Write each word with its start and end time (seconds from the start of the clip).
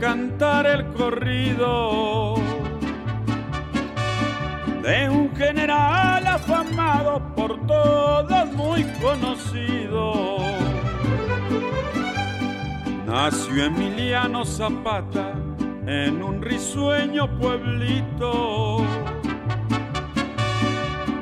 Cantar 0.00 0.66
el 0.66 0.86
corrido 0.92 2.36
de 4.82 5.08
un 5.08 5.34
general 5.36 6.26
afamado 6.26 7.22
por 7.34 7.66
todos 7.66 8.52
muy 8.52 8.84
conocido. 9.00 10.38
Nació 13.06 13.64
Emiliano 13.66 14.44
Zapata 14.44 15.32
en 15.86 16.22
un 16.22 16.42
risueño 16.42 17.28
pueblito 17.38 18.84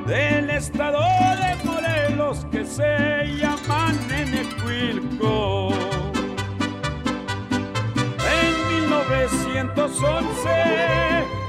del 0.07 0.51
estado 0.51 1.01
de 1.01 1.65
Morelos 1.65 2.47
que 2.51 2.65
se 2.65 3.27
llama 3.39 3.60
1911 9.63 10.49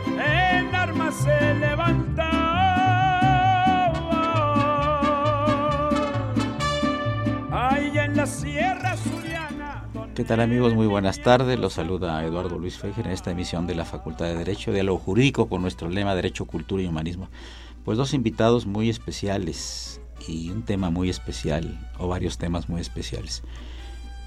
en 0.06 0.76
armas 0.76 1.16
se 1.16 1.54
levanta. 1.56 2.28
Ahí 7.52 7.98
en 7.98 8.18
la 8.18 8.26
Sierra 8.26 8.98
Suriana. 8.98 9.88
¿Qué 10.14 10.26
tal 10.26 10.42
amigos? 10.42 10.74
Muy 10.74 10.88
buenas 10.88 11.22
tardes. 11.22 11.58
Los 11.58 11.72
saluda 11.74 12.26
Eduardo 12.26 12.60
Luis 12.60 12.78
Fejer 12.78 13.06
en 13.06 13.14
esta 13.14 13.32
emisión 13.32 13.66
de 13.66 13.76
la 13.76 13.86
Facultad 13.86 14.26
de 14.26 14.36
Derecho, 14.36 14.74
Diálogo 14.74 15.00
Jurídico 15.00 15.48
con 15.48 15.62
nuestro 15.62 15.88
lema 15.88 16.14
Derecho, 16.14 16.44
Cultura 16.44 16.84
y 16.84 16.88
Humanismo. 16.88 17.30
Pues 17.86 17.98
dos 17.98 18.14
invitados 18.14 18.66
muy 18.66 18.90
especiales 18.90 20.02
y 20.28 20.50
un 20.50 20.64
tema 20.64 20.90
muy 20.90 21.10
especial 21.10 21.90
o 21.98 22.10
varios 22.10 22.38
temas 22.38 22.68
muy 22.68 22.82
especiales. 22.82 23.42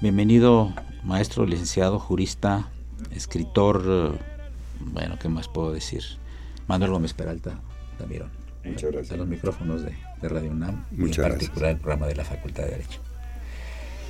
Bienvenido, 0.01 0.73
maestro, 1.03 1.45
licenciado, 1.45 1.99
jurista, 1.99 2.67
escritor, 3.11 4.17
bueno, 4.79 5.17
¿qué 5.19 5.29
más 5.29 5.47
puedo 5.47 5.71
decir? 5.71 6.03
Manuel 6.67 6.91
Gómez 6.91 7.13
Peralta, 7.13 7.59
Damirón. 7.99 8.29
Muchas 8.63 8.91
gracias. 8.91 9.11
A 9.11 9.17
los 9.17 9.27
micrófonos 9.27 9.83
de, 9.83 9.95
Radio 10.21 10.49
UNAM, 10.49 10.85
Muchas 10.91 11.23
en 11.25 11.31
particular 11.31 11.71
el 11.71 11.77
programa 11.77 12.07
de 12.07 12.15
la 12.15 12.25
Facultad 12.25 12.63
de 12.63 12.71
Derecho. 12.71 12.99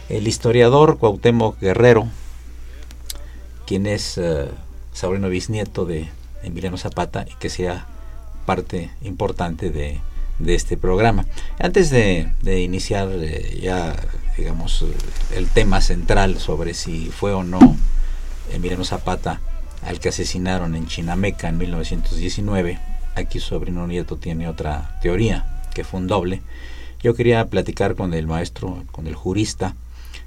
El 0.07 0.27
historiador 0.27 0.97
Cuauhtémoc 0.97 1.59
Guerrero, 1.59 2.07
quien 3.67 3.85
es 3.85 4.17
uh, 4.17 4.47
sobrino 4.93 5.27
bisnieto 5.27 5.85
de 5.85 6.07
Emiliano 6.43 6.77
Zapata 6.77 7.25
y 7.29 7.33
que 7.35 7.49
sea 7.49 7.85
parte 8.45 8.91
importante 9.01 9.71
de, 9.71 9.99
de 10.39 10.55
este 10.55 10.77
programa. 10.77 11.25
Antes 11.59 11.89
de, 11.89 12.31
de 12.41 12.61
iniciar 12.61 13.09
eh, 13.11 13.59
ya, 13.61 13.95
digamos, 14.37 14.85
el 15.35 15.49
tema 15.49 15.81
central 15.81 16.37
sobre 16.37 16.73
si 16.73 17.07
fue 17.07 17.33
o 17.33 17.43
no 17.43 17.75
Emiliano 18.51 18.83
Zapata, 18.83 19.41
al 19.83 19.99
que 19.99 20.09
asesinaron 20.09 20.75
en 20.75 20.87
Chinameca 20.87 21.49
en 21.49 21.57
1919. 21.57 22.79
Aquí 23.15 23.39
su 23.39 23.49
sobrino 23.49 23.87
nieto 23.87 24.17
tiene 24.17 24.47
otra 24.47 24.97
teoría, 25.01 25.61
que 25.73 25.83
fue 25.83 25.99
un 25.99 26.07
doble. 26.07 26.41
Yo 27.01 27.13
quería 27.13 27.45
platicar 27.47 27.95
con 27.95 28.13
el 28.13 28.27
maestro, 28.27 28.83
con 28.91 29.07
el 29.07 29.15
jurista, 29.15 29.75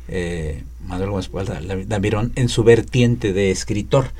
eh, 0.08 0.62
Manuel 0.86 1.10
Gómez 1.10 1.30
Damirón, 1.88 2.32
en 2.36 2.48
su 2.48 2.64
vertiente 2.64 3.32
de 3.32 3.50
escritor. 3.50 4.12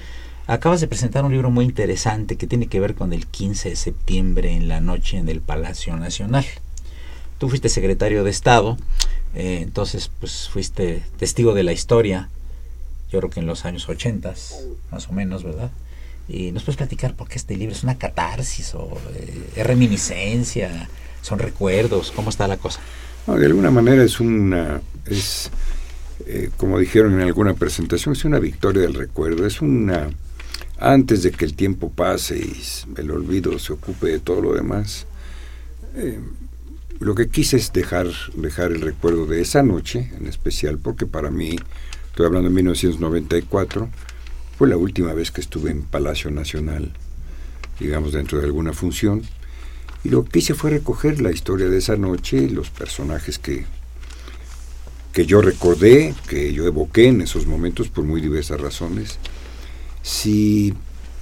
Acabas 0.47 0.80
de 0.80 0.88
presentar 0.88 1.25
un 1.25 1.32
libro 1.32 1.50
muy 1.50 1.65
interesante 1.65 2.36
que 2.36 2.47
tiene 2.47 2.66
que 2.66 2.80
ver 2.80 2.94
con 2.94 3.12
el 3.12 3.26
15 3.26 3.70
de 3.70 3.76
septiembre 3.76 4.54
en 4.54 4.66
la 4.66 4.80
noche 4.80 5.19
en 5.19 5.28
el 5.28 5.41
Palacio 5.41 5.97
Nacional. 5.97 6.44
Tú 7.38 7.48
fuiste 7.48 7.69
secretario 7.69 8.25
de 8.25 8.30
Estado, 8.30 8.76
eh, 9.34 9.60
entonces 9.62 10.10
pues 10.19 10.48
fuiste 10.48 11.04
testigo 11.19 11.54
de 11.54 11.62
la 11.62 11.72
historia 11.72 12.28
yo 13.11 13.19
creo 13.21 13.31
que 13.31 13.41
en 13.41 13.47
los 13.47 13.65
años 13.65 13.89
80, 13.89 14.35
más 14.91 15.09
o 15.09 15.13
menos, 15.13 15.45
¿verdad? 15.45 15.71
Y 16.29 16.53
nos 16.53 16.65
puedes 16.65 16.77
platicar 16.77 17.15
por 17.15 17.29
qué 17.29 17.37
este 17.37 17.57
libro 17.57 17.75
es 17.75 17.83
una 17.83 17.97
catarsis 17.97 18.75
o 18.75 18.99
eh, 19.15 19.51
es 19.57 19.67
reminiscencia, 19.67 20.89
son 21.23 21.39
recuerdos, 21.39 22.13
¿cómo 22.15 22.31
está 22.31 22.47
la 22.47 22.57
cosa? 22.57 22.81
de 23.27 23.45
alguna 23.45 23.71
manera 23.71 24.03
es 24.03 24.21
una, 24.21 24.81
es, 25.05 25.51
eh, 26.27 26.49
como 26.57 26.79
dijeron 26.79 27.13
en 27.15 27.21
alguna 27.21 27.53
presentación, 27.53 28.15
es 28.15 28.25
una 28.25 28.39
victoria 28.39 28.83
del 28.83 28.95
recuerdo, 28.95 29.47
es 29.47 29.61
una, 29.61 30.09
antes 30.79 31.23
de 31.23 31.33
que 31.33 31.45
el 31.45 31.55
tiempo 31.55 31.91
pase 31.91 32.39
y 32.39 32.63
el 32.97 33.11
olvido 33.11 33.59
se 33.59 33.75
ocupe 33.75 34.07
de 34.07 34.19
todo 34.19 34.41
lo 34.41 34.55
demás, 34.55 35.07
eh, 35.95 36.19
lo 37.01 37.15
que 37.15 37.29
quise 37.29 37.59
es 37.59 37.73
dejar, 37.73 38.07
dejar 38.35 38.73
el 38.73 38.81
recuerdo 38.81 39.27
de 39.27 39.43
esa 39.43 39.63
noche 39.63 40.11
en 40.19 40.27
especial, 40.27 40.79
porque 40.79 41.07
para 41.07 41.31
mí 41.31 41.57
estoy 42.19 42.27
hablando 42.27 42.49
de 42.49 42.55
1994, 42.56 43.89
fue 44.59 44.69
la 44.69 44.77
última 44.77 45.15
vez 45.15 45.31
que 45.31 45.41
estuve 45.41 45.71
en 45.71 45.83
Palacio 45.83 46.33
Nacional, 46.33 46.91
digamos, 47.79 48.12
dentro 48.12 48.39
de 48.39 48.45
alguna 48.45 48.73
función. 48.73 49.23
Y 50.03 50.09
lo 50.09 50.25
que 50.25 50.41
hice 50.41 50.55
fue 50.55 50.71
recoger 50.71 51.21
la 51.21 51.31
historia 51.31 51.69
de 51.69 51.78
esa 51.78 51.95
noche, 51.95 52.51
los 52.51 52.71
personajes 52.71 53.39
que, 53.39 53.67
que 55.12 55.27
yo 55.27 55.41
recordé, 55.43 56.12
que 56.28 56.53
yo 56.53 56.67
evoqué 56.67 57.07
en 57.07 57.21
esos 57.21 57.47
momentos 57.47 57.87
por 57.87 58.03
muy 58.03 58.21
diversas 58.21 58.61
razones. 58.61 59.21
Si 60.03 60.75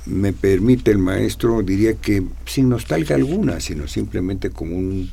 me 0.07 0.33
permite 0.33 0.93
el 0.93 0.99
maestro, 0.99 1.61
diría 1.61 1.93
que 1.93 2.23
sin 2.47 2.71
nostalgia 2.71 3.17
alguna, 3.17 3.61
sino 3.61 3.87
simplemente 3.87 4.49
como 4.49 4.75
un, 4.79 5.11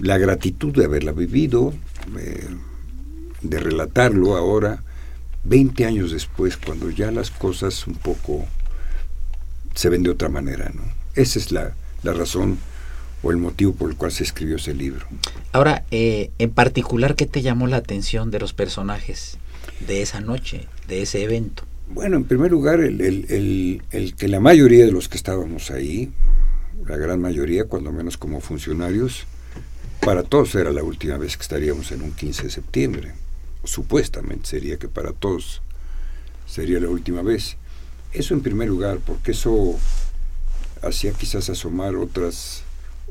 la 0.00 0.18
gratitud 0.18 0.74
de 0.74 0.86
haberla 0.86 1.12
vivido, 1.12 1.72
eh, 2.18 2.48
de 3.42 3.60
relatarlo 3.60 4.36
ahora, 4.36 4.82
20 5.48 5.84
años 5.84 6.10
después, 6.10 6.56
cuando 6.56 6.90
ya 6.90 7.10
las 7.10 7.30
cosas 7.30 7.86
un 7.86 7.94
poco 7.94 8.46
se 9.74 9.88
ven 9.88 10.02
de 10.02 10.10
otra 10.10 10.28
manera, 10.28 10.70
¿no? 10.74 10.82
Esa 11.14 11.38
es 11.38 11.52
la, 11.52 11.72
razón 12.02 12.58
o 13.22 13.30
el 13.30 13.36
motivo 13.36 13.72
por 13.74 13.90
el 13.90 13.96
cual 13.96 14.12
se 14.12 14.22
escribió 14.22 14.56
ese 14.56 14.74
libro. 14.74 15.06
Ahora, 15.52 15.84
eh, 15.90 16.30
en 16.38 16.50
particular, 16.50 17.16
¿qué 17.16 17.26
te 17.26 17.42
llamó 17.42 17.66
la 17.66 17.78
atención 17.78 18.30
de 18.30 18.38
los 18.38 18.52
personajes 18.52 19.38
de 19.86 20.02
esa 20.02 20.20
noche, 20.20 20.66
de 20.88 21.02
ese 21.02 21.22
evento? 21.22 21.64
Bueno, 21.88 22.16
en 22.16 22.24
primer 22.24 22.50
lugar, 22.50 22.80
el, 22.80 23.00
el, 23.00 23.82
el, 23.90 24.14
que 24.14 24.28
la 24.28 24.40
mayoría 24.40 24.84
de 24.84 24.92
los 24.92 25.08
que 25.08 25.16
estábamos 25.16 25.70
ahí, 25.70 26.10
la 26.86 26.96
gran 26.96 27.20
mayoría, 27.20 27.64
cuando 27.64 27.92
menos 27.92 28.16
como 28.16 28.40
funcionarios, 28.40 29.26
para 30.00 30.22
todos 30.22 30.54
era 30.54 30.70
la 30.72 30.82
última 30.82 31.16
vez 31.18 31.36
que 31.36 31.42
estaríamos 31.42 31.90
en 31.92 32.02
un 32.02 32.12
15 32.12 32.44
de 32.44 32.50
septiembre 32.50 33.25
supuestamente 33.64 34.46
sería 34.46 34.78
que 34.78 34.88
para 34.88 35.12
todos 35.12 35.62
sería 36.46 36.80
la 36.80 36.88
última 36.88 37.22
vez. 37.22 37.56
Eso 38.12 38.34
en 38.34 38.40
primer 38.40 38.68
lugar, 38.68 39.00
porque 39.04 39.32
eso 39.32 39.78
hacía 40.82 41.12
quizás 41.12 41.50
asomar 41.50 41.96
otras, 41.96 42.62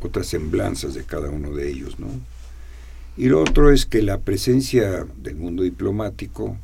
otras 0.02 0.28
semblanzas 0.28 0.94
de 0.94 1.04
cada 1.04 1.30
uno 1.30 1.54
de 1.54 1.70
ellos, 1.70 2.00
¿no? 2.00 2.08
Y 3.18 3.28
lo 3.28 3.42
otro 3.42 3.72
es 3.72 3.86
que 3.86 4.02
la 4.02 4.20
presencia 4.22 5.06
del 5.18 5.36
mundo 5.36 5.64
diplomático 5.64 6.58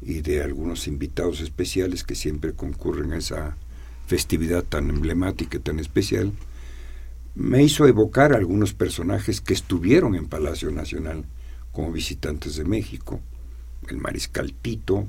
y 0.00 0.20
de 0.20 0.42
algunos 0.42 0.86
invitados 0.86 1.40
especiales 1.40 2.04
que 2.04 2.14
siempre 2.14 2.52
concurren 2.52 3.12
a 3.12 3.18
esa 3.18 3.56
festividad 4.06 4.62
tan 4.62 4.90
emblemática 4.90 5.56
y 5.56 5.60
tan 5.60 5.80
especial, 5.80 6.32
me 7.34 7.62
hizo 7.62 7.86
evocar 7.86 8.32
a 8.32 8.36
algunos 8.36 8.74
personajes 8.74 9.40
que 9.40 9.54
estuvieron 9.54 10.14
en 10.14 10.28
Palacio 10.28 10.70
Nacional 10.70 11.24
como 11.78 11.92
visitantes 11.92 12.56
de 12.56 12.64
México, 12.64 13.20
el 13.86 13.98
mariscal 13.98 14.52
Tito, 14.52 15.06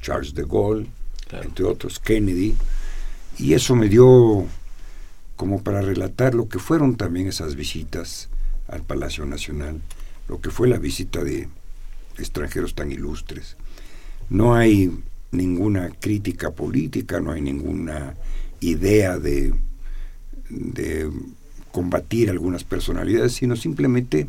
Charles 0.00 0.32
de 0.32 0.44
Gaulle, 0.44 0.86
Claro. 1.26 1.44
entre 1.48 1.64
otros, 1.64 1.98
Kennedy, 1.98 2.54
y 3.36 3.54
eso 3.54 3.74
me 3.74 3.88
dio 3.88 4.46
como 5.34 5.64
para 5.64 5.80
relatar 5.80 6.36
lo 6.36 6.48
que 6.48 6.60
fueron 6.60 6.94
también 6.94 7.26
esas 7.26 7.56
visitas 7.56 8.28
al 8.68 8.84
Palacio 8.84 9.26
Nacional, 9.26 9.80
lo 10.28 10.40
que 10.40 10.50
fue 10.50 10.68
la 10.68 10.78
visita 10.78 11.24
de 11.24 11.48
extranjeros 12.16 12.76
tan 12.76 12.92
ilustres. 12.92 13.56
No 14.30 14.54
hay 14.54 14.96
ninguna 15.32 15.90
crítica 15.98 16.52
política, 16.52 17.18
no 17.18 17.32
hay 17.32 17.40
ninguna 17.40 18.14
idea 18.60 19.18
de, 19.18 19.52
de 20.48 21.10
combatir 21.72 22.30
algunas 22.30 22.62
personalidades, 22.62 23.32
sino 23.32 23.56
simplemente 23.56 24.28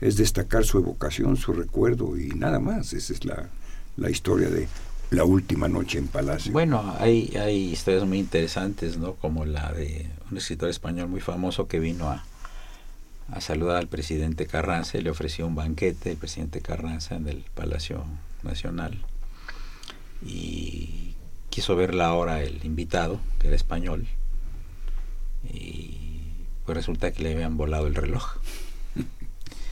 es 0.00 0.16
destacar 0.16 0.64
su 0.64 0.78
evocación, 0.78 1.36
su 1.36 1.52
recuerdo 1.52 2.16
y 2.18 2.28
nada 2.28 2.58
más. 2.58 2.92
Esa 2.92 3.12
es 3.12 3.24
la, 3.24 3.48
la 3.96 4.10
historia 4.10 4.48
de 4.48 4.68
la 5.10 5.24
última 5.24 5.68
noche 5.68 5.98
en 5.98 6.08
Palacio. 6.08 6.52
Bueno, 6.52 6.94
hay, 6.98 7.36
hay 7.36 7.70
historias 7.72 8.04
muy 8.04 8.18
interesantes, 8.18 8.98
¿no? 8.98 9.14
Como 9.14 9.44
la 9.44 9.72
de 9.72 10.10
un 10.30 10.36
escritor 10.36 10.68
español 10.68 11.08
muy 11.08 11.20
famoso 11.20 11.68
que 11.68 11.78
vino 11.78 12.08
a, 12.08 12.24
a 13.30 13.40
saludar 13.40 13.76
al 13.76 13.88
presidente 13.88 14.46
Carranza 14.46 14.98
y 14.98 15.02
le 15.02 15.10
ofreció 15.10 15.46
un 15.46 15.54
banquete 15.54 16.10
el 16.10 16.16
presidente 16.16 16.60
Carranza 16.60 17.14
en 17.14 17.28
el 17.28 17.44
Palacio 17.54 18.04
Nacional. 18.42 18.98
Y 20.24 21.14
quiso 21.50 21.76
ver 21.76 21.94
la 21.94 22.12
hora 22.14 22.42
el 22.42 22.64
invitado, 22.64 23.20
que 23.38 23.46
era 23.46 23.56
español, 23.56 24.06
y 25.44 25.98
pues 26.64 26.76
resulta 26.76 27.12
que 27.12 27.22
le 27.22 27.32
habían 27.34 27.56
volado 27.56 27.86
el 27.86 27.94
reloj. 27.94 28.38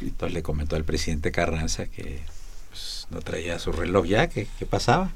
Entonces 0.09 0.35
le 0.35 0.43
comentó 0.43 0.77
al 0.77 0.85
presidente 0.85 1.33
Carranza 1.33 1.87
que 1.87 2.23
pues, 2.71 3.07
no 3.11 3.21
traía 3.21 3.59
su 3.59 3.73
reloj 3.73 4.07
ya, 4.07 4.29
que, 4.29 4.47
que 4.59 4.67
pasaba. 4.67 5.11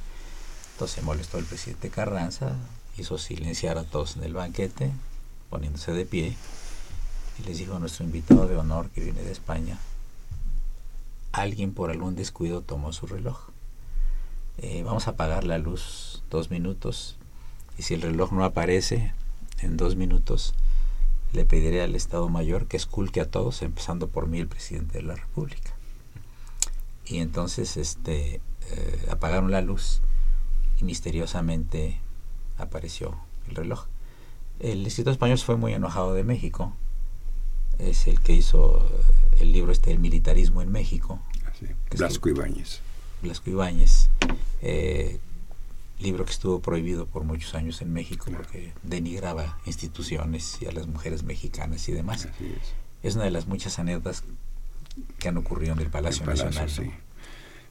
Entonces 0.72 1.02
molestó 1.02 1.38
el 1.38 1.44
presidente 1.44 1.90
Carranza, 1.90 2.56
hizo 2.96 3.18
silenciar 3.18 3.78
a 3.78 3.84
todos 3.84 4.16
en 4.16 4.24
el 4.24 4.32
banquete, 4.32 4.92
poniéndose 5.50 5.92
de 5.92 6.06
pie, 6.06 6.36
y 7.38 7.42
les 7.42 7.58
dijo 7.58 7.74
a 7.74 7.78
nuestro 7.80 8.04
invitado 8.04 8.46
de 8.46 8.56
honor 8.56 8.88
que 8.90 9.00
viene 9.00 9.22
de 9.22 9.32
España, 9.32 9.78
alguien 11.32 11.72
por 11.72 11.90
algún 11.90 12.14
descuido 12.14 12.62
tomó 12.62 12.92
su 12.92 13.06
reloj. 13.06 13.48
Eh, 14.58 14.82
vamos 14.84 15.08
a 15.08 15.12
apagar 15.12 15.44
la 15.44 15.58
luz 15.58 16.22
dos 16.30 16.50
minutos, 16.50 17.16
y 17.76 17.82
si 17.82 17.94
el 17.94 18.02
reloj 18.02 18.32
no 18.32 18.44
aparece 18.44 19.12
en 19.60 19.76
dos 19.76 19.96
minutos, 19.96 20.54
le 21.32 21.44
pediré 21.44 21.82
al 21.82 21.94
Estado 21.94 22.28
Mayor 22.28 22.66
que 22.66 22.76
esculque 22.76 23.20
a 23.20 23.30
todos, 23.30 23.62
empezando 23.62 24.08
por 24.08 24.26
mí, 24.26 24.38
el 24.38 24.48
presidente 24.48 24.98
de 24.98 25.04
la 25.04 25.14
República. 25.14 25.74
Y 27.04 27.18
entonces 27.18 27.76
este, 27.76 28.40
eh, 28.70 29.06
apagaron 29.10 29.50
la 29.50 29.60
luz 29.60 30.00
y 30.80 30.84
misteriosamente 30.84 32.00
apareció 32.58 33.16
el 33.48 33.56
reloj. 33.56 33.86
El 34.60 34.86
escritor 34.86 35.12
español 35.12 35.38
fue 35.38 35.56
muy 35.56 35.72
enojado 35.72 36.14
de 36.14 36.24
México. 36.24 36.74
Es 37.78 38.06
el 38.08 38.20
que 38.20 38.32
hizo 38.32 38.86
el 39.38 39.52
libro 39.52 39.72
este, 39.72 39.92
El 39.92 40.00
militarismo 40.00 40.62
en 40.62 40.72
México. 40.72 41.20
Así, 41.46 41.66
Blasco 41.96 42.28
Ibáñez. 42.28 42.80
Blasco 43.22 43.50
Ibáñez. 43.50 44.10
Eh, 44.62 45.20
libro 46.00 46.24
que 46.24 46.32
estuvo 46.32 46.60
prohibido 46.60 47.06
por 47.06 47.24
muchos 47.24 47.54
años 47.54 47.82
en 47.82 47.92
México 47.92 48.26
Claro. 48.26 48.42
porque 48.44 48.72
denigraba 48.82 49.58
instituciones 49.66 50.58
y 50.60 50.66
a 50.66 50.72
las 50.72 50.86
mujeres 50.86 51.22
mexicanas 51.24 51.88
y 51.88 51.92
demás. 51.92 52.26
Así 52.26 52.46
es. 52.46 52.72
Es 53.02 53.14
una 53.16 53.24
de 53.24 53.30
las 53.30 53.46
muchas 53.46 53.78
anécdotas 53.78 54.24
que 55.18 55.28
han 55.28 55.36
ocurrido 55.36 55.72
en 55.74 55.80
el 55.80 55.90
Palacio, 55.90 56.22
El 56.22 56.26
Palacio, 56.36 56.46
Nacional. 56.46 56.70
sí. 56.70 56.82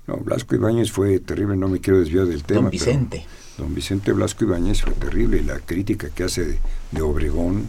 ¿no? 0.07 0.15
No, 0.15 0.23
Blasco 0.23 0.55
Ibáñez 0.55 0.89
fue 0.91 1.19
terrible, 1.19 1.57
no 1.57 1.67
me 1.67 1.81
quiero 1.81 1.99
desviar 1.99 2.27
del 2.27 2.43
tema. 2.43 2.61
Don 2.61 2.69
Vicente. 2.71 3.25
don 3.57 3.75
Vicente 3.75 4.13
Blasco 4.13 4.45
Ibáñez 4.45 4.81
fue 4.83 4.93
terrible. 4.93 5.43
La 5.43 5.59
crítica 5.59 6.09
que 6.09 6.23
hace 6.23 6.45
de, 6.45 6.59
de 6.91 7.01
Obregón 7.01 7.67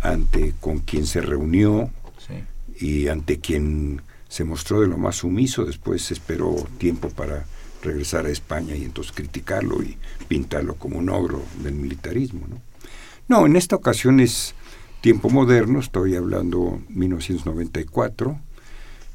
ante 0.00 0.54
con 0.60 0.78
quien 0.78 1.06
se 1.06 1.20
reunió 1.20 1.90
Sí. 2.26 2.84
y 2.86 3.08
ante 3.08 3.40
quien 3.40 4.02
se 4.28 4.44
mostró 4.44 4.80
de 4.82 4.86
lo 4.86 4.98
más 4.98 5.16
sumiso, 5.16 5.64
después 5.64 6.10
esperó 6.12 6.54
tiempo 6.78 7.08
para 7.10 7.44
regresar 7.82 8.26
a 8.26 8.30
España 8.30 8.74
y 8.74 8.84
entonces 8.84 9.12
criticarlo 9.12 9.82
y 9.82 9.96
pintarlo 10.26 10.74
como 10.74 10.98
un 10.98 11.08
ogro 11.10 11.42
del 11.62 11.74
militarismo. 11.74 12.46
No, 12.48 12.60
no 13.28 13.46
en 13.46 13.56
esta 13.56 13.76
ocasión 13.76 14.20
es 14.20 14.54
tiempo 15.00 15.30
moderno, 15.30 15.80
estoy 15.80 16.16
hablando 16.16 16.80
1994, 16.88 18.40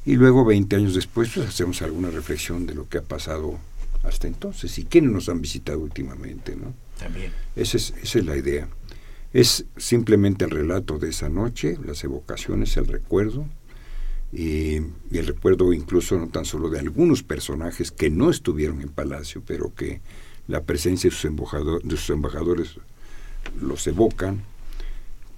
y 0.06 0.16
luego 0.16 0.44
20 0.44 0.76
años 0.76 0.94
después 0.94 1.30
pues, 1.34 1.48
hacemos 1.48 1.80
alguna 1.82 2.10
reflexión 2.10 2.66
de 2.66 2.74
lo 2.74 2.88
que 2.88 2.98
ha 2.98 3.02
pasado 3.02 3.58
hasta 4.02 4.26
entonces 4.26 4.78
y 4.78 4.84
quiénes 4.84 5.10
nos 5.10 5.28
han 5.28 5.40
visitado 5.40 5.80
últimamente. 5.80 6.56
¿no? 6.56 6.74
También. 6.98 7.32
Esa 7.56 7.78
es, 7.78 7.94
esa 8.02 8.18
es 8.18 8.24
la 8.24 8.36
idea. 8.36 8.68
Es 9.32 9.64
simplemente 9.76 10.44
el 10.44 10.50
relato 10.50 10.98
de 10.98 11.10
esa 11.10 11.28
noche, 11.28 11.76
las 11.84 12.04
evocaciones, 12.04 12.76
el 12.76 12.86
recuerdo, 12.86 13.46
y, 14.34 14.76
y 15.10 15.18
el 15.18 15.26
recuerdo 15.26 15.72
incluso 15.72 16.18
no 16.18 16.28
tan 16.28 16.44
solo 16.44 16.68
de 16.70 16.80
algunos 16.80 17.22
personajes 17.22 17.90
que 17.92 18.10
no 18.10 18.30
estuvieron 18.30 18.80
en 18.80 18.88
Palacio, 18.88 19.42
pero 19.46 19.74
que 19.74 20.00
la 20.48 20.62
presencia 20.62 21.08
de 21.10 21.16
sus, 21.16 21.30
embajador- 21.30 21.82
de 21.82 21.96
sus 21.96 22.10
embajadores 22.10 22.76
los 23.60 23.86
evocan, 23.86 24.42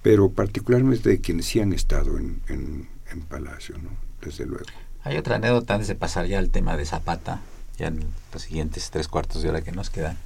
pero 0.01 0.29
particularmente 0.29 1.09
de 1.09 1.21
quienes 1.21 1.45
sí 1.45 1.59
han 1.59 1.73
estado 1.73 2.17
en, 2.17 2.41
en- 2.47 2.87
en 3.11 3.21
Palacio, 3.21 3.77
¿no? 3.77 3.89
desde 4.21 4.45
luego. 4.45 4.65
Hay 5.03 5.15
otra 5.17 5.35
anécdota 5.37 5.75
antes 5.75 5.87
de 5.87 5.95
pasar 5.95 6.25
ya 6.25 6.39
al 6.39 6.49
tema 6.49 6.75
de 6.75 6.85
Zapata, 6.85 7.41
ya 7.77 7.87
en 7.87 8.03
los 8.33 8.41
siguientes 8.41 8.89
tres 8.91 9.07
cuartos 9.07 9.41
de 9.43 9.49
hora 9.49 9.61
que 9.61 9.71
nos 9.71 9.89
quedan, 9.89 10.17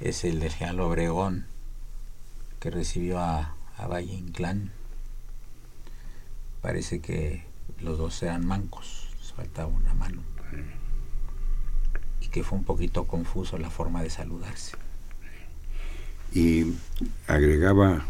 es 0.00 0.24
el 0.24 0.38
del 0.40 0.52
general 0.52 0.80
Obregón, 0.80 1.46
que 2.60 2.70
recibió 2.70 3.18
a, 3.18 3.54
a 3.76 3.86
Valle 3.88 4.12
Inclán. 4.12 4.70
Parece 6.60 7.00
que 7.00 7.42
los 7.80 7.98
dos 7.98 8.22
eran 8.22 8.46
mancos, 8.46 9.08
les 9.20 9.32
faltaba 9.32 9.68
una 9.68 9.94
mano. 9.94 10.22
Y 12.20 12.28
que 12.28 12.42
fue 12.42 12.58
un 12.58 12.64
poquito 12.64 13.04
confuso 13.04 13.58
la 13.58 13.70
forma 13.70 14.02
de 14.02 14.10
saludarse. 14.10 14.76
Y 16.32 16.72
agregaba, 17.28 18.04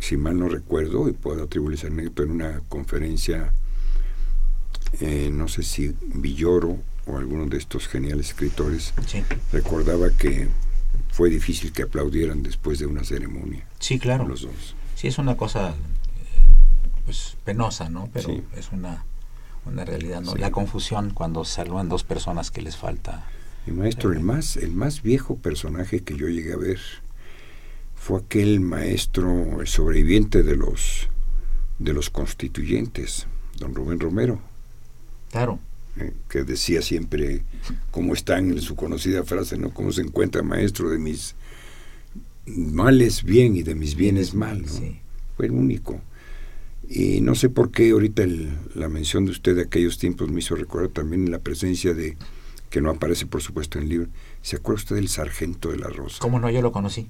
si 0.00 0.16
mal 0.16 0.38
no 0.38 0.48
recuerdo, 0.48 1.08
y 1.08 1.12
puedo 1.12 1.44
atribuir 1.44 1.74
esa 1.78 1.86
anécdota 1.88 2.22
en 2.24 2.30
una 2.32 2.60
conferencia, 2.68 3.52
eh, 5.00 5.30
no 5.32 5.48
sé 5.48 5.62
si 5.62 5.94
Villoro 6.14 6.78
o 7.06 7.18
alguno 7.18 7.46
de 7.46 7.58
estos 7.58 7.86
geniales 7.88 8.28
escritores, 8.30 8.92
Sí, 9.06 9.22
recordaba 9.52 10.10
que 10.10 10.48
fue 11.12 11.30
difícil 11.30 11.72
que 11.72 11.82
aplaudieran 11.82 12.42
después 12.42 12.78
de 12.78 12.86
una 12.86 13.04
ceremonia. 13.04 13.64
sí 13.78 13.98
claro. 13.98 14.26
Los 14.26 14.42
dos. 14.42 14.74
Sí, 14.96 15.06
es 15.08 15.18
una 15.18 15.36
cosa 15.36 15.74
pues 17.08 17.38
penosa, 17.42 17.88
¿no? 17.88 18.10
Pero 18.12 18.28
Sí. 18.28 18.42
es 18.54 18.70
una, 18.70 19.02
una 19.64 19.82
realidad, 19.86 20.20
¿no? 20.20 20.32
Sí. 20.32 20.38
La 20.38 20.50
confusión 20.50 21.08
cuando 21.14 21.42
saludan 21.46 21.88
dos 21.88 22.04
personas 22.04 22.50
que 22.50 22.60
les 22.60 22.76
falta. 22.76 23.24
Y 23.66 23.70
maestro, 23.70 24.12
el 24.12 24.20
más, 24.20 24.58
el 24.58 24.72
más 24.72 25.00
viejo 25.00 25.36
personaje 25.36 26.00
que 26.02 26.18
yo 26.18 26.28
llegué 26.28 26.52
a 26.52 26.58
ver 26.58 26.78
fue 27.94 28.18
aquel 28.20 28.60
maestro, 28.60 29.62
el 29.62 29.66
sobreviviente 29.66 30.42
de 30.42 30.56
los 30.56 31.08
de 31.78 31.94
los 31.94 32.10
constituyentes, 32.10 33.26
don 33.56 33.74
Rubén 33.74 34.00
Romero. 34.00 34.38
Claro, 35.30 35.60
eh, 35.96 36.12
que 36.28 36.42
decía 36.44 36.82
siempre, 36.82 37.42
como 37.90 38.12
está 38.12 38.36
en 38.38 38.60
su 38.60 38.76
conocida 38.76 39.24
frase, 39.24 39.56
¿no? 39.56 39.70
¿Cómo 39.72 39.92
se 39.92 40.02
encuentra 40.02 40.42
maestro 40.42 40.90
de 40.90 40.98
mis 40.98 41.34
males 42.44 43.22
bien 43.22 43.56
y 43.56 43.62
de 43.62 43.74
mis 43.74 43.94
bienes 43.94 44.34
mal? 44.34 44.60
¿no? 44.60 44.68
sí. 44.68 45.00
Fue 45.38 45.46
el 45.46 45.52
único. 45.52 46.02
Y 46.88 47.20
no 47.20 47.34
sé 47.34 47.50
por 47.50 47.70
qué 47.70 47.90
ahorita 47.90 48.22
el- 48.22 48.56
la 48.74 48.88
mención 48.88 49.24
de 49.26 49.32
usted 49.32 49.54
de 49.56 49.62
aquellos 49.62 49.98
tiempos 49.98 50.30
me 50.30 50.38
hizo 50.40 50.54
recordar 50.56 50.88
también 50.90 51.30
la 51.30 51.38
presencia 51.38 51.92
de, 51.94 52.16
que 52.70 52.80
no 52.80 52.90
aparece 52.90 53.26
por 53.26 53.42
supuesto 53.42 53.78
en 53.78 53.84
el 53.84 53.90
libro, 53.90 54.08
¿se 54.42 54.56
acuerda 54.56 54.80
usted 54.82 54.96
del 54.96 55.08
sargento 55.08 55.70
de 55.70 55.76
la 55.78 55.88
Rosa? 55.88 56.18
¿Cómo 56.20 56.38
no? 56.40 56.48
Yo 56.50 56.62
lo 56.62 56.72
conocí. 56.72 57.08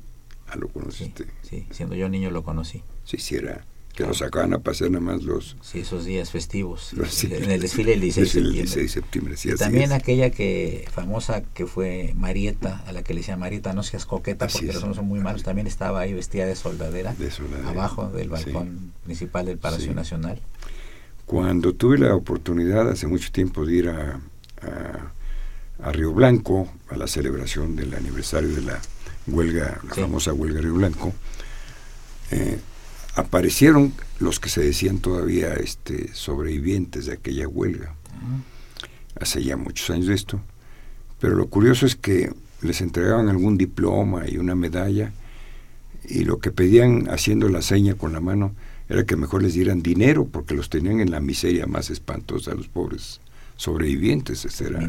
Ah, 0.48 0.56
lo 0.56 0.66
Sí, 0.66 0.72
conociste. 0.72 1.26
sí, 1.42 1.66
siendo 1.70 1.94
yo 1.94 2.08
niño 2.08 2.30
lo 2.30 2.42
conocí. 2.42 2.82
Sí, 3.04 3.18
sí, 3.18 3.36
era 3.36 3.64
que 3.98 4.06
lo 4.06 4.14
sacaban 4.14 4.54
a 4.54 4.58
pasear 4.60 4.92
nada 4.92 5.04
más 5.04 5.24
los... 5.24 5.56
Sí, 5.60 5.80
esos 5.80 6.04
días 6.04 6.30
festivos. 6.30 6.92
los- 6.96 7.24
En 7.24 7.50
el 7.50 7.60
desfile 7.60 7.90
del 7.90 8.00
16 8.02 8.14
de 8.32 8.38
el 8.40 8.44
septiembre. 8.46 8.62
16 8.62 8.82
de 8.86 8.88
septiembre, 9.00 9.36
sí, 9.36 9.48
Y 9.48 9.52
así 9.52 9.58
también 9.58 9.84
es. 9.86 9.90
aquella 9.92 10.30
que 10.30 10.86
famosa 10.92 11.42
que 11.42 11.66
fue 11.66 12.12
Marieta, 12.14 12.84
a 12.86 12.92
la 12.92 13.02
que 13.02 13.12
le 13.12 13.20
decía 13.20 13.36
Marieta, 13.36 13.72
no 13.72 13.82
seas 13.82 14.06
coqueta 14.06 14.44
Así 14.44 14.58
porque 14.58 14.72
los 14.72 14.82
hombres 14.84 14.96
son 14.96 15.06
muy 15.08 15.18
malos, 15.18 15.42
también 15.42 15.66
estaba 15.66 15.98
ahí 16.00 16.12
vestida 16.14 16.46
de 16.46 16.54
soldadera, 16.54 17.12
De 17.14 17.28
soldadera, 17.30 17.70
abajo 17.70 18.08
del 18.10 18.28
balcón 18.28 18.92
principal 19.04 19.46
del 19.46 19.58
Palacio. 19.58 19.92
Nacional. 19.94 20.40
Cuando 21.26 21.74
tuve 21.74 21.98
la 21.98 22.14
oportunidad 22.14 22.88
hace 22.88 23.06
mucho 23.08 23.32
tiempo 23.32 23.66
de 23.66 23.74
ir 23.74 23.88
a, 23.88 24.20
a- 24.62 25.12
a 25.88 25.92
Río 25.92 26.12
Blanco, 26.12 26.68
a 26.88 26.96
la 26.96 27.06
celebración 27.08 27.74
del 27.76 27.94
aniversario 27.94 28.48
de 28.54 28.62
la 28.62 28.80
huelga, 29.26 29.80
la 29.88 29.94
famosa 29.94 30.32
huelga 30.32 30.60
Río 30.60 30.74
Blanco, 30.74 31.12
eh, 32.30 32.58
aparecieron 33.18 33.92
los 34.20 34.38
que 34.38 34.48
se 34.48 34.62
decían 34.62 34.98
todavía 34.98 35.54
este, 35.54 36.14
sobrevivientes 36.14 37.06
de 37.06 37.14
aquella 37.14 37.48
huelga. 37.48 37.94
Hace 39.20 39.42
ya 39.42 39.56
muchos 39.56 39.90
años 39.90 40.06
de 40.06 40.14
esto. 40.14 40.40
Pero 41.20 41.34
lo 41.34 41.48
curioso 41.48 41.84
es 41.84 41.96
que 41.96 42.32
les 42.62 42.80
entregaban 42.80 43.28
algún 43.28 43.58
diploma 43.58 44.28
y 44.28 44.38
una 44.38 44.54
medalla 44.54 45.12
y 46.08 46.24
lo 46.24 46.38
que 46.38 46.52
pedían 46.52 47.08
haciendo 47.10 47.48
la 47.48 47.60
seña 47.60 47.96
con 47.96 48.12
la 48.12 48.20
mano 48.20 48.54
era 48.88 49.04
que 49.04 49.16
mejor 49.16 49.42
les 49.42 49.54
dieran 49.54 49.82
dinero 49.82 50.26
porque 50.26 50.54
los 50.54 50.70
tenían 50.70 51.00
en 51.00 51.10
la 51.10 51.20
miseria 51.20 51.66
más 51.66 51.90
espantosa 51.90 52.54
los 52.54 52.68
pobres 52.68 53.20
sobrevivientes. 53.56 54.44
Esa 54.44 54.64
era 54.64 54.80
la. 54.80 54.88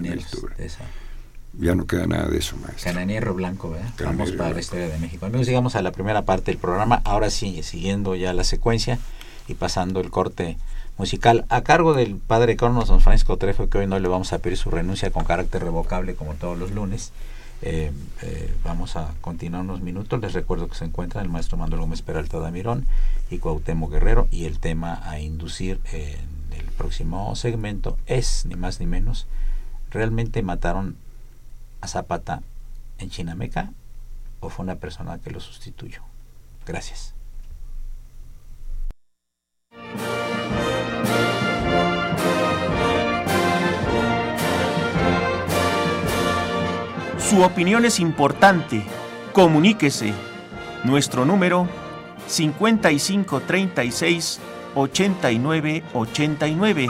Ya 1.54 1.76
no 1.76 1.86
queda 1.86 2.06
nada 2.08 2.28
de 2.28 2.38
eso, 2.38 2.56
maestro. 2.58 2.92
Cananierro 2.92 3.34
Blanco, 3.34 3.72
¿verdad? 3.72 3.92
Vamos 4.04 4.32
para 4.32 4.54
la 4.54 4.60
historia 4.60 4.88
de 4.88 4.98
México. 4.98 5.26
Amigos, 5.26 5.48
llegamos 5.48 5.76
a 5.76 5.82
la 5.82 5.92
primera 5.92 6.24
parte 6.24 6.52
del 6.52 6.58
programa. 6.58 7.02
Ahora 7.04 7.30
sí, 7.30 7.64
siguiendo 7.64 8.16
ya 8.16 8.34
la 8.34 8.44
secuencia 8.44 9.00
y 9.48 9.56
pasando 9.56 10.00
el 10.00 10.10
corte 10.10 10.58
musical 10.98 11.46
a 11.50 11.62
cargo 11.62 11.94
del 11.94 12.16
padre 12.16 12.56
Cronos, 12.56 12.90
don 12.90 13.02
Francisco 13.02 13.38
Trejo, 13.38 13.70
que 13.70 13.80
hoy 13.80 13.88
no 13.88 14.00
le 14.00 14.08
vamos 14.08 14.32
a 14.34 14.40
pedir 14.40 14.58
su 14.58 14.70
renuncia 14.70 15.12
con 15.12 15.24
carácter 15.26 15.64
revocable 15.64 16.16
como 16.16 16.36
todos 16.36 16.58
los 16.58 16.72
lunes. 16.72 17.12
Eh, 17.62 17.92
eh, 18.22 18.54
vamos 18.64 18.96
a 18.96 19.14
continuar 19.22 19.64
unos 19.64 19.82
minutos. 19.82 20.20
Les 20.22 20.34
recuerdo 20.34 20.68
que 20.68 20.76
se 20.76 20.86
encuentran 20.86 21.26
el 21.26 21.32
maestro 21.32 21.58
Manuel 21.58 21.82
Gómez 21.82 22.02
Peralta 22.02 22.40
Damirón 22.40 22.86
y 23.30 23.40
Cuauhtémoc 23.40 23.92
Guerrero 23.92 24.28
y 24.32 24.46
el 24.46 24.60
tema 24.60 25.02
a 25.04 25.20
inducir 25.20 25.80
en 25.92 26.18
el 26.58 26.66
próximo 26.78 27.36
segmento 27.36 27.98
es, 28.06 28.46
ni 28.46 28.56
más 28.56 28.80
ni 28.80 28.86
menos, 28.86 29.28
¿realmente 29.92 30.42
mataron 30.42 30.96
a 31.82 31.88
Zapata 31.88 32.42
en 32.98 33.10
Chinameca 33.10 33.72
o 34.40 34.50
fue 34.50 34.64
una 34.64 34.76
persona 34.76 35.20
que 35.20 35.32
lo 35.32 35.40
sustituyó? 35.40 36.02
Gracias. 36.66 37.14
Su 47.30 47.44
opinión 47.44 47.86
es 47.86 48.00
importante. 48.00 48.84
Comuníquese. 49.34 50.14
Nuestro 50.84 51.26
número 51.26 51.68
5536 52.28 54.40
8989. 54.74 56.90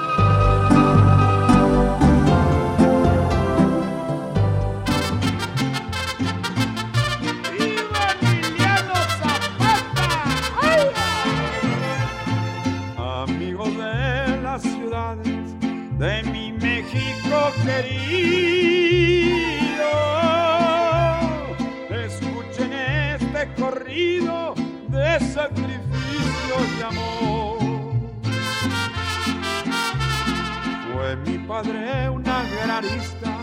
Padre 31.51 32.09
un 32.09 32.25
agrarista 32.25 33.37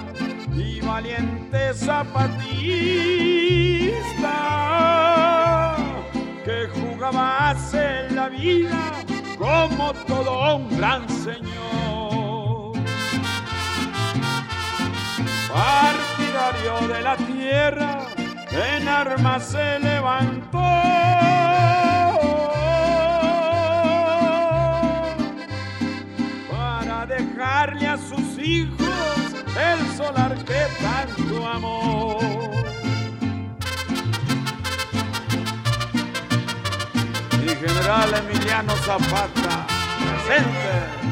y 0.56 0.80
valiente 0.80 1.74
zapatista 1.74 2.36
que 6.42 6.68
jugaba 6.74 7.54
en 7.74 8.16
la 8.16 8.28
vida 8.30 8.92
como 9.36 9.92
todo 10.06 10.56
un 10.56 10.76
gran 10.78 11.06
señor. 11.08 12.72
Partidario 15.52 16.88
de 16.88 17.02
la 17.02 17.16
tierra, 17.16 18.06
en 18.64 18.88
armas 18.88 19.44
se 19.44 19.78
levantó 19.78 20.58
dejarle 27.08 27.86
a 27.86 27.96
sus 27.96 28.38
hijos 28.38 28.88
el 29.56 29.96
solar 29.96 30.34
que 30.44 30.60
tanto 30.80 31.46
amó. 31.46 32.18
Mi 37.40 37.54
general 37.54 38.14
Emiliano 38.14 38.76
Zapata, 38.76 39.66
presente. 40.26 41.07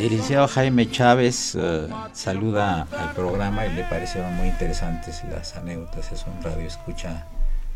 El 0.00 0.12
licenciado 0.12 0.48
Jaime 0.48 0.90
Chávez 0.90 1.54
uh, 1.54 1.88
saluda 2.14 2.88
al 2.90 3.12
programa 3.12 3.66
y 3.66 3.74
le 3.74 3.84
parecieron 3.84 4.34
muy 4.34 4.48
interesantes 4.48 5.22
las 5.30 5.56
anécdotas. 5.56 6.10
Es 6.12 6.24
un 6.26 6.42
radio 6.42 6.66
escucha 6.66 7.26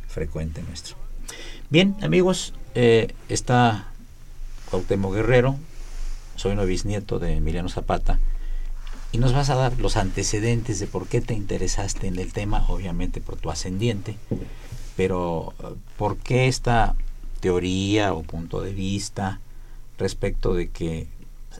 frecuente 0.08 0.62
nuestro. 0.62 0.96
Bien, 1.68 1.94
amigos, 2.02 2.54
eh, 2.74 3.14
está 3.28 3.88
Cuauhtémoc 4.70 5.14
Guerrero, 5.14 5.56
soy 6.36 6.56
bisnieto 6.64 7.18
de 7.18 7.36
Emiliano 7.36 7.68
Zapata, 7.68 8.18
y 9.12 9.18
nos 9.18 9.34
vas 9.34 9.50
a 9.50 9.54
dar 9.54 9.78
los 9.78 9.98
antecedentes 9.98 10.80
de 10.80 10.86
por 10.86 11.06
qué 11.06 11.20
te 11.20 11.34
interesaste 11.34 12.06
en 12.06 12.18
el 12.18 12.32
tema, 12.32 12.64
obviamente 12.68 13.20
por 13.20 13.36
tu 13.36 13.50
ascendiente, 13.50 14.16
pero 14.96 15.52
eh, 15.62 15.74
por 15.98 16.16
qué 16.16 16.48
esta 16.48 16.96
teoría 17.40 18.14
o 18.14 18.22
punto 18.22 18.62
de 18.62 18.72
vista 18.72 19.40
respecto 19.98 20.54
de 20.54 20.68
que 20.70 21.06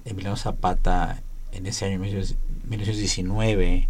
Emiliano 0.05 0.37
Zapata 0.37 1.23
en 1.53 1.67
ese 1.67 1.87
año 1.87 1.99
1919 1.99 3.89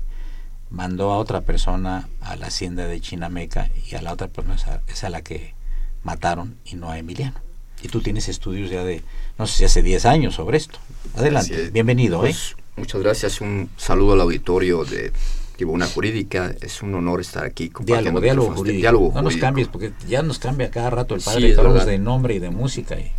mandó 0.71 1.13
a 1.13 1.19
otra 1.19 1.41
persona 1.41 2.09
a 2.21 2.37
la 2.37 2.47
hacienda 2.47 2.87
de 2.87 3.01
Chinameca 3.01 3.71
y 3.91 3.95
a 3.95 4.03
la 4.03 4.13
otra 4.13 4.29
persona 4.29 4.81
es 4.87 5.05
a 5.05 5.11
la 5.11 5.23
que 5.23 5.55
mataron 6.03 6.57
y 6.65 6.77
no 6.77 6.91
a 6.91 6.99
Emiliano. 6.99 7.41
Y 7.83 7.89
tú 7.89 8.01
tienes 8.01 8.29
estudios 8.29 8.71
ya 8.71 8.85
de, 8.85 9.03
no 9.39 9.47
sé 9.47 9.59
si 9.59 9.65
hace 9.65 9.83
10 9.83 10.07
años 10.07 10.35
sobre 10.35 10.57
esto. 10.57 10.79
Adelante, 11.17 11.71
bienvenido. 11.71 12.21
Pues, 12.21 12.53
¿eh? 12.53 12.63
Muchas 12.77 13.01
gracias, 13.03 13.41
un 13.41 13.69
saludo 13.77 14.15
al 14.15 14.21
auditorio 14.23 14.85
de 14.85 15.13
Tribuna 15.57 15.87
Jurídica. 15.87 16.55
Es 16.61 16.83
un 16.83 16.95
honor 16.95 17.21
estar 17.21 17.45
aquí 17.45 17.69
compartiendo. 17.69 18.21
Diálogo, 18.21 18.43
diálogo 18.43 18.57
jurídico. 18.57 18.81
diálogo 18.81 19.13
no 19.15 19.23
nos 19.23 19.37
cambies, 19.37 19.69
porque 19.69 19.93
ya 20.09 20.23
nos 20.23 20.39
cambia 20.39 20.71
cada 20.71 20.91
rato 20.91 21.15
el 21.15 21.21
padre. 21.21 21.55
Sí, 21.55 21.87
de 21.87 21.99
nombre 21.99 22.35
y 22.35 22.39
de 22.39 22.51
música. 22.51 22.99
Y... 22.99 23.13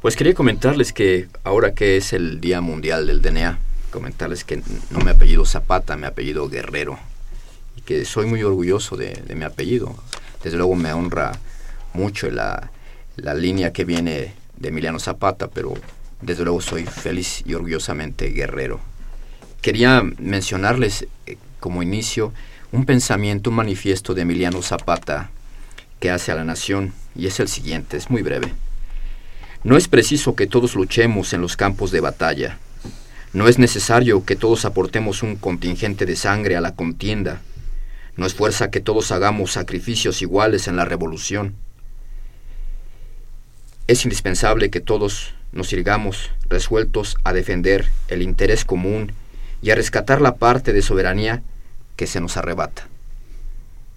Pues 0.00 0.16
quería 0.16 0.34
comentarles 0.34 0.92
que 0.92 1.28
ahora 1.44 1.74
que 1.74 1.96
es 1.96 2.12
el 2.12 2.40
Día 2.40 2.60
Mundial 2.60 3.06
del 3.06 3.20
DNA, 3.20 3.58
comentarles 3.90 4.44
que 4.44 4.62
no 4.90 5.00
me 5.00 5.10
apellido 5.10 5.44
Zapata, 5.44 5.96
me 5.96 6.06
apellido 6.06 6.48
Guerrero. 6.48 6.98
Y 7.76 7.80
que 7.82 8.04
soy 8.04 8.26
muy 8.26 8.42
orgulloso 8.42 8.96
de, 8.96 9.22
mi 9.34 9.44
apellido. 9.44 9.96
Desde 10.42 10.56
luego 10.56 10.74
me 10.76 10.92
honra 10.92 11.32
mucho 11.94 12.30
la 12.30 12.70
la 13.18 13.34
línea 13.34 13.72
que 13.72 13.84
viene 13.84 14.34
de 14.56 14.68
Emiliano 14.68 14.98
Zapata, 14.98 15.48
pero 15.48 15.74
desde 16.20 16.44
luego 16.44 16.60
soy 16.60 16.84
feliz 16.84 17.42
y 17.44 17.54
orgullosamente 17.54 18.30
guerrero. 18.30 18.80
Quería 19.60 20.02
mencionarles 20.18 21.06
eh, 21.26 21.36
como 21.60 21.82
inicio 21.82 22.32
un 22.70 22.84
pensamiento, 22.84 23.50
un 23.50 23.56
manifiesto 23.56 24.14
de 24.14 24.22
Emiliano 24.22 24.62
Zapata 24.62 25.30
que 26.00 26.10
hace 26.10 26.30
a 26.30 26.36
la 26.36 26.44
nación, 26.44 26.92
y 27.16 27.26
es 27.26 27.40
el 27.40 27.48
siguiente, 27.48 27.96
es 27.96 28.08
muy 28.08 28.22
breve. 28.22 28.52
No 29.64 29.76
es 29.76 29.88
preciso 29.88 30.36
que 30.36 30.46
todos 30.46 30.76
luchemos 30.76 31.32
en 31.32 31.40
los 31.40 31.56
campos 31.56 31.90
de 31.90 32.00
batalla. 32.00 32.58
No 33.32 33.48
es 33.48 33.58
necesario 33.58 34.24
que 34.24 34.36
todos 34.36 34.64
aportemos 34.64 35.22
un 35.24 35.34
contingente 35.34 36.06
de 36.06 36.14
sangre 36.14 36.56
a 36.56 36.60
la 36.60 36.74
contienda. 36.74 37.40
No 38.16 38.24
es 38.24 38.34
fuerza 38.34 38.70
que 38.70 38.80
todos 38.80 39.10
hagamos 39.10 39.52
sacrificios 39.52 40.22
iguales 40.22 40.68
en 40.68 40.76
la 40.76 40.84
revolución. 40.84 41.56
Es 43.88 44.04
indispensable 44.04 44.70
que 44.70 44.80
todos 44.80 45.34
nos 45.50 45.68
sirgamos 45.68 46.30
resueltos 46.48 47.16
a 47.24 47.32
defender 47.32 47.90
el 48.08 48.22
interés 48.22 48.64
común 48.64 49.12
y 49.60 49.70
a 49.70 49.74
rescatar 49.74 50.20
la 50.20 50.36
parte 50.36 50.72
de 50.72 50.82
soberanía 50.82 51.42
que 51.96 52.06
se 52.06 52.20
nos 52.20 52.36
arrebata. 52.36 52.86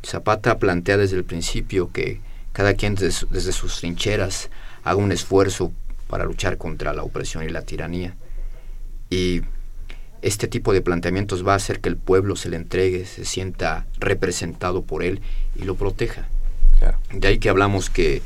Zapata 0.03 0.57
plantea 0.57 0.97
desde 0.97 1.17
el 1.17 1.23
principio 1.23 1.91
que 1.91 2.19
cada 2.51 2.73
quien 2.73 2.95
desde, 2.95 3.27
desde 3.29 3.51
sus 3.51 3.79
trincheras 3.79 4.49
haga 4.83 4.97
un 4.97 5.11
esfuerzo 5.11 5.71
para 6.07 6.25
luchar 6.25 6.57
contra 6.57 6.93
la 6.93 7.03
opresión 7.03 7.43
y 7.43 7.49
la 7.49 7.61
tiranía. 7.61 8.15
Y 9.09 9.41
este 10.21 10.47
tipo 10.47 10.73
de 10.73 10.81
planteamientos 10.81 11.45
va 11.45 11.53
a 11.53 11.57
hacer 11.57 11.79
que 11.79 11.89
el 11.89 11.97
pueblo 11.97 12.35
se 12.35 12.49
le 12.49 12.57
entregue, 12.57 13.05
se 13.05 13.25
sienta 13.25 13.85
representado 13.99 14.83
por 14.83 15.03
él 15.03 15.21
y 15.55 15.63
lo 15.63 15.75
proteja. 15.75 16.27
De 17.11 17.27
ahí 17.27 17.37
que 17.37 17.49
hablamos 17.49 17.89
que 17.89 18.21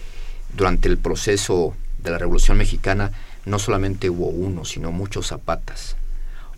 durante 0.56 0.88
el 0.88 0.98
proceso 0.98 1.76
de 2.00 2.12
la 2.12 2.18
Revolución 2.18 2.58
Mexicana 2.58 3.12
no 3.46 3.60
solamente 3.60 4.10
hubo 4.10 4.28
uno, 4.28 4.64
sino 4.66 4.92
muchos 4.92 5.28
zapatas, 5.28 5.98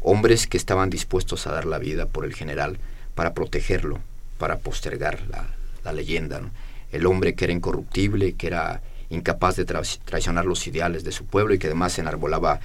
hombres 0.01 0.47
que 0.47 0.57
estaban 0.57 0.89
dispuestos 0.89 1.47
a 1.47 1.51
dar 1.51 1.65
la 1.65 1.79
vida 1.79 2.05
por 2.05 2.25
el 2.25 2.33
general 2.33 2.77
para 3.15 3.33
protegerlo 3.33 3.99
para 4.37 4.59
postergar 4.59 5.19
la, 5.29 5.47
la 5.83 5.91
leyenda. 5.91 6.39
¿no? 6.39 6.51
El 6.91 7.05
hombre 7.05 7.35
que 7.35 7.45
era 7.45 7.53
incorruptible, 7.53 8.33
que 8.33 8.47
era 8.47 8.81
incapaz 9.09 9.55
de 9.55 9.65
tra- 9.65 9.99
traicionar 10.05 10.45
los 10.45 10.67
ideales 10.67 11.03
de 11.03 11.11
su 11.11 11.25
pueblo 11.25 11.53
y 11.53 11.59
que 11.59 11.67
además 11.67 11.97
enarbolaba 11.99 12.59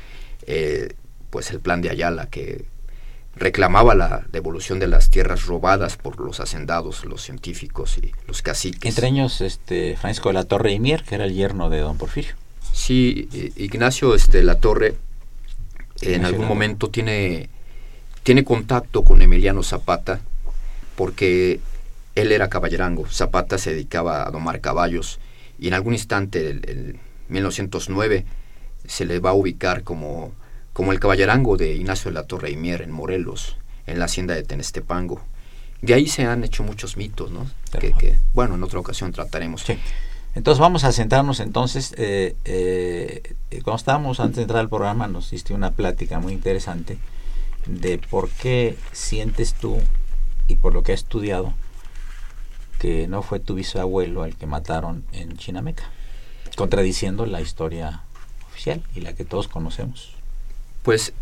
eh, 0.47 0.95
pues 1.31 1.51
el 1.51 1.61
plan 1.61 1.81
de 1.81 1.91
Ayala 1.91 2.27
que 2.27 2.65
reclamaba 3.35 3.95
la 3.95 4.27
devolución 4.31 4.79
de 4.79 4.89
las 4.89 5.09
tierras 5.09 5.47
robadas 5.47 5.97
por 5.97 6.21
los 6.21 6.41
hacendados, 6.41 7.05
los 7.07 7.23
científicos 7.23 7.97
y 7.99 8.13
los 8.27 8.43
caciques. 8.43 8.85
Entre 8.91 9.09
ellos, 9.09 9.41
este, 9.41 9.97
Francisco 9.97 10.29
de 10.29 10.35
la 10.35 10.45
Torre 10.45 10.73
y 10.73 10.79
Mier, 10.81 11.03
que 11.03 11.15
era 11.15 11.25
el 11.25 11.33
yerno 11.33 11.71
de 11.71 11.79
don 11.79 11.97
Porfirio. 11.97 12.35
Sí, 12.73 13.29
Ignacio 13.57 14.15
este, 14.15 14.43
La 14.43 14.57
Torre 14.57 14.97
en 16.01 16.25
algún 16.25 16.47
momento 16.47 16.89
tiene, 16.89 17.49
tiene 18.23 18.45
contacto 18.45 19.03
con 19.03 19.23
Emiliano 19.23 19.63
Zapata 19.63 20.21
porque 20.97 21.61
él 22.15 22.33
era 22.33 22.49
caballerango. 22.49 23.07
Zapata 23.09 23.57
se 23.57 23.71
dedicaba 23.71 24.27
a 24.27 24.31
domar 24.31 24.61
caballos 24.61 25.19
y 25.62 25.69
en 25.69 25.75
algún 25.75 25.92
instante, 25.92 26.50
en 26.50 26.61
en 26.66 27.00
1909, 27.28 28.26
se 28.85 29.04
le 29.04 29.21
va 29.21 29.31
a 29.31 29.35
ubicar 29.35 29.85
como, 29.85 30.33
como 30.73 30.90
el 30.90 30.99
caballerango 30.99 31.57
de 31.57 31.73
Ignacio 31.76 32.11
de 32.11 32.16
la 32.16 32.25
Torre 32.25 32.50
y 32.50 32.57
Mier 32.57 32.83
en 32.83 32.90
Morelos, 32.90 33.59
en 33.87 34.00
la 34.00 34.07
hacienda 34.07 34.35
de 34.35 34.42
Tenestepango. 34.42 35.23
De 35.81 35.95
ahí 35.95 36.09
se 36.09 36.25
han 36.25 36.42
hecho 36.42 36.64
muchos 36.64 36.97
mitos, 36.97 37.31
¿no? 37.31 37.47
Que, 37.78 37.92
que, 37.92 38.19
bueno, 38.35 38.57
en 38.57 38.62
otra 38.64 38.81
ocasión 38.81 39.12
trataremos. 39.12 39.62
Sí. 39.62 39.78
Entonces 40.35 40.61
vamos 40.61 40.83
a 40.83 40.90
centrarnos 40.90 41.38
entonces, 41.38 41.95
eh, 41.97 42.35
eh, 42.45 43.37
cuando 43.62 43.76
estábamos 43.76 44.19
antes 44.19 44.37
de 44.37 44.42
entrar 44.42 44.61
al 44.61 44.69
programa 44.69 45.07
nos 45.07 45.26
hiciste 45.26 45.54
una 45.54 45.71
plática 45.71 46.19
muy 46.19 46.33
interesante 46.33 46.99
de 47.66 47.99
por 47.99 48.31
qué 48.31 48.76
sientes 48.90 49.54
tú 49.54 49.78
y 50.49 50.57
por 50.57 50.75
lo 50.75 50.83
que 50.83 50.92
has 50.92 51.00
estudiado 51.00 51.54
que 52.83 53.07
no 53.07 53.23
fue 53.23 53.39
tu 53.39 53.55
bisabuelo 53.55 54.25
el 54.25 54.35
que 54.35 54.49
mataron 54.49 55.05
en 55.12 55.37
Chinameca, 55.37 55.85
contradiciendo 56.57 57.27
la 57.27 57.41
historia 57.41 58.03
oficial 58.51 58.83
y 58.97 59.03
la 59.03 59.12
que 59.12 59.25
todos 59.25 59.47
conocemos. 59.47 60.17
Pues 60.83 61.12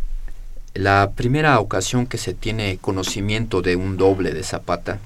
la 0.73 1.11
primera 1.15 1.61
ocasión 1.61 2.07
que 2.07 2.17
se 2.17 2.33
tiene 2.33 2.79
conocimiento 2.81 3.61
de 3.61 3.77
un 3.77 3.99
doble 3.99 4.33
de 4.33 4.43
Zapata 4.43 5.01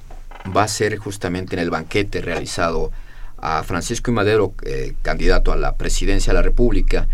va 0.56 0.62
a 0.62 0.68
ser 0.68 0.96
justamente 0.96 1.56
en 1.56 1.60
el 1.60 1.70
banquete 1.70 2.22
realizado 2.22 2.92
a 3.38 3.64
Francisco 3.64 4.12
y 4.12 4.14
Madero, 4.14 4.54
eh, 4.62 4.94
candidato 5.02 5.50
a 5.50 5.56
la 5.56 5.74
presidencia 5.74 6.32
de 6.32 6.38
la 6.38 6.42
República. 6.42 7.08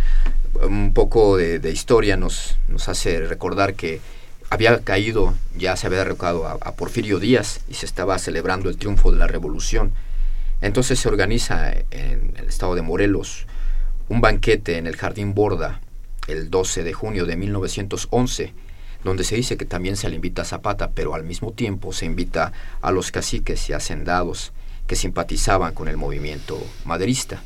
Un 0.61 0.93
poco 0.93 1.39
de, 1.39 1.73
historia 1.73 2.19
nos 2.19 2.59
hace 2.89 3.21
recordar 3.21 3.73
que 3.73 4.03
había 4.51 4.81
caído, 4.81 5.35
ya 5.57 5.77
se 5.77 5.87
había 5.87 6.01
derrocado 6.01 6.47
a, 6.47 6.73
Porfirio 6.73 7.21
Díaz 7.21 7.61
y 7.69 7.75
se 7.75 7.87
estaba 7.87 8.19
celebrando 8.19 8.69
el 8.69 8.77
triunfo 8.77 9.13
de 9.13 9.19
la 9.19 9.29
revolución. 9.29 9.93
Entonces 10.61 10.99
se 10.99 11.09
organiza 11.09 11.73
en 11.73 12.35
el 12.37 12.47
estado 12.49 12.75
de 12.75 12.83
Morelos 12.83 13.47
un 14.09 14.21
banquete 14.21 14.77
en 14.77 14.89
el 14.89 14.97
Jardín 14.97 15.35
Borda 15.35 15.81
el 16.27 16.51
12 16.51 16.83
de 16.83 16.93
junio 16.93 17.27
de 17.27 17.37
1911, 17.37 18.53
donde 19.05 19.25
se 19.25 19.37
dice 19.37 19.57
que 19.57 19.65
también 19.65 19.97
se 19.97 20.09
le 20.09 20.17
invita 20.17 20.43
a 20.43 20.45
Zapata, 20.45 20.91
pero 20.91 21.15
al 21.15 21.23
mismo 21.23 21.53
tiempo 21.53 21.93
se 21.93 22.07
invita 22.07 22.53
a 22.83 22.91
los 22.91 23.13
caciques 23.13 23.71
y 23.71 23.73
hacendados 23.73 24.53
que 24.89 24.97
simpatizaban 24.97 25.75
con 25.75 25.87
el 25.87 25.97
movimiento 25.97 26.61
maderista. 26.85 27.43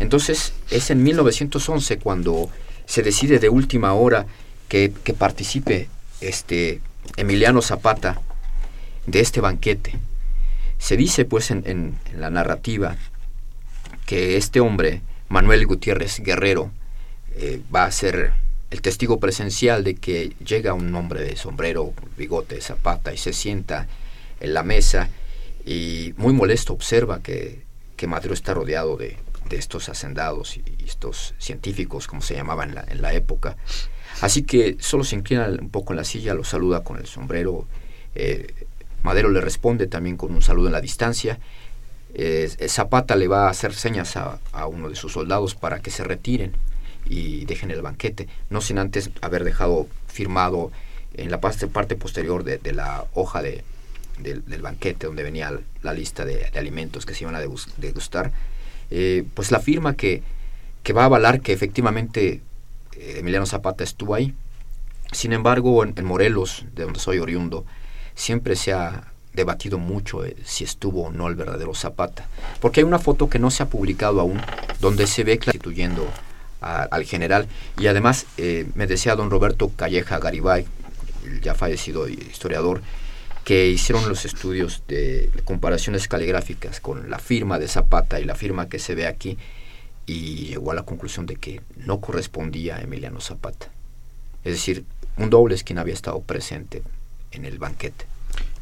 Entonces 0.00 0.52
es 0.70 0.90
en 0.90 1.02
1911 1.02 1.98
cuando 1.98 2.50
se 2.84 3.02
decide 3.02 3.38
de 3.38 3.48
última 3.48 3.94
hora 3.94 4.26
que, 4.68 4.92
que 5.02 5.14
participe 5.14 5.88
este 6.28 6.80
Emiliano 7.16 7.62
Zapata 7.62 8.20
de 9.06 9.20
este 9.20 9.40
banquete. 9.40 9.94
Se 10.78 10.96
dice 10.96 11.24
pues 11.24 11.50
en, 11.50 11.98
la 12.16 12.30
narrativa 12.30 12.96
que 14.06 14.36
este 14.36 14.60
hombre, 14.60 15.00
Manuel 15.28 15.66
Gutiérrez 15.66 16.20
Guerrero, 16.20 16.70
eh, 17.34 17.60
va 17.74 17.84
a 17.84 17.92
ser 17.92 18.32
el 18.70 18.82
testigo 18.82 19.20
presencial 19.20 19.84
de 19.84 19.94
que 19.94 20.34
llega 20.44 20.74
un 20.74 20.94
hombre 20.94 21.22
de 21.22 21.36
sombrero, 21.36 21.92
bigote, 22.16 22.60
zapata 22.60 23.12
y 23.12 23.18
se 23.18 23.32
sienta 23.32 23.86
en 24.40 24.54
la 24.54 24.62
mesa 24.62 25.10
y 25.64 26.14
muy 26.16 26.32
molesto 26.32 26.72
observa 26.72 27.22
que, 27.22 27.62
que 27.96 28.06
Madero 28.06 28.34
está 28.34 28.54
rodeado 28.54 28.96
de, 28.96 29.18
de 29.48 29.56
estos 29.56 29.88
hacendados 29.88 30.56
y, 30.56 30.62
estos 30.84 31.34
científicos, 31.38 32.06
como 32.06 32.22
se 32.22 32.34
llamaban 32.34 32.70
en 32.70 32.74
la, 32.74 32.84
en 32.88 33.02
la 33.02 33.14
época, 33.14 33.56
Así 34.20 34.42
que 34.42 34.76
solo 34.80 35.04
se 35.04 35.16
inclina 35.16 35.46
un 35.46 35.70
poco 35.70 35.92
en 35.92 35.96
la 35.96 36.04
silla, 36.04 36.34
lo 36.34 36.44
saluda 36.44 36.84
con 36.84 36.98
el 36.98 37.06
sombrero. 37.06 37.66
Eh, 38.14 38.52
Madero 39.02 39.30
le 39.30 39.40
responde 39.40 39.86
también 39.86 40.16
con 40.16 40.32
un 40.32 40.42
saludo 40.42 40.66
en 40.66 40.72
la 40.72 40.80
distancia. 40.80 41.38
Eh, 42.14 42.50
Zapata 42.68 43.16
le 43.16 43.26
va 43.26 43.46
a 43.46 43.50
hacer 43.50 43.74
señas 43.74 44.16
a, 44.16 44.38
uno 44.66 44.90
de 44.90 44.96
sus 44.96 45.12
soldados 45.12 45.54
para 45.54 45.80
que 45.80 45.90
se 45.90 46.04
retiren 46.04 46.52
y 47.08 47.46
dejen 47.46 47.70
el 47.70 47.82
banquete, 47.82 48.28
no 48.50 48.60
sin 48.60 48.78
antes 48.78 49.10
haber 49.22 49.44
dejado 49.44 49.88
firmado 50.06 50.70
en 51.14 51.30
la 51.30 51.40
parte, 51.40 51.66
parte 51.66 51.96
posterior 51.96 52.44
de, 52.44 52.72
la 52.72 53.04
hoja 53.14 53.42
de, 53.42 53.64
del 54.18 54.62
banquete 54.62 55.06
donde 55.06 55.22
venía 55.22 55.58
la 55.82 55.94
lista 55.94 56.24
de, 56.24 56.46
alimentos 56.54 57.06
que 57.06 57.14
se 57.14 57.24
iban 57.24 57.34
a 57.34 57.40
degustar, 57.40 58.30
eh, 58.90 59.24
pues 59.34 59.50
la 59.50 59.60
firma 59.60 59.94
que, 59.94 60.22
que 60.82 60.92
va 60.92 61.02
a 61.02 61.06
avalar 61.06 61.40
que 61.40 61.52
efectivamente 61.52 62.40
Emiliano 63.18 63.46
Zapata 63.46 63.84
estuvo 63.84 64.14
ahí. 64.14 64.34
Sin 65.12 65.32
embargo, 65.32 65.84
en, 65.84 66.04
Morelos, 66.04 66.64
de 66.74 66.84
donde 66.84 66.98
soy 66.98 67.18
oriundo, 67.18 67.64
siempre 68.14 68.56
se 68.56 68.72
ha 68.72 69.12
debatido 69.34 69.78
mucho 69.78 70.24
eh, 70.24 70.36
si 70.44 70.64
estuvo 70.64 71.06
o 71.06 71.12
no 71.12 71.28
el 71.28 71.34
verdadero 71.34 71.74
Zapata. 71.74 72.26
Porque 72.60 72.80
hay 72.80 72.84
una 72.84 72.98
foto 72.98 73.28
que 73.28 73.38
no 73.38 73.50
se 73.50 73.62
ha 73.62 73.68
publicado 73.68 74.20
aún, 74.20 74.40
donde 74.80 75.06
se 75.06 75.24
ve 75.24 75.38
constituyendo 75.38 76.08
al 76.60 77.04
general. 77.04 77.48
Y 77.78 77.88
además, 77.88 78.26
eh, 78.36 78.66
me 78.74 78.86
decía 78.86 79.16
don 79.16 79.30
Roberto 79.30 79.72
Calleja 79.74 80.18
Garibay, 80.18 80.64
ya 81.42 81.54
fallecido 81.54 82.08
historiador, 82.08 82.82
que 83.44 83.68
hicieron 83.68 84.08
los 84.08 84.24
estudios 84.24 84.82
de 84.86 85.30
comparaciones 85.44 86.06
caligráficas 86.06 86.80
con 86.80 87.10
la 87.10 87.18
firma 87.18 87.58
de 87.58 87.66
Zapata 87.66 88.20
y 88.20 88.24
la 88.24 88.36
firma 88.36 88.68
que 88.68 88.78
se 88.78 88.94
ve 88.94 89.06
aquí 89.06 89.36
y 90.06 90.46
llegó 90.46 90.72
a 90.72 90.74
la 90.74 90.84
conclusión 90.84 91.26
de 91.26 91.36
que 91.36 91.60
no 91.76 92.00
correspondía 92.00 92.76
a 92.76 92.82
Emiliano 92.82 93.20
Zapata. 93.20 93.70
Es 94.44 94.52
decir, 94.52 94.84
un 95.16 95.30
doble 95.30 95.54
es 95.54 95.64
quien 95.64 95.78
había 95.78 95.94
estado 95.94 96.20
presente 96.20 96.82
en 97.30 97.44
el 97.44 97.58
banquete. 97.58 98.06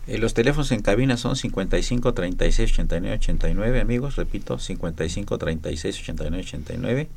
Eh, 0.06 0.18
los 0.18 0.34
teléfonos 0.34 0.72
en 0.72 0.82
cabina 0.82 1.16
son 1.16 1.36
55 1.36 2.14
36 2.14 2.72
89 2.72 3.16
89, 3.16 3.80
amigos, 3.80 4.16
repito, 4.16 4.58
55 4.58 5.38
36 5.38 6.00
89 6.00 6.42
89 6.42 7.08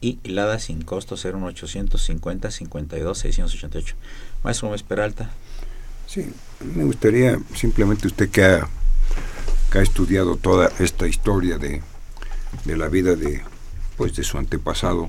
y 0.00 0.18
LADA 0.24 0.58
sin 0.58 0.82
costo 0.82 1.16
01850 1.16 2.50
52 2.50 3.18
688. 3.18 3.96
Maestro 4.42 4.68
Gómez 4.68 4.82
Peralta. 4.82 5.30
Sí, 6.06 6.26
me 6.74 6.84
gustaría 6.84 7.38
simplemente 7.54 8.06
usted 8.06 8.28
que 8.28 8.44
ha, 8.44 8.68
que 9.70 9.78
ha 9.78 9.82
estudiado 9.82 10.36
toda 10.36 10.70
esta 10.78 11.06
historia 11.06 11.56
de, 11.58 11.82
de 12.64 12.76
la 12.76 12.88
vida 12.88 13.14
de 13.16 13.42
pues 13.96 14.14
de 14.14 14.24
su 14.24 14.38
antepasado 14.38 15.08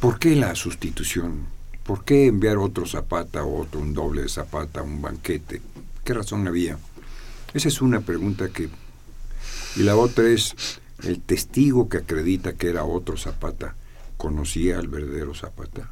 ¿por 0.00 0.18
qué 0.18 0.36
la 0.36 0.54
sustitución? 0.54 1.46
¿por 1.84 2.04
qué 2.04 2.26
enviar 2.26 2.58
otro 2.58 2.86
Zapata 2.86 3.44
o 3.44 3.62
otro 3.62 3.80
un 3.80 3.94
doble 3.94 4.22
de 4.22 4.28
Zapata 4.28 4.82
un 4.82 5.02
banquete? 5.02 5.60
¿qué 6.04 6.14
razón 6.14 6.46
había? 6.46 6.78
esa 7.54 7.68
es 7.68 7.80
una 7.80 8.00
pregunta 8.00 8.48
que 8.48 8.68
y 9.76 9.82
la 9.82 9.96
otra 9.96 10.28
es 10.28 10.80
el 11.02 11.20
testigo 11.20 11.88
que 11.88 11.98
acredita 11.98 12.54
que 12.54 12.68
era 12.68 12.84
otro 12.84 13.16
Zapata 13.16 13.74
conocía 14.16 14.78
al 14.78 14.88
verdadero 14.88 15.34
Zapata 15.34 15.90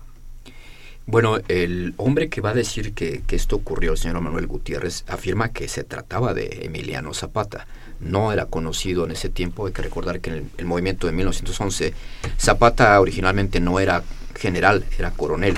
bueno, 1.08 1.38
el 1.46 1.94
hombre 1.98 2.28
que 2.28 2.40
va 2.40 2.50
a 2.50 2.54
decir 2.54 2.92
que, 2.92 3.22
que, 3.24 3.36
esto 3.36 3.54
ocurrió, 3.54 3.92
el 3.92 3.98
señor 3.98 4.20
Manuel 4.20 4.48
Gutiérrez, 4.48 5.04
afirma 5.06 5.50
que 5.52 5.68
se 5.68 5.84
trataba 5.84 6.34
de 6.34 6.64
Emiliano 6.64 7.14
Zapata. 7.14 7.68
No 8.00 8.32
era 8.32 8.46
conocido 8.46 9.04
en 9.04 9.12
ese 9.12 9.28
tiempo. 9.28 9.66
Hay 9.66 9.72
que 9.72 9.82
recordar 9.82 10.20
que 10.20 10.30
en 10.30 10.36
el, 10.36 10.50
el 10.58 10.66
movimiento 10.66 11.06
de 11.06 11.12
1911, 11.12 11.94
Zapata 12.38 13.00
originalmente 13.00 13.60
no 13.60 13.80
era 13.80 14.02
general, 14.34 14.84
era 14.98 15.10
coronel. 15.10 15.54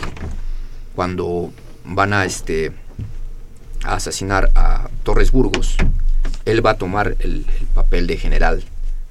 Cuando 0.94 1.52
van 1.84 2.12
a, 2.12 2.24
este, 2.24 2.72
a 3.84 3.94
asesinar 3.94 4.50
a 4.54 4.88
Torres 5.02 5.32
Burgos, 5.32 5.76
él 6.44 6.64
va 6.64 6.72
a 6.72 6.78
tomar 6.78 7.16
el, 7.20 7.46
el 7.60 7.66
papel 7.74 8.06
de 8.06 8.16
general 8.16 8.64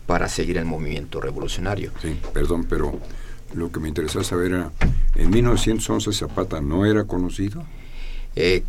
para 0.05 0.29
seguir 0.29 0.57
el 0.57 0.65
movimiento 0.65 1.19
revolucionario. 1.19 1.91
Sí, 2.01 2.19
perdón, 2.33 2.65
pero 2.67 2.99
lo 3.53 3.71
que 3.71 3.79
me 3.79 3.89
interesaba 3.89 4.23
saber 4.23 4.53
era, 4.53 4.71
¿en 5.15 5.29
1911 5.29 6.13
Zapata 6.13 6.61
no 6.61 6.85
era 6.85 7.03
conocido? 7.03 7.63
Eh, 8.35 8.63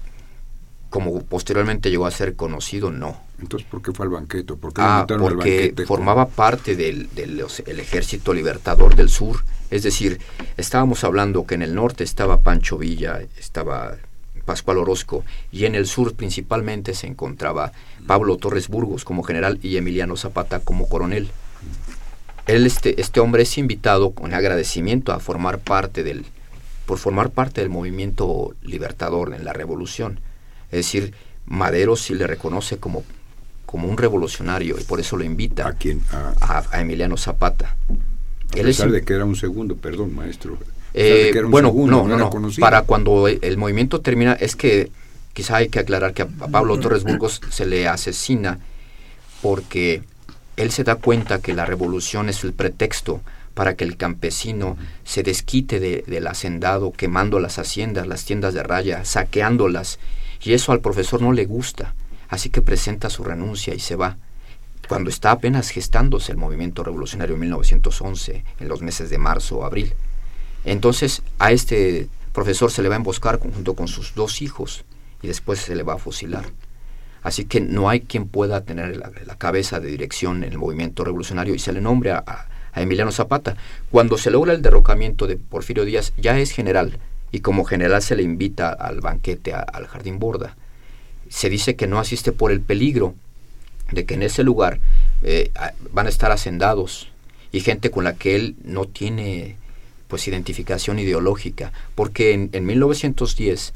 como 0.90 1.22
posteriormente 1.22 1.90
llegó 1.90 2.06
a 2.06 2.10
ser 2.10 2.34
conocido, 2.34 2.90
no. 2.90 3.20
Entonces, 3.40 3.68
¿por 3.70 3.80
qué 3.82 3.92
fue 3.92 4.06
al 4.06 4.10
banquete? 4.10 4.54
¿Por 4.54 4.72
qué 4.72 4.80
ah, 4.82 5.06
porque 5.06 5.74
formaba 5.86 6.28
parte 6.28 6.74
del, 6.74 7.08
del 7.14 7.44
el 7.66 7.80
ejército 7.80 8.34
libertador 8.34 8.96
del 8.96 9.08
sur. 9.08 9.44
Es 9.70 9.82
decir, 9.82 10.18
estábamos 10.56 11.04
hablando 11.04 11.46
que 11.46 11.54
en 11.54 11.62
el 11.62 11.74
norte 11.74 12.02
estaba 12.02 12.40
Pancho 12.40 12.78
Villa, 12.78 13.20
estaba 13.38 13.96
Pascual 14.44 14.78
Orozco, 14.78 15.24
y 15.52 15.66
en 15.66 15.74
el 15.74 15.86
sur 15.86 16.14
principalmente 16.14 16.94
se 16.94 17.06
encontraba 17.06 17.72
Pablo 18.06 18.38
Torres 18.38 18.68
Burgos 18.68 19.04
como 19.04 19.22
general 19.22 19.58
y 19.62 19.76
Emiliano 19.76 20.16
Zapata 20.16 20.60
como 20.60 20.88
coronel. 20.88 21.28
Él, 22.46 22.66
este, 22.66 22.98
este 23.00 23.20
hombre 23.20 23.42
es 23.42 23.58
invitado 23.58 24.12
con 24.12 24.32
agradecimiento 24.32 25.12
a 25.12 25.20
formar 25.20 25.58
parte 25.58 26.02
del, 26.02 26.24
por 26.86 26.96
formar 26.96 27.30
parte 27.30 27.60
del 27.60 27.68
movimiento 27.68 28.56
libertador 28.62 29.34
en 29.34 29.44
la 29.44 29.52
revolución. 29.52 30.18
Es 30.70 30.78
decir, 30.78 31.12
Madero 31.44 31.94
sí 31.96 32.14
le 32.14 32.26
reconoce 32.26 32.78
como, 32.78 33.04
como 33.68 33.86
un 33.86 33.98
revolucionario 33.98 34.78
y 34.80 34.84
por 34.84 34.98
eso 34.98 35.18
lo 35.18 35.24
invita 35.24 35.68
¿A 35.68 35.74
quién? 35.74 36.00
A, 36.10 36.80
Emiliano 36.80 37.18
Zapata. 37.18 37.76
A 38.50 38.54
pesar 38.54 38.90
de 38.90 39.04
que 39.04 39.12
era 39.12 39.26
un 39.26 39.36
segundo, 39.36 39.76
perdón, 39.76 40.14
maestro. 40.14 40.56
Eh, 40.94 41.34
bueno, 41.46 41.70
no, 41.76 42.08
no, 42.08 42.16
no. 42.16 42.30
Para 42.58 42.82
cuando 42.82 43.28
el, 43.28 43.56
movimiento 43.58 44.00
termina, 44.00 44.32
es 44.32 44.56
que 44.56 44.90
quizá 45.34 45.56
hay 45.56 45.68
que 45.68 45.80
aclarar 45.80 46.14
que 46.14 46.22
a, 46.22 46.26
Pablo 46.26 46.80
Torres 46.80 47.04
Burgos 47.04 47.42
se 47.50 47.66
le 47.66 47.86
asesina 47.86 48.58
porque 49.42 50.02
él 50.56 50.70
se 50.70 50.82
da 50.82 50.94
cuenta 50.94 51.42
que 51.42 51.52
la 51.52 51.66
revolución 51.66 52.30
es 52.30 52.44
el 52.44 52.54
pretexto 52.54 53.20
para 53.52 53.76
que 53.76 53.84
el 53.84 53.98
campesino 53.98 54.78
se 55.04 55.22
desquite 55.22 55.78
de, 55.78 56.04
del 56.06 56.26
hacendado, 56.26 56.90
quemando 56.92 57.38
las 57.38 57.58
haciendas, 57.58 58.06
las 58.06 58.24
tiendas 58.24 58.54
de 58.54 58.62
raya, 58.62 59.04
saqueándolas. 59.04 59.98
Y 60.42 60.54
eso 60.54 60.72
al 60.72 60.80
profesor 60.80 61.20
no 61.20 61.32
le 61.32 61.44
gusta, 61.44 61.92
así 62.28 62.50
que 62.50 62.62
presenta 62.62 63.10
su 63.10 63.24
renuncia 63.24 63.74
y 63.74 63.80
se 63.80 63.96
va. 63.96 64.16
Cuando 64.88 65.10
está 65.10 65.32
apenas 65.32 65.70
gestándose 65.70 66.32
el 66.32 66.38
movimiento 66.38 66.82
revolucionario 66.82 67.34
en 67.34 67.40
1911, 67.40 68.44
en 68.60 68.68
los 68.68 68.80
meses 68.80 69.10
de 69.10 69.18
marzo 69.18 69.58
o 69.58 69.64
abril. 69.64 69.94
Entonces 70.64 71.22
a 71.38 71.52
este 71.52 72.08
profesor 72.32 72.70
se 72.70 72.82
le 72.82 72.88
va 72.88 72.94
a 72.94 72.98
emboscar 72.98 73.38
junto 73.38 73.74
con 73.74 73.88
sus 73.88 74.14
dos 74.14 74.42
hijos 74.42 74.84
y 75.22 75.26
después 75.26 75.58
se 75.58 75.74
le 75.74 75.82
va 75.82 75.94
a 75.94 75.98
fusilar. 75.98 76.44
Así 77.22 77.44
que 77.44 77.60
no 77.60 77.88
hay 77.88 78.00
quien 78.00 78.28
pueda 78.28 78.64
tener 78.64 78.96
la, 78.96 79.10
cabeza 79.36 79.80
de 79.80 79.88
dirección 79.88 80.44
en 80.44 80.52
el 80.52 80.58
movimiento 80.58 81.04
revolucionario 81.04 81.54
y 81.54 81.58
se 81.58 81.72
le 81.72 81.80
nombra 81.80 82.22
a, 82.26 82.46
Emiliano 82.80 83.10
Zapata. 83.10 83.56
Cuando 83.90 84.16
se 84.18 84.30
logra 84.30 84.52
el 84.52 84.62
derrocamiento 84.62 85.26
de 85.26 85.36
Porfirio 85.36 85.84
Díaz 85.84 86.12
ya 86.16 86.38
es 86.38 86.52
general 86.52 86.98
y 87.32 87.40
como 87.40 87.64
general 87.64 88.02
se 88.02 88.14
le 88.14 88.22
invita 88.22 88.70
al 88.70 89.00
banquete 89.00 89.52
al 89.52 89.88
Jardín 89.88 90.20
Borda. 90.20 90.56
Se 91.28 91.48
dice 91.48 91.76
que 91.76 91.86
no 91.86 91.98
asiste 91.98 92.32
por 92.32 92.52
el 92.52 92.60
peligro 92.60 93.14
de 93.92 94.04
que 94.04 94.14
en 94.14 94.22
ese 94.22 94.42
lugar 94.42 94.80
eh, 95.22 95.50
van 95.92 96.06
a 96.06 96.10
estar 96.10 96.30
hacendados 96.30 97.08
y 97.52 97.60
gente 97.60 97.90
con 97.90 98.04
la 98.04 98.14
que 98.14 98.36
él 98.36 98.56
no 98.64 98.86
tiene 98.86 99.56
pues 100.08 100.26
identificación 100.26 100.98
ideológica, 100.98 101.72
porque 101.94 102.32
en, 102.32 102.50
en 102.52 102.64
1910 102.64 103.74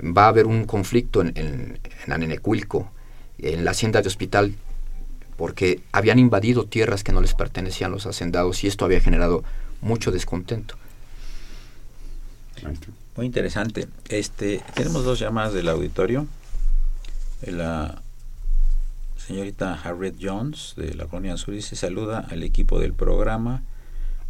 va 0.00 0.24
a 0.24 0.28
haber 0.28 0.46
un 0.46 0.64
conflicto 0.64 1.20
en, 1.20 1.28
en, 1.36 1.78
en 2.04 2.12
Anenecuilco, 2.12 2.90
en 3.38 3.64
la 3.64 3.70
hacienda 3.70 4.02
de 4.02 4.08
hospital, 4.08 4.54
porque 5.36 5.80
habían 5.92 6.18
invadido 6.18 6.64
tierras 6.64 7.04
que 7.04 7.12
no 7.12 7.20
les 7.20 7.34
pertenecían 7.34 7.92
los 7.92 8.06
hacendados 8.06 8.64
y 8.64 8.66
esto 8.66 8.84
había 8.84 9.00
generado 9.00 9.44
mucho 9.80 10.10
descontento. 10.10 10.76
Muy 13.16 13.26
interesante. 13.26 13.86
Este, 14.08 14.62
tenemos 14.74 15.04
dos 15.04 15.18
llamadas 15.18 15.52
del 15.52 15.68
auditorio. 15.68 16.26
La 17.46 18.02
señorita 19.16 19.74
Harriet 19.74 20.16
Jones 20.20 20.74
de 20.76 20.94
la 20.94 21.06
Colonia 21.06 21.36
Sur 21.36 21.54
dice 21.54 21.76
saluda 21.76 22.26
al 22.30 22.42
equipo 22.42 22.80
del 22.80 22.94
programa 22.94 23.62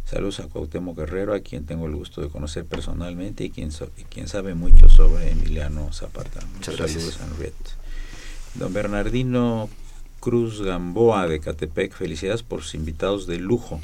Saludos 0.09 0.39
a 0.39 0.47
Cuauhtémoc 0.47 0.97
Guerrero, 0.97 1.35
a 1.35 1.39
quien 1.41 1.67
tengo 1.67 1.85
el 1.85 1.95
gusto 1.95 2.19
de 2.21 2.29
conocer 2.29 2.65
personalmente 2.65 3.43
y 3.43 3.51
quien, 3.51 3.69
quien 4.09 4.27
sabe 4.27 4.55
mucho 4.55 4.89
sobre 4.89 5.29
Emiliano 5.29 5.93
Zapata. 5.93 6.39
Muchas 6.55 6.77
saludos, 6.77 7.19
Henriette. 7.21 7.75
Don 8.55 8.73
Bernardino 8.73 9.69
Cruz 10.19 10.63
Gamboa 10.63 11.27
de 11.27 11.39
Catepec, 11.39 11.93
felicidades 11.93 12.41
por 12.41 12.63
sus 12.63 12.73
invitados 12.73 13.27
de 13.27 13.37
lujo. 13.37 13.81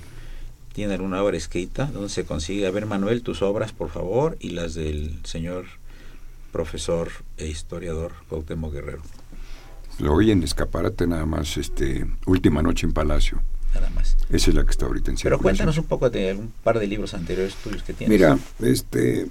¿Tiene 0.73 0.95
alguna 0.95 1.21
obra 1.21 1.37
escrita? 1.37 1.85
¿Dónde 1.93 2.09
se 2.09 2.25
consigue? 2.25 2.65
A 2.65 2.71
ver, 2.71 2.87
Manuel, 2.87 3.21
tus 3.21 3.43
obras, 3.43 3.71
por 3.71 3.91
favor, 3.91 4.35
y 4.39 4.49
las 4.49 4.73
del 4.73 5.19
señor 5.25 5.65
profesor 6.55 7.11
e 7.35 7.47
historiador 7.47 8.13
Cuauhtémoc 8.29 8.71
Guerrero. 8.71 9.01
Lo 9.99 10.13
oí 10.13 10.31
en 10.31 10.41
escaparate 10.41 11.05
nada 11.05 11.25
más, 11.25 11.57
este, 11.57 12.07
Última 12.25 12.61
Noche 12.61 12.85
en 12.87 12.93
Palacio 12.93 13.41
nada 13.73 13.89
más. 13.89 14.15
Esa 14.29 14.51
es 14.51 14.55
la 14.55 14.63
que 14.63 14.71
está 14.71 14.85
ahorita 14.85 15.11
en 15.11 15.17
Pero 15.21 15.37
cuéntanos 15.37 15.77
un 15.77 15.83
poco 15.83 16.09
de 16.09 16.33
un 16.33 16.53
par 16.63 16.79
de 16.79 16.87
libros 16.87 17.13
anteriores 17.13 17.55
tuyos 17.55 17.83
que 17.83 17.91
tienes. 17.91 18.17
Mira, 18.17 18.39
este, 18.61 19.27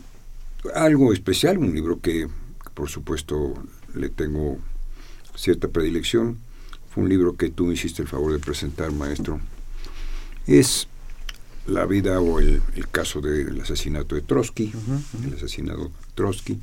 algo 0.75 1.15
especial, 1.15 1.57
un 1.57 1.75
libro 1.75 1.99
que, 2.03 2.29
por 2.75 2.91
supuesto 2.91 3.55
le 3.95 4.11
tengo 4.11 4.59
cierta 5.35 5.69
predilección, 5.69 6.37
fue 6.91 7.05
un 7.05 7.09
libro 7.09 7.39
que 7.39 7.49
tú 7.49 7.73
hiciste 7.73 8.03
el 8.03 8.09
favor 8.09 8.35
de 8.35 8.39
presentar, 8.39 8.93
maestro. 8.93 9.41
Es 10.47 10.89
la 11.67 11.87
vida 11.87 12.21
o 12.21 12.39
el, 12.39 12.61
caso 12.93 13.23
del 13.23 13.63
asesinato 13.63 14.15
de 14.15 14.21
Trotsky, 14.21 14.75
el 15.27 15.35
asesinato 15.35 15.85
de 15.85 15.91
Trotsky. 16.15 16.61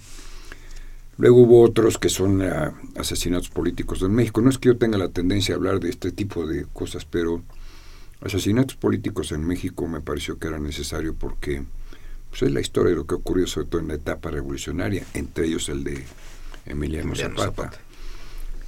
Luego 1.22 1.42
hubo 1.42 1.62
otros 1.62 2.00
que 2.00 2.10
son 2.10 2.42
ah, 2.42 2.74
asesinatos 2.96 3.50
políticos 3.50 4.02
en 4.02 4.12
México. 4.12 4.42
No 4.42 4.50
es 4.50 4.58
que 4.58 4.70
yo 4.70 4.78
tenga 4.78 4.98
la 4.98 5.10
tendencia 5.10 5.54
a 5.54 5.58
hablar 5.60 5.80
de 5.80 5.92
este 5.92 6.12
tipo 6.12 6.48
de 6.48 6.66
cosas, 6.74 7.06
pero 7.06 7.44
asesinatos 8.22 8.76
políticos 8.76 9.32
en 9.32 9.46
México 9.46 9.88
me 9.88 10.02
pareció 10.02 10.40
que 10.40 10.48
era 10.48 10.58
necesario 10.58 11.14
porque 11.14 11.64
pues, 12.32 12.42
es 12.42 12.52
la 12.52 12.60
historia 12.60 12.90
de 12.90 12.96
lo 12.96 13.06
que 13.06 13.14
ocurrió 13.14 13.46
sobre 13.46 13.68
todo 13.68 13.82
en 13.82 13.90
la 13.90 13.94
etapa 13.94 14.32
revolucionaria, 14.32 15.06
entre 15.14 15.46
ellos 15.46 15.70
el 15.70 15.84
de 15.84 16.04
Emiliano, 16.66 17.14
Zapata, 17.16 17.72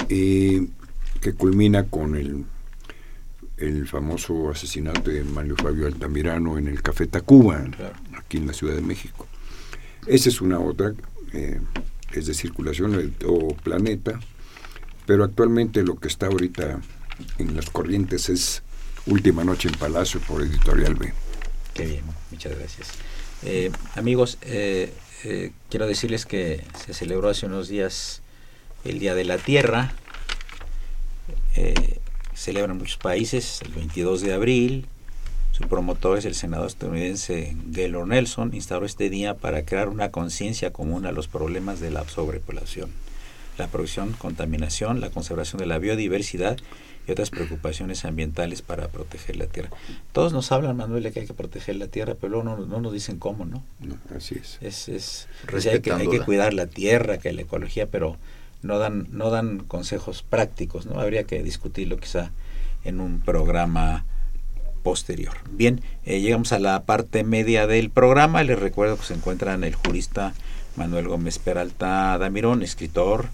que 0.07 1.33
culmina 1.35 1.85
con 1.85 2.15
el, 2.15 2.45
el 3.57 3.87
famoso 3.87 4.51
asesinato 4.51 5.09
de 5.09 5.23
Mario 5.23 5.55
Fabio 5.55 5.87
Altamirano 5.87 6.59
en 6.59 6.67
el 6.67 6.83
Café 6.83 7.07
Tacuba, 7.07 7.65
aquí 8.15 8.37
en 8.37 8.45
la 8.45 8.53
Ciudad 8.53 8.75
de 8.75 8.81
México. 8.83 9.25
Esa 10.05 10.29
es 10.29 10.39
una 10.39 10.59
otra, 10.59 10.93
eh, 11.31 11.59
es 12.19 12.25
de 12.27 12.33
circulación 12.33 13.15
o 13.25 13.55
planeta, 13.55 14.19
pero 15.05 15.23
actualmente 15.23 15.83
lo 15.83 15.99
que 15.99 16.07
está 16.07 16.27
ahorita 16.27 16.81
en 17.37 17.55
las 17.55 17.69
corrientes 17.69 18.29
es 18.29 18.63
Última 19.05 19.43
Noche 19.43 19.69
en 19.69 19.75
Palacio 19.75 20.19
por 20.21 20.41
Editorial 20.41 20.95
B. 20.95 21.13
Qué 21.73 21.85
bien, 21.85 22.03
muchas 22.31 22.57
gracias. 22.57 22.89
Eh, 23.43 23.71
amigos, 23.95 24.37
eh, 24.41 24.93
eh, 25.23 25.51
quiero 25.69 25.87
decirles 25.87 26.25
que 26.25 26.63
se 26.85 26.93
celebró 26.93 27.29
hace 27.29 27.45
unos 27.45 27.67
días 27.67 28.21
el 28.85 28.99
Día 28.99 29.15
de 29.15 29.25
la 29.25 29.37
Tierra. 29.37 29.93
celebran 32.35 32.77
muchos 32.77 32.97
países 32.97 33.61
el 33.61 33.71
22 33.73 34.21
de 34.21 34.33
abril. 34.33 34.87
Su 35.53 35.67
promotor 35.67 36.17
es 36.17 36.25
el 36.25 36.33
senador 36.33 36.65
estadounidense 36.65 37.55
Gaylord 37.67 38.07
Nelson. 38.07 38.55
Instauró 38.55 38.87
este 38.87 39.11
día 39.11 39.35
para 39.35 39.65
crear 39.65 39.87
una 39.87 40.09
conciencia 40.09 40.73
común 40.73 41.05
a 41.05 41.11
los 41.11 41.27
problemas 41.27 41.79
de 41.79 41.91
la 41.91 42.09
sobrepoblación, 42.09 42.89
la 43.59 43.67
producción, 43.67 44.13
contaminación, 44.13 44.99
la 44.99 45.11
conservación 45.11 45.59
de 45.59 45.67
la 45.67 45.77
biodiversidad 45.77 46.57
y 47.07 47.11
otras 47.11 47.29
preocupaciones 47.29 48.03
ambientales 48.03 48.63
para 48.63 48.87
proteger 48.87 49.35
la 49.35 49.45
tierra. 49.45 49.69
Todos 50.11 50.33
nos 50.33 50.51
hablan, 50.51 50.75
Manuel, 50.75 51.03
de 51.03 51.11
que 51.11 51.19
hay 51.19 51.27
que 51.27 51.35
proteger 51.35 51.75
la 51.75 51.87
tierra, 51.87 52.15
pero 52.19 52.43
no, 52.43 52.57
no 52.57 52.81
nos 52.81 52.91
dicen 52.91 53.19
cómo, 53.19 53.45
¿no? 53.45 53.63
así 54.15 54.33
es. 54.41 54.57
Es, 54.59 54.89
es 54.89 55.27
hay, 55.67 55.81
que, 55.81 55.91
hay 55.91 56.09
que 56.09 56.21
cuidar 56.21 56.55
la 56.55 56.65
tierra, 56.65 57.19
que 57.19 57.31
la 57.31 57.43
ecología, 57.43 57.85
pero 57.85 58.17
no 58.63 58.79
dan, 58.79 59.07
no 59.11 59.29
dan 59.29 59.59
consejos 59.59 60.23
prácticos, 60.23 60.87
¿no? 60.87 60.99
Habría 60.99 61.25
que 61.25 61.43
discutirlo 61.43 61.97
quizá 61.97 62.31
en 62.83 62.99
un 62.99 63.19
programa 63.19 64.03
posterior. 64.83 65.33
Bien, 65.49 65.81
eh, 66.05 66.19
llegamos 66.19 66.51
a 66.53 66.59
la 66.59 66.83
parte 66.83 67.23
media 67.23 67.65
del 67.65 67.89
programa. 67.89 68.43
Les 68.43 68.59
recuerdo 68.59 68.97
que 68.97 69.05
se 69.05 69.13
encuentran 69.13 69.63
el 69.63 69.75
jurista 69.75 70.33
Manuel 70.75 71.07
Gómez 71.07 71.39
Peralta 71.39 72.17
Damirón, 72.17 72.61
escritor, 72.61 73.27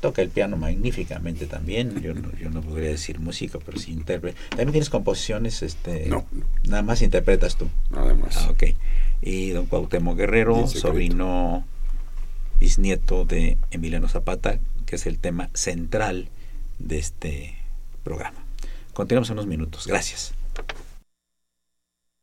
toca 0.00 0.22
el 0.22 0.30
piano 0.30 0.56
magníficamente 0.56 1.46
también. 1.46 2.00
Yo 2.00 2.14
no, 2.14 2.32
yo 2.36 2.50
no 2.50 2.62
podría 2.62 2.90
decir 2.90 3.20
música, 3.20 3.58
pero 3.64 3.78
sí 3.78 3.92
intérprete. 3.92 4.38
¿También 4.50 4.72
tienes 4.72 4.90
composiciones? 4.90 5.62
Este, 5.62 6.06
no. 6.06 6.26
Nada 6.64 6.82
más 6.82 7.02
interpretas 7.02 7.56
tú. 7.56 7.68
Nada 7.90 8.14
más. 8.14 8.36
Ah, 8.36 8.50
ok. 8.50 8.64
Y 9.22 9.50
don 9.50 9.66
Cuauhtémoc 9.66 10.16
Guerrero, 10.16 10.66
sobrino 10.66 11.64
bisnieto 12.58 13.24
de 13.24 13.58
Emiliano 13.70 14.08
Zapata, 14.08 14.58
que 14.86 14.96
es 14.96 15.06
el 15.06 15.18
tema 15.18 15.50
central 15.54 16.28
de 16.78 16.98
este 16.98 17.54
programa. 18.02 18.44
Continuamos 18.92 19.28
en 19.30 19.34
unos 19.34 19.46
minutos. 19.46 19.86
Gracias. 19.86 20.34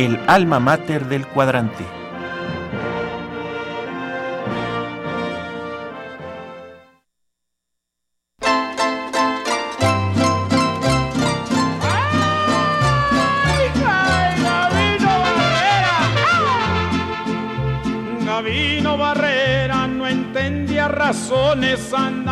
El 0.00 0.18
alma 0.28 0.60
mater 0.60 1.04
del 1.08 1.26
cuadrante. 1.26 1.84
Barrera 18.96 19.86
no 19.86 20.06
entendía 20.06 20.88
razones 20.88 21.92
andando 21.92 22.29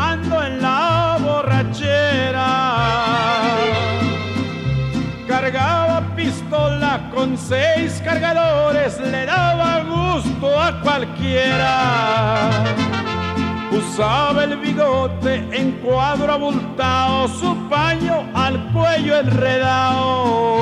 Usaba 13.98 14.44
el 14.44 14.56
bigote 14.58 15.44
en 15.50 15.72
cuadro 15.82 16.32
abultado, 16.32 17.26
su 17.26 17.52
paño 17.68 18.30
al 18.32 18.72
cuello 18.72 19.18
enredado. 19.18 20.58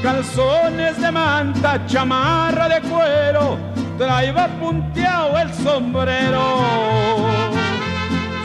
Calzones 0.00 1.00
de 1.00 1.10
manta, 1.10 1.84
chamarra 1.86 2.68
de 2.68 2.80
cuero, 2.82 3.58
traía 3.98 4.46
punteado 4.60 5.36
el 5.38 5.52
sombrero. 5.52 6.60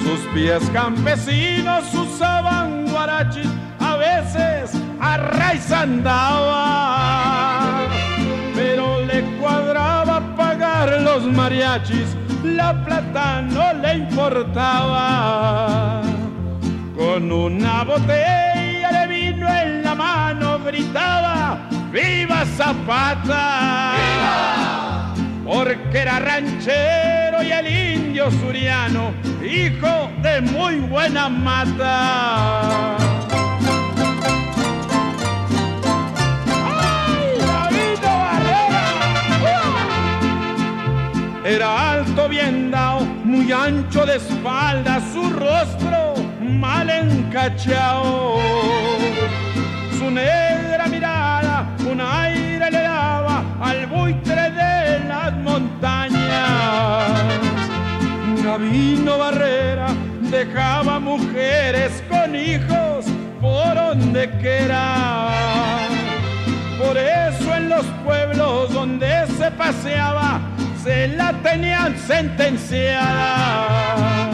Sus 0.04 0.20
pies 0.34 0.68
campesinos 0.74 1.94
usaban 1.94 2.88
guarachis, 2.88 3.48
a 3.80 3.96
veces 3.96 4.72
a 5.00 5.18
raíz 5.18 5.72
andaba, 5.72 6.65
mariachis, 11.34 12.16
la 12.44 12.74
plata 12.86 13.42
no 13.42 13.74
le 13.74 13.96
importaba. 13.96 16.02
Con 16.96 17.32
una 17.32 17.84
botella 17.84 18.92
de 18.92 19.08
vino 19.08 19.48
en 19.48 19.84
la 19.84 19.96
mano 19.96 20.60
gritaba, 20.60 21.58
¡Viva 21.92 22.46
Zapata! 22.58 23.94
Porque 25.46 26.00
era 26.00 26.20
ranchero 26.20 27.44
y 27.44 27.52
el 27.52 27.68
indio 27.68 28.32
suriano, 28.32 29.14
hijo 29.44 30.10
de 30.22 30.42
muy 30.42 30.80
buena 30.80 31.30
mata. 31.30 32.98
Ancho 43.66 44.06
de 44.06 44.18
espalda, 44.18 45.02
su 45.12 45.24
rostro 45.32 46.14
mal 46.40 46.88
encachao. 46.90 48.38
Su 49.98 50.12
negra 50.12 50.86
mirada 50.88 51.68
un 51.90 52.00
aire 52.00 52.70
le 52.70 52.82
daba 52.82 53.44
al 53.62 53.88
buitre 53.88 54.52
de 54.52 55.00
las 55.08 55.34
montañas. 55.48 57.10
Gavino 58.44 59.18
Barrera 59.18 59.88
dejaba 60.30 61.00
mujeres 61.00 62.04
con 62.08 62.36
hijos 62.36 63.06
por 63.42 63.74
donde 63.74 64.30
quiera. 64.42 65.30
Por 66.78 66.96
eso 66.98 67.56
en 67.56 67.70
los 67.70 67.86
pueblos 68.06 68.72
donde 68.74 69.26
se 69.38 69.50
paseaba 69.52 70.40
se 70.86 71.08
la 71.10 71.34
tenían 71.42 71.98
sentenciada. 71.98 74.30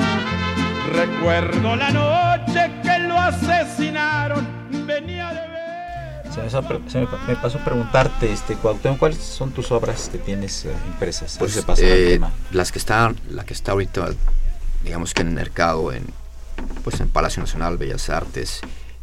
Recuerdo 0.93 1.75
la 1.77 1.89
noche 1.91 2.69
que 2.83 2.99
lo 2.99 3.17
asesinaron, 3.17 4.45
venía 4.85 5.29
de 5.29 5.47
ver. 5.47 6.33
Se 6.33 6.41
me, 6.41 6.49
pasó- 6.49 6.81
se 6.89 6.99
me 6.99 7.07
pa- 7.07 7.17
me 7.27 7.35
pasó 7.37 7.59
preguntarte, 7.59 8.29
este, 8.31 8.55
Cuauhtémoc, 8.55 8.99
¿cuáles 8.99 9.19
son 9.19 9.51
tus 9.51 9.71
obras 9.71 10.09
que 10.11 10.17
tienes 10.17 10.65
eh, 10.65 10.73
impresas? 10.87 11.37
Pues, 11.39 11.55
pasar 11.63 11.85
al 11.85 11.91
eh, 11.91 12.07
tema. 12.09 12.31
las 12.51 12.71
que 12.73 12.79
están, 12.79 13.15
la 13.29 13.45
que 13.45 13.53
está 13.53 13.71
ahorita, 13.71 14.09
digamos 14.83 15.13
que 15.13 15.21
en 15.21 15.29
el 15.29 15.33
mercado, 15.33 15.93
en, 15.93 16.05
pues 16.83 16.99
en 16.99 17.07
Palacio 17.09 17.41
Nacional, 17.41 17.77
Bellas 17.77 18.09
Artes, 18.09 18.59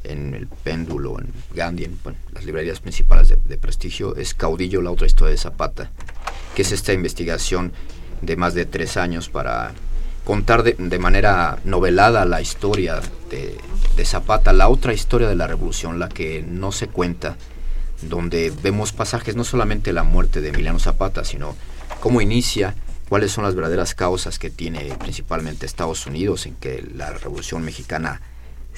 en 0.09 0.35
el 0.35 0.47
Péndulo, 0.47 1.19
en 1.21 1.33
Gandhi, 1.55 1.85
en 1.85 1.99
las 2.33 2.45
librerías 2.45 2.81
principales 2.81 3.29
de, 3.29 3.59
prestigio, 3.59 4.17
es 4.17 4.35
Caudillo, 4.35 4.83
la 4.83 4.91
otra 4.91 5.07
historia 5.07 5.33
de 5.33 5.39
Zapata, 5.39 5.91
que 6.55 6.63
es 6.63 6.73
esta 6.73 6.93
investigación 6.93 7.73
de 8.23 8.37
más 8.37 8.55
de 8.55 8.67
tres 8.67 8.97
años 8.97 9.29
para 9.29 9.73
contar 10.25 10.63
de, 10.63 10.99
manera 10.99 11.59
novelada 11.65 12.25
la 12.25 12.41
historia 12.41 13.01
de, 13.31 13.57
de 13.97 14.05
Zapata, 14.05 14.53
la 14.53 14.69
otra 14.69 14.93
historia 14.93 15.29
de 15.29 15.37
la 15.37 15.47
revolución, 15.47 15.99
la 15.99 16.09
que 16.09 16.43
no 16.43 16.73
se 16.73 16.89
cuenta, 16.89 17.37
donde 18.03 18.53
vemos 18.63 18.93
pasajes 18.93 19.37
no 19.37 19.45
solamente 19.45 19.93
la 19.93 20.03
muerte 20.03 20.41
de 20.41 20.51
Emiliano 20.51 20.79
Zapata, 20.79 21.25
sino 21.25 21.57
cómo 22.01 22.21
inicia, 22.21 22.75
cuáles 23.09 23.33
son 23.33 23.45
las 23.45 23.55
verdaderas 23.55 23.95
causas 23.95 24.39
que 24.39 24.51
tiene 24.51 24.95
principalmente 24.99 25.67
Estados 25.67 26.07
Unidos 26.07 26.47
en 26.47 26.55
que 26.55 26.87
la 26.95 27.11
revolución 27.11 27.63
mexicana 27.63 28.21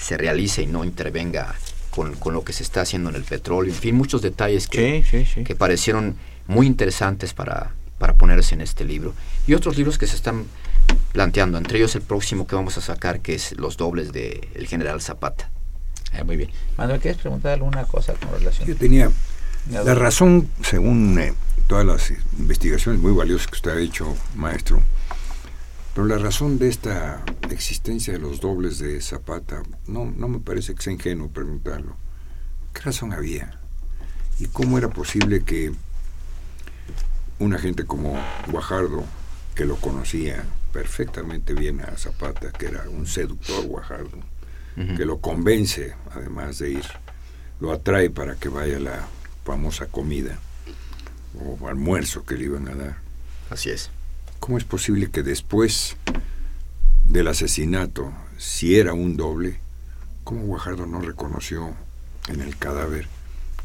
se 0.00 0.16
realice 0.16 0.62
y 0.62 0.66
no 0.66 0.84
intervenga 0.84 1.54
con, 1.90 2.14
con 2.14 2.34
lo 2.34 2.42
que 2.44 2.52
se 2.52 2.62
está 2.62 2.82
haciendo 2.82 3.10
en 3.10 3.16
el 3.16 3.24
petróleo, 3.24 3.72
en 3.72 3.78
fin, 3.78 3.94
muchos 3.96 4.22
detalles 4.22 4.66
que, 4.68 5.02
Sí, 5.08 5.24
sí, 5.24 5.32
sí. 5.34 5.44
que 5.44 5.54
parecieron 5.54 6.16
muy 6.46 6.66
interesantes 6.66 7.34
para, 7.34 7.72
para 7.98 8.14
ponerse 8.14 8.54
en 8.54 8.60
este 8.60 8.84
libro. 8.84 9.12
Y 9.46 9.54
otros 9.54 9.76
libros 9.76 9.98
que 9.98 10.06
se 10.06 10.16
están 10.16 10.44
planteando, 11.12 11.58
entre 11.58 11.78
ellos 11.78 11.94
el 11.96 12.02
próximo 12.02 12.46
que 12.46 12.54
vamos 12.56 12.78
a 12.78 12.80
sacar, 12.80 13.20
que 13.20 13.34
es 13.34 13.52
Los 13.58 13.76
dobles 13.76 14.12
del 14.12 14.48
el 14.54 14.66
general 14.66 15.00
Zapata. 15.00 15.50
Ah, 16.12 16.24
muy 16.24 16.36
bien. 16.36 16.50
Manuel, 16.76 17.00
¿quieres 17.00 17.20
preguntar 17.20 17.52
alguna 17.52 17.84
cosa 17.84 18.14
con 18.14 18.30
relación? 18.32 18.66
Yo 18.68 18.76
tenía 18.76 19.10
la 19.70 19.94
razón, 19.94 20.48
según 20.64 21.18
eh, 21.18 21.34
todas 21.68 21.84
las 21.86 22.12
investigaciones 22.38 23.00
muy 23.00 23.12
valiosas 23.12 23.46
que 23.46 23.54
usted 23.56 23.70
ha 23.72 23.80
hecho, 23.80 24.16
maestro, 24.34 24.82
pero 26.00 26.16
la 26.16 26.24
razón 26.24 26.58
de 26.58 26.70
esta 26.70 27.22
existencia 27.50 28.14
de 28.14 28.18
los 28.18 28.40
dobles 28.40 28.78
de 28.78 29.02
Zapata, 29.02 29.62
no, 29.86 30.06
no 30.06 30.28
me 30.28 30.38
parece 30.38 30.74
que 30.74 30.80
sea 30.80 30.94
ingenuo 30.94 31.28
preguntarlo. 31.28 31.94
¿Qué 32.72 32.80
razón 32.80 33.12
había? 33.12 33.60
¿Y 34.38 34.46
cómo 34.46 34.78
era 34.78 34.88
posible 34.88 35.44
que 35.44 35.74
una 37.38 37.58
gente 37.58 37.84
como 37.84 38.18
Guajardo, 38.50 39.04
que 39.54 39.66
lo 39.66 39.76
conocía 39.76 40.42
perfectamente 40.72 41.52
bien 41.52 41.82
a 41.82 41.94
Zapata, 41.98 42.50
que 42.50 42.68
era 42.68 42.88
un 42.88 43.06
seductor 43.06 43.66
Guajardo, 43.66 44.20
que 44.96 45.04
lo 45.04 45.18
convence, 45.18 45.92
además 46.12 46.60
de 46.60 46.70
ir, 46.70 46.86
lo 47.60 47.72
atrae 47.72 48.08
para 48.08 48.36
que 48.36 48.48
vaya 48.48 48.78
a 48.78 48.80
la 48.80 49.08
famosa 49.44 49.84
comida 49.84 50.38
o 51.38 51.68
almuerzo 51.68 52.24
que 52.24 52.36
le 52.36 52.44
iban 52.44 52.68
a 52.68 52.74
dar. 52.74 52.96
Así 53.50 53.68
es. 53.68 53.90
¿Cómo 54.40 54.58
es 54.58 54.64
posible 54.64 55.10
que 55.10 55.22
después 55.22 55.96
del 57.04 57.28
asesinato, 57.28 58.12
si 58.38 58.76
era 58.78 58.94
un 58.94 59.16
doble, 59.16 59.60
cómo 60.24 60.42
Guajardo 60.46 60.86
no 60.86 61.00
reconoció 61.00 61.74
en 62.28 62.40
el 62.40 62.56
cadáver 62.56 63.06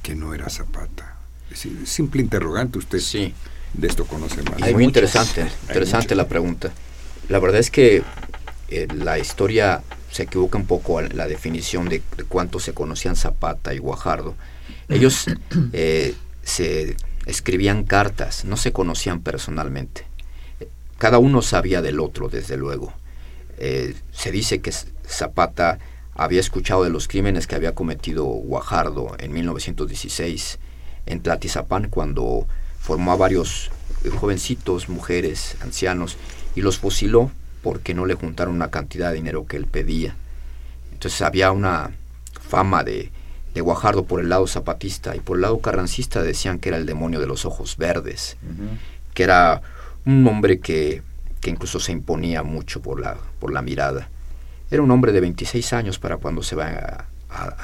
que 0.04 0.16
no 0.16 0.34
era 0.34 0.50
Zapata? 0.50 1.16
Es 1.46 1.64
decir, 1.64 1.88
simple 1.88 2.22
interrogante, 2.22 2.78
usted 2.78 3.00
Sí. 3.00 3.34
de 3.74 3.88
esto 3.88 4.06
conoce 4.06 4.44
más. 4.44 4.60
Y 4.60 4.64
Hay 4.64 4.74
muy 4.74 4.84
interesante, 4.84 5.44
Hay 5.44 5.50
interesante 5.70 6.14
la 6.16 6.28
pregunta. 6.28 6.72
La 7.30 7.40
verdad 7.40 7.60
es 7.60 7.72
que 7.72 8.04
eh, 8.70 8.88
la 8.94 9.18
historia 9.18 9.82
se 10.12 10.24
equivoca 10.24 10.58
un 10.58 10.66
poco 10.66 11.00
en 11.00 11.16
la 11.18 11.28
definición 11.28 11.88
de, 11.88 12.02
de 12.18 12.24
cuánto 12.24 12.60
se 12.60 12.74
conocían 12.74 13.16
Zapata 13.16 13.74
y 13.74 13.78
Guajardo. 13.80 14.36
Ellos 14.90 15.26
eh, 15.74 16.16
se 16.44 16.96
escribían 17.26 17.84
cartas, 17.86 18.44
no 18.46 18.58
se 18.58 18.72
conocían 18.72 19.22
personalmente. 19.22 20.06
Cada 20.98 21.20
uno 21.20 21.42
sabía 21.42 21.82
del 21.82 22.00
otro, 22.00 22.30
desde 22.30 22.58
luego. 22.58 22.94
Eh, 23.58 23.96
se 24.12 24.32
dice 24.32 24.62
que 24.62 24.72
Zapata 25.08 25.80
había 26.14 26.40
escuchado 26.40 26.84
de 26.84 26.90
los 26.90 27.08
crímenes 27.08 27.48
que 27.48 27.56
había 27.56 27.76
cometido 27.76 28.26
Guajardo 28.26 29.16
en 29.20 29.34
1916 29.34 30.60
en 31.06 31.22
Tlatizapán 31.22 31.90
cuando 31.90 32.48
formó 32.80 33.12
a 33.12 33.18
varios 33.18 33.72
eh, 34.04 34.10
jovencitos, 34.10 34.90
mujeres, 34.90 35.58
ancianos 35.62 36.18
y 36.56 36.62
los 36.62 36.80
fusiló 36.80 37.32
porque 37.62 37.94
no 37.94 38.06
le 38.06 38.14
juntaron 38.14 38.56
una 38.56 38.72
cantidad 38.72 39.10
de 39.10 39.16
dinero 39.16 39.46
que 39.46 39.58
él 39.58 39.66
pedía. 39.66 40.16
Entonces 40.94 41.22
había 41.22 41.52
una 41.52 41.92
fama 42.48 42.84
de, 42.84 43.12
de 43.54 43.62
Guajardo 43.62 44.06
por 44.06 44.22
el 44.22 44.30
lado 44.30 44.48
zapatista 44.48 45.16
y 45.16 45.20
por 45.20 45.38
el 45.38 45.42
lado 45.42 45.60
carrancista 45.60 46.22
decían 46.22 46.60
que 46.60 46.70
era 46.70 46.78
el 46.78 46.86
demonio 46.86 47.20
de 47.20 47.28
los 47.28 47.46
ojos 47.46 47.76
verdes 47.78 48.38
que 49.16 49.24
era 49.24 49.62
un 50.06 50.28
hombre 50.28 50.60
que, 50.60 51.02
que 51.42 51.50
incluso 51.50 51.80
se 51.80 51.92
imponía 51.92 52.44
mucho 52.44 52.82
por 52.82 53.00
la, 53.00 53.18
por 53.40 53.52
la 53.52 53.62
mirada. 53.62 54.10
Era 54.72 54.82
un 54.82 54.92
hombre 54.92 55.12
de 55.12 55.22
26 55.22 55.74
años 55.74 56.00
para 56.00 56.18
cuando 56.18 56.44
se 56.44 56.56
va 56.56 56.68
a, 56.68 57.06
a 57.30 57.56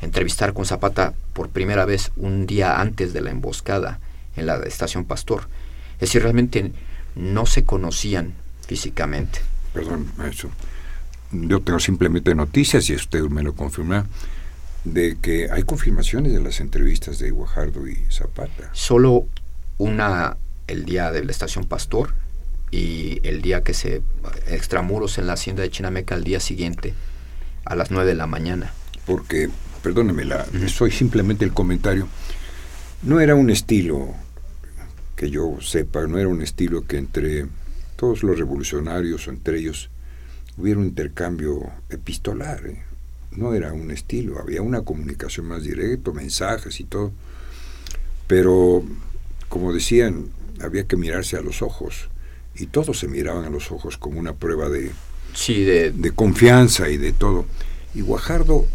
entrevistar 0.00 0.52
con 0.52 0.64
Zapata 0.64 1.14
por 1.32 1.48
primera 1.48 1.84
vez 1.84 2.10
un 2.16 2.46
día 2.46 2.80
antes 2.80 3.12
de 3.12 3.20
la 3.20 3.30
emboscada 3.30 4.00
en 4.36 4.46
la 4.46 4.56
estación 4.56 5.04
Pastor. 5.04 5.48
Es 5.94 6.08
decir, 6.08 6.22
realmente 6.22 6.72
no 7.14 7.46
se 7.46 7.64
conocían 7.64 8.34
físicamente. 8.66 9.40
Perdón, 9.72 10.10
maestro. 10.16 10.50
Yo 11.30 11.60
tengo 11.60 11.78
simplemente 11.78 12.34
noticias, 12.34 12.88
y 12.90 12.94
usted 12.94 13.22
me 13.22 13.42
lo 13.42 13.54
confirma, 13.54 14.06
de 14.84 15.16
que 15.20 15.50
hay 15.50 15.62
confirmaciones 15.62 16.32
de 16.32 16.40
las 16.40 16.60
entrevistas 16.60 17.18
de 17.18 17.30
Guajardo 17.30 17.86
y 17.86 17.96
Zapata. 18.10 18.70
Solo 18.72 19.26
una 19.78 20.36
el 20.72 20.84
día 20.84 21.12
de 21.12 21.24
la 21.24 21.30
estación 21.30 21.66
Pastor 21.66 22.14
y 22.70 23.20
el 23.22 23.42
día 23.42 23.62
que 23.62 23.74
se 23.74 24.02
extramuros 24.48 25.18
en 25.18 25.26
la 25.26 25.34
hacienda 25.34 25.62
de 25.62 25.70
Chinameca 25.70 26.14
al 26.14 26.24
día 26.24 26.40
siguiente 26.40 26.94
a 27.64 27.76
las 27.76 27.90
9 27.90 28.08
de 28.08 28.14
la 28.14 28.26
mañana. 28.26 28.72
Porque, 29.06 29.50
perdóneme, 29.82 30.24
la, 30.24 30.46
soy 30.68 30.90
simplemente 30.90 31.44
el 31.44 31.52
comentario. 31.52 32.08
No 33.02 33.20
era 33.20 33.34
un 33.34 33.50
estilo 33.50 34.14
que 35.16 35.30
yo 35.30 35.58
sepa, 35.60 36.06
no 36.06 36.18
era 36.18 36.28
un 36.28 36.42
estilo 36.42 36.86
que 36.86 36.96
entre 36.96 37.46
todos 37.96 38.22
los 38.22 38.38
revolucionarios 38.38 39.28
o 39.28 39.30
entre 39.30 39.58
ellos 39.58 39.90
hubiera 40.56 40.80
un 40.80 40.86
intercambio 40.86 41.70
epistolar. 41.90 42.66
¿eh? 42.66 42.82
No 43.32 43.54
era 43.54 43.72
un 43.72 43.90
estilo, 43.90 44.40
había 44.40 44.62
una 44.62 44.82
comunicación 44.82 45.46
más 45.46 45.62
directa, 45.62 46.10
mensajes 46.12 46.80
y 46.80 46.84
todo. 46.84 47.12
Pero, 48.26 48.82
como 49.48 49.74
decían, 49.74 50.30
había 50.60 50.84
que 50.86 50.96
mirarse 50.96 51.36
a 51.36 51.40
los 51.40 51.62
ojos 51.62 52.08
y 52.54 52.66
todos 52.66 52.98
se 52.98 53.08
miraban 53.08 53.44
a 53.44 53.50
los 53.50 53.70
ojos 53.72 53.96
como 53.96 54.18
una 54.20 54.34
prueba 54.34 54.68
de, 54.68 54.90
sí, 55.34 55.62
de, 55.64 55.90
de 55.90 56.10
confianza 56.12 56.88
y 56.90 56.96
de 56.98 57.12
todo. 57.12 57.46
Y 57.94 58.00
Guajardo, 58.02 58.66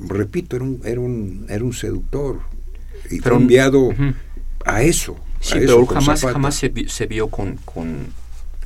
repito, 0.00 0.56
era 0.56 0.64
un, 0.64 0.80
era 0.84 1.00
un, 1.00 1.46
era 1.48 1.64
un 1.64 1.72
seductor 1.72 2.40
y 3.10 3.20
Pero- 3.20 3.34
fue 3.36 3.42
enviado 3.42 3.90
a 4.64 4.82
eso. 4.82 5.16
Sí, 5.40 5.54
a 5.54 5.60
eso 5.62 5.66
pero 5.66 5.86
jamás, 5.86 6.20
jamás 6.22 6.54
se, 6.56 6.68
vi- 6.68 6.88
se 6.88 7.06
vio 7.06 7.28
con, 7.28 7.56
con 7.64 8.06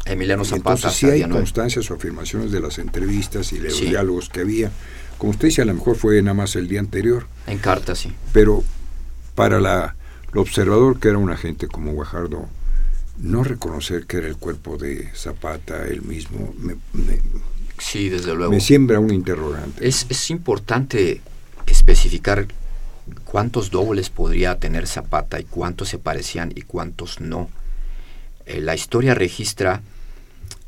Emiliano 0.07 0.45
Zapata. 0.45 0.75
Entonces 0.89 0.93
sí 0.99 1.07
hay 1.07 1.23
constancias 1.29 1.91
o 1.91 1.95
afirmaciones 1.95 2.51
de 2.51 2.61
las 2.61 2.79
entrevistas 2.79 3.53
y 3.53 3.59
de 3.59 3.65
los 3.69 3.77
Sí. 3.77 3.87
diálogos 3.87 4.29
que 4.31 4.41
había. 4.41 4.71
Como 5.19 5.31
usted 5.33 5.49
dice, 5.49 5.63
a 5.63 5.65
lo 5.67 5.75
mejor 5.75 5.97
fue 5.97 6.21
nada 6.23 6.35
más 6.35 6.57
el 6.57 6.69
día 6.69 6.81
anterior, 6.81 7.27
En 7.47 7.59
carta, 7.59 7.95
sí. 7.95 8.13
pero 8.33 8.65
para 9.35 9.61
la, 9.61 9.95
el 10.33 10.39
observador 10.39 10.99
que 10.99 11.09
era 11.09 11.19
una 11.19 11.37
gente 11.37 11.67
como 11.69 11.93
Guajardo, 11.93 12.49
no 13.19 13.45
reconocer 13.45 14.07
que 14.07 14.19
era 14.19 14.29
el 14.29 14.37
cuerpo 14.37 14.79
de 14.79 15.11
Zapata 15.15 15.87
él 15.87 16.03
mismo, 16.03 16.55
me, 16.59 16.77
me- 16.93 17.21
Sí, 17.79 18.09
desde 18.09 18.35
luego. 18.35 18.53
me 18.53 18.61
siembra 18.61 19.01
un 19.01 19.13
interrogante. 19.13 19.87
Es, 19.87 20.07
es 20.09 20.31
importante 20.31 21.21
especificar 21.67 22.47
cuántos 23.25 23.71
dobles 23.71 24.09
podría 24.09 24.59
tener 24.59 24.87
Zapata 24.87 25.41
y 25.41 25.45
cuántos 25.45 25.89
se 25.89 25.99
parecían 25.99 26.53
y 26.55 26.63
cuántos 26.63 27.21
no. 27.21 27.51
Eh, 28.47 28.61
la 28.61 28.75
historia 28.75 29.15
registra 29.15 29.83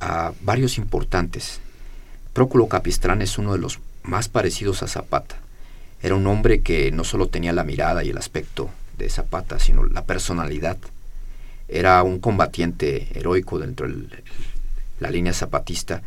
a 0.01 0.33
varios 0.43 0.77
importantes. 0.77 1.61
Próculo 2.33 2.67
Capistrán 2.67 3.23
es 3.23 3.39
uno 3.39 3.53
de 3.53 3.59
los 3.59 3.79
más 4.03 4.29
parecidos 4.29 4.83
a 4.83 4.89
Zapata. 4.89 5.37
Era 6.03 6.17
un 6.17 6.27
hombre 6.27 6.61
que 6.63 6.91
no 6.91 7.05
solo 7.05 7.29
tenía 7.29 7.53
la 7.53 7.65
mirada 7.65 8.03
y 8.05 8.11
el 8.11 8.19
aspecto 8.19 8.71
de 8.99 9.09
Zapata, 9.09 9.59
sino 9.59 9.85
la 9.85 10.05
personalidad. 10.05 10.77
Era 11.69 12.03
un 12.03 12.19
combatiente 12.19 13.09
heroico 13.19 13.59
dentro 13.59 13.89
de 13.89 14.23
la 15.01 15.11
línea 15.11 15.33
zapatista 15.33 16.03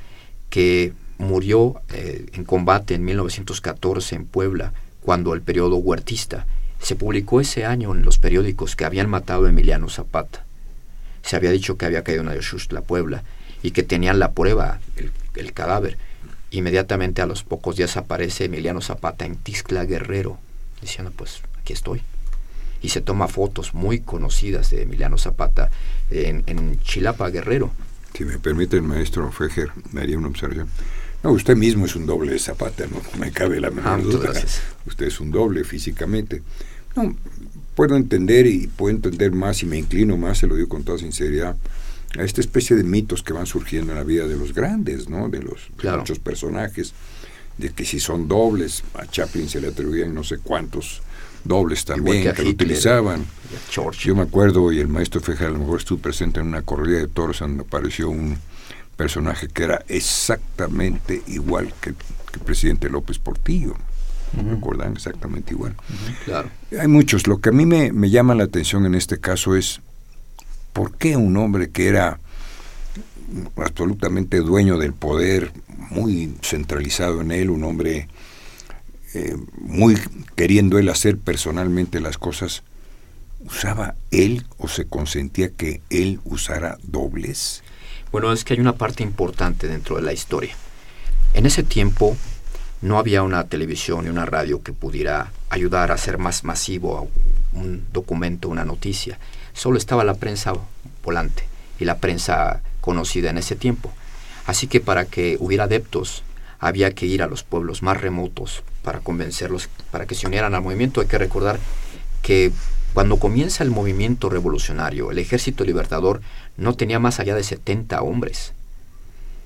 que 0.50 0.94
murió 1.18 1.82
eh, 1.90 2.28
en 2.34 2.44
combate 2.44 2.96
en 2.96 3.06
1914 3.06 4.16
en 4.16 4.26
Puebla, 4.26 4.74
cuando 5.02 5.34
el 5.34 5.42
periodo 5.42 5.78
huertista. 5.78 6.46
Se 6.82 6.96
publicó 6.96 7.42
ese 7.42 7.66
año 7.66 7.94
en 7.94 8.04
los 8.04 8.20
periódicos 8.20 8.76
que 8.76 8.86
habían 8.86 9.10
matado 9.10 9.46
a 9.46 9.50
Emiliano 9.50 9.90
Zapata. 9.90 10.46
Se 11.24 11.36
había 11.36 11.52
dicho 11.52 11.78
que 11.78 11.86
había 11.86 12.04
caído 12.04 12.22
en 12.22 12.30
Ayachuchtla, 12.30 12.82
Puebla, 12.82 13.24
y 13.64 13.72
que 13.72 13.84
tenían 13.84 14.20
la 14.20 14.32
prueba, 14.32 14.80
el, 14.96 15.12
el 15.36 15.54
cadáver. 15.54 15.98
Inmediatamente 16.52 17.22
a 17.22 17.26
los 17.26 17.44
pocos 17.44 17.76
días 17.76 17.98
aparece 17.98 18.46
Emiliano 18.46 18.82
Zapata 18.82 19.26
en 19.26 19.36
Tixla 19.36 19.86
Guerrero, 19.86 20.38
diciendo 20.82 21.12
pues 21.16 21.42
aquí 21.60 21.74
estoy. 21.74 22.02
Y 22.82 22.90
se 22.90 23.02
toma 23.02 23.28
fotos 23.28 23.74
muy 23.74 24.00
conocidas 24.02 24.70
de 24.70 24.84
Emiliano 24.84 25.18
Zapata 25.18 25.70
en, 26.12 26.44
en 26.48 26.80
Chilapa 26.82 27.30
Guerrero. 27.30 27.72
Si 28.14 28.26
me 28.26 28.38
permite 28.40 28.78
el 28.78 28.84
maestro 28.84 29.32
Fejer, 29.32 29.70
me 29.92 30.02
haría 30.02 30.18
una 30.18 30.28
observación. 30.28 30.68
No, 31.24 31.32
usted 31.32 31.56
mismo 31.56 31.86
es 31.86 31.96
un 31.96 32.06
doble 32.06 32.32
de 32.34 32.40
Zapata, 32.40 32.86
no 32.88 33.02
me 33.20 33.32
cabe 33.32 33.60
la 33.60 33.70
menor 33.72 34.00
Ah, 34.00 34.02
duda. 34.02 34.32
Usted 34.86 35.08
es 35.08 35.20
un 35.20 35.32
doble 35.32 35.64
físicamente. 35.64 36.42
No, 36.96 37.16
puedo 37.76 37.96
entender 37.96 38.48
y 38.48 38.68
puedo 38.68 38.96
entender 38.96 39.32
más 39.32 39.62
y 39.64 39.66
me 39.66 39.78
inclino 39.78 40.18
más, 40.18 40.40
se 40.40 40.48
lo 40.48 40.56
digo 40.56 40.70
con 40.70 40.84
toda 40.84 40.98
sinceridad, 40.98 41.56
a 42.18 42.24
esta 42.24 42.42
especie 42.42 42.76
de 42.76 42.84
mitos 42.84 43.22
que 43.22 43.34
van 43.34 43.46
surgiendo 43.46 43.92
en 43.92 43.98
la 43.98 44.04
vida 44.04 44.28
de 44.28 44.38
los 44.38 44.54
grandes, 44.54 45.10
¿no? 45.10 45.30
De 45.30 45.42
los 45.44 45.68
Claro. 45.78 46.00
muchos 46.00 46.18
personajes, 46.20 46.94
de 47.58 47.72
que 47.72 47.86
si 47.86 48.00
son 48.00 48.28
dobles, 48.28 48.84
a 48.94 49.06
Chaplin 49.08 49.50
se 49.50 49.60
le 49.62 49.68
atribuían 49.68 50.14
no 50.14 50.24
sé 50.24 50.38
cuántos 50.38 51.02
dobles 51.48 51.86
también 51.86 52.24
que 52.24 52.34
que 52.34 52.42
Hitler. 52.42 52.54
utilizaban. 52.54 53.26
Churchill. 53.70 54.10
Yo 54.10 54.16
me 54.16 54.24
acuerdo, 54.24 54.72
y 54.72 54.80
el 54.80 54.88
maestro 54.88 55.22
Fejer 55.22 55.48
a 55.48 55.52
lo 55.52 55.60
mejor 55.60 55.80
estuvo 55.80 56.00
presente 56.00 56.40
en 56.40 56.48
una 56.48 56.62
corrida 56.62 57.00
de 57.00 57.08
toros 57.08 57.40
donde 57.40 57.64
apareció 57.64 58.10
un 58.10 58.38
personaje 58.96 59.48
que 59.48 59.64
era 59.64 59.84
exactamente 59.88 61.22
igual 61.28 61.74
que, 61.80 61.92
que 61.94 62.34
el 62.34 62.40
presidente 62.42 62.90
López 62.90 63.20
Portillo. 63.20 63.76
¿Me 64.44 64.58
acuerdan? 64.58 64.92
Exactamente 64.94 65.54
igual. 65.54 65.76
Claro. 66.26 66.50
Hay 66.78 66.88
muchos. 66.88 67.28
Lo 67.28 67.40
que 67.40 67.50
a 67.50 67.52
mí 67.54 67.66
me, 67.66 67.94
me 67.94 68.10
llama 68.10 68.36
la 68.36 68.44
atención 68.44 68.86
en 68.86 68.94
este 68.94 69.20
caso 69.20 69.56
es 69.56 69.80
por 70.74 70.98
qué 70.98 71.16
un 71.16 71.38
hombre 71.38 71.70
que 71.70 71.88
era 71.88 72.20
absolutamente 73.56 74.40
dueño 74.40 74.78
del 74.78 74.94
poder, 74.94 75.52
muy 75.90 76.34
centralizado 76.42 77.22
en 77.22 77.32
él, 77.32 77.50
un 77.50 77.64
hombre 77.64 78.08
eh, 79.14 79.38
muy 79.58 79.98
queriendo 80.36 80.80
él 80.80 80.90
hacer 80.90 81.18
personalmente 81.18 82.00
las 82.00 82.18
cosas, 82.18 82.64
usaba 83.46 83.96
él 84.12 84.46
o 84.58 84.68
se 84.68 84.86
consentía 84.86 85.50
que 85.50 85.82
él 85.90 86.20
usara 86.26 86.78
dobles. 86.84 87.64
Bueno, 88.12 88.32
es 88.32 88.44
que 88.44 88.54
hay 88.54 88.60
una 88.60 88.76
parte 88.76 89.04
importante 89.04 89.68
dentro 89.68 89.96
de 89.96 90.02
la 90.02 90.14
historia. 90.14 90.56
En 91.34 91.46
ese 91.46 91.64
tiempo 91.64 92.18
no 92.82 93.00
había 93.00 93.24
una 93.24 93.44
televisión 93.46 94.06
y 94.06 94.10
una 94.10 94.26
radio 94.26 94.62
que 94.62 94.74
pudiera 94.74 95.32
ayudar 95.50 95.92
a 95.92 95.96
hacer 95.96 96.18
más 96.18 96.44
masivo 96.44 97.10
un 97.54 97.86
documento, 97.92 98.50
una 98.50 98.66
noticia. 98.66 99.20
Solo 99.54 99.78
estaba 99.78 100.04
la 100.04 100.16
prensa 100.16 100.54
volante 101.04 101.44
y 101.80 101.86
la 101.86 101.98
prensa 101.98 102.62
conocida 102.82 103.30
en 103.30 103.38
ese 103.38 103.56
tiempo. 103.56 103.94
Así 104.46 104.68
que 104.68 104.80
para 104.80 105.06
que 105.06 105.38
hubiera 105.40 105.66
adeptos 105.66 106.24
había 106.60 106.92
que 106.92 107.06
ir 107.06 107.22
a 107.22 107.28
los 107.28 107.44
pueblos 107.44 107.84
más 107.84 108.00
remotos 108.00 108.64
para 108.88 109.02
convencerlos, 109.02 109.68
para 109.92 110.06
que 110.06 110.16
se 110.16 110.28
unieran 110.28 110.56
al 110.56 110.62
movimiento. 110.62 111.02
Hay 111.02 111.08
que 111.08 111.18
recordar 111.18 111.60
que 112.22 112.54
cuando 112.94 113.18
comienza 113.18 113.66
el 113.66 113.70
movimiento 113.70 114.30
revolucionario, 114.30 115.12
el 115.12 115.20
ejército 115.20 115.66
libertador 115.66 116.22
no 116.56 116.74
tenía 116.74 116.98
más 116.98 117.20
allá 117.20 117.36
de 117.36 117.44
70 117.44 118.02
hombres. 118.02 118.54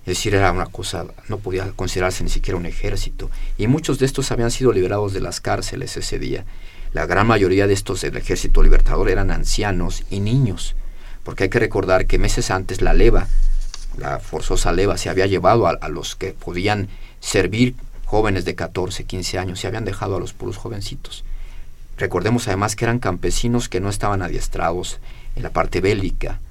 Es 0.01 0.05
decir, 0.05 0.35
era 0.35 0.51
una 0.51 0.67
cosa, 0.67 1.07
no 1.27 1.39
podía 1.39 1.71
considerarse 1.71 2.23
ni 2.23 2.29
siquiera 2.29 2.55
un 2.55 2.67
ejército. 2.67 3.31
Y 3.57 3.65
muchos 3.65 3.97
de 3.97 4.05
estos 4.05 4.31
habían 4.31 4.51
sido 4.51 4.73
liberados 4.73 5.11
de 5.11 5.21
las 5.21 5.41
cárceles 5.41 5.97
ese 5.97 6.19
día. 6.19 6.45
La 6.93 7.07
gran 7.07 7.25
mayoría 7.25 7.65
de 7.65 7.73
estos 7.73 8.01
del 8.01 8.17
ejército 8.17 8.61
libertador 8.61 9.09
eran 9.09 9.31
ancianos 9.31 10.03
y 10.11 10.19
niños. 10.19 10.75
Porque 11.23 11.45
hay 11.45 11.49
que 11.49 11.57
recordar 11.57 12.05
que 12.05 12.19
meses 12.19 12.51
antes 12.51 12.83
la 12.83 12.93
leva, 12.93 13.27
la 13.97 14.19
forzosa 14.19 14.71
leva, 14.71 14.99
se 14.99 15.09
había 15.09 15.25
llevado 15.25 15.65
a, 15.65 15.71
a 15.71 15.89
los 15.89 16.15
que 16.15 16.33
podían 16.33 16.89
servir 17.21 17.73
jóvenes 18.11 18.43
de 18.43 18.55
14, 18.55 19.05
15 19.05 19.39
años, 19.39 19.61
se 19.61 19.67
habían 19.67 19.85
dejado 19.85 20.17
a 20.17 20.19
los 20.19 20.33
puros 20.33 20.57
jovencitos. 20.57 21.23
Recordemos 21.97 22.45
además 22.49 22.75
que 22.75 22.83
eran 22.83 22.99
campesinos 22.99 23.69
que 23.69 23.79
no 23.79 23.87
estaban 23.87 24.21
adiestrados 24.21 24.99
en 25.37 25.43
la 25.43 25.51
parte 25.51 25.79
bélica, 25.79 26.41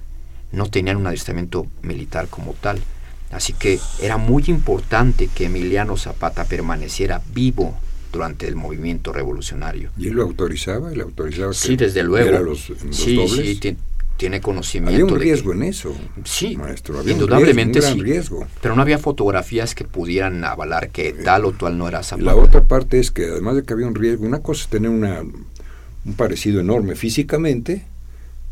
no 0.51 0.71
tenían 0.71 0.97
un 0.97 1.05
adiestramiento 1.05 1.67
militar 1.83 2.29
como 2.29 2.53
tal. 2.53 2.81
Así 3.29 3.53
que 3.53 3.79
era 4.01 4.17
muy 4.17 4.45
importante 4.47 5.27
que 5.27 5.45
Emiliano 5.45 5.97
Zapata 5.97 6.45
permaneciera 6.45 7.21
vivo 7.31 7.77
durante 8.11 8.47
el 8.47 8.55
movimiento 8.55 9.13
revolucionario. 9.13 9.91
¿Y 9.99 10.07
él 10.07 10.13
lo 10.15 10.23
autorizaba? 10.23 10.91
¿Él 10.91 11.01
autorizaba 11.01 11.53
Sí, 11.53 11.75
desde 11.75 12.01
luego. 12.01 12.39
los, 12.39 12.69
los 12.69 12.95
sí, 12.97 13.15
dobles? 13.15 13.59
sí, 13.61 13.77
tiene 14.21 14.39
conocimiento. 14.39 14.93
Había 14.93 15.05
un 15.05 15.13
de 15.13 15.17
que- 15.17 15.23
riesgo 15.25 15.51
en 15.53 15.63
eso, 15.63 15.95
Sí, 16.25 16.55
maestro. 16.55 16.99
Había 16.99 17.13
indudablemente 17.13 17.79
un 17.79 17.83
riesgo, 17.85 17.95
un 17.99 18.05
sí. 18.05 18.11
riesgo. 18.11 18.47
Pero 18.61 18.75
no 18.75 18.83
había 18.83 18.99
fotografías 18.99 19.73
que 19.73 19.83
pudieran 19.83 20.43
avalar 20.45 20.89
que 20.91 21.11
tal 21.11 21.45
o 21.45 21.53
tal 21.53 21.75
no 21.79 21.87
era 21.87 22.03
Zapata. 22.03 22.23
La 22.25 22.35
otra 22.35 22.63
parte 22.63 22.99
es 22.99 23.09
que 23.09 23.25
además 23.25 23.55
de 23.55 23.63
que 23.63 23.73
había 23.73 23.87
un 23.87 23.95
riesgo, 23.95 24.23
una 24.27 24.39
cosa 24.43 24.61
es 24.65 24.69
tener 24.69 24.91
una, 24.91 25.21
un 25.21 26.13
parecido 26.15 26.59
enorme 26.61 26.93
físicamente 26.95 27.83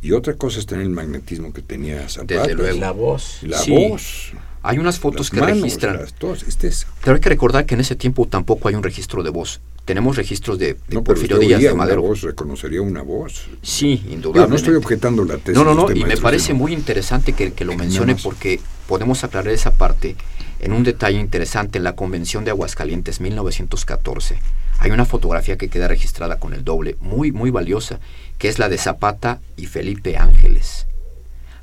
y 0.01 0.11
otra 0.13 0.33
cosa 0.35 0.59
es 0.59 0.65
tener 0.65 0.83
el 0.85 0.91
magnetismo 0.91 1.51
que 1.53 1.61
tenía 1.61 2.07
Zapata. 2.09 2.41
Desde 2.41 2.55
luego. 2.55 2.79
La 2.79 2.91
voz. 2.91 3.39
La 3.43 3.57
Sí. 3.59 3.71
voz. 3.71 4.31
Hay 4.61 4.77
unas 4.77 4.99
fotos 4.99 5.21
Las 5.27 5.29
que 5.31 5.39
manos, 5.39 5.57
registran. 5.61 5.97
las 5.97 6.13
dos, 6.19 6.43
este 6.43 6.67
es- 6.67 6.85
Pero 7.03 7.15
hay 7.15 7.21
que 7.21 7.29
recordar 7.29 7.65
que 7.65 7.75
en 7.75 7.81
ese 7.81 7.95
tiempo 7.95 8.25
tampoco 8.27 8.67
hay 8.67 8.75
un 8.75 8.83
registro 8.83 9.23
de 9.23 9.29
voz. 9.29 9.61
Tenemos 9.85 10.17
registros 10.17 10.59
de, 10.59 10.73
de 10.73 10.79
no, 10.89 11.01
pero 11.01 11.03
Porfirio 11.15 11.39
Díaz 11.39 11.61
de 11.61 11.67
una 11.69 11.75
Madero. 11.77 12.01
voz, 12.03 12.21
reconocería 12.21 12.81
una 12.81 13.01
voz. 13.01 13.47
Sí, 13.61 14.03
indudablemente. 14.09 14.49
no 14.49 14.55
estoy 14.55 14.75
objetando 14.75 15.23
la 15.25 15.37
tesis. 15.37 15.55
No, 15.55 15.63
no, 15.63 15.73
no, 15.73 15.83
usted, 15.85 15.95
y 15.95 16.03
me 16.03 16.17
parece 16.17 16.47
sino- 16.47 16.59
muy 16.59 16.73
interesante 16.73 17.33
que, 17.33 17.53
que 17.53 17.65
lo 17.65 17.75
mencione 17.75 18.15
porque 18.15 18.59
podemos 18.87 19.23
aclarar 19.23 19.51
esa 19.53 19.71
parte 19.71 20.15
en 20.59 20.73
un 20.73 20.83
detalle 20.83 21.17
interesante 21.19 21.77
en 21.77 21.85
la 21.85 21.95
Convención 21.95 22.43
de 22.43 22.51
Aguascalientes 22.51 23.19
1914. 23.21 24.39
Hay 24.79 24.91
una 24.91 25.05
fotografía 25.05 25.57
que 25.57 25.69
queda 25.69 25.87
registrada 25.87 26.37
con 26.39 26.53
el 26.53 26.63
doble, 26.63 26.95
muy, 27.01 27.31
muy 27.31 27.49
valiosa, 27.49 27.99
que 28.39 28.47
es 28.49 28.57
la 28.57 28.69
de 28.69 28.77
Zapata 28.79 29.39
y 29.57 29.67
Felipe 29.67 30.17
Ángeles. 30.17 30.87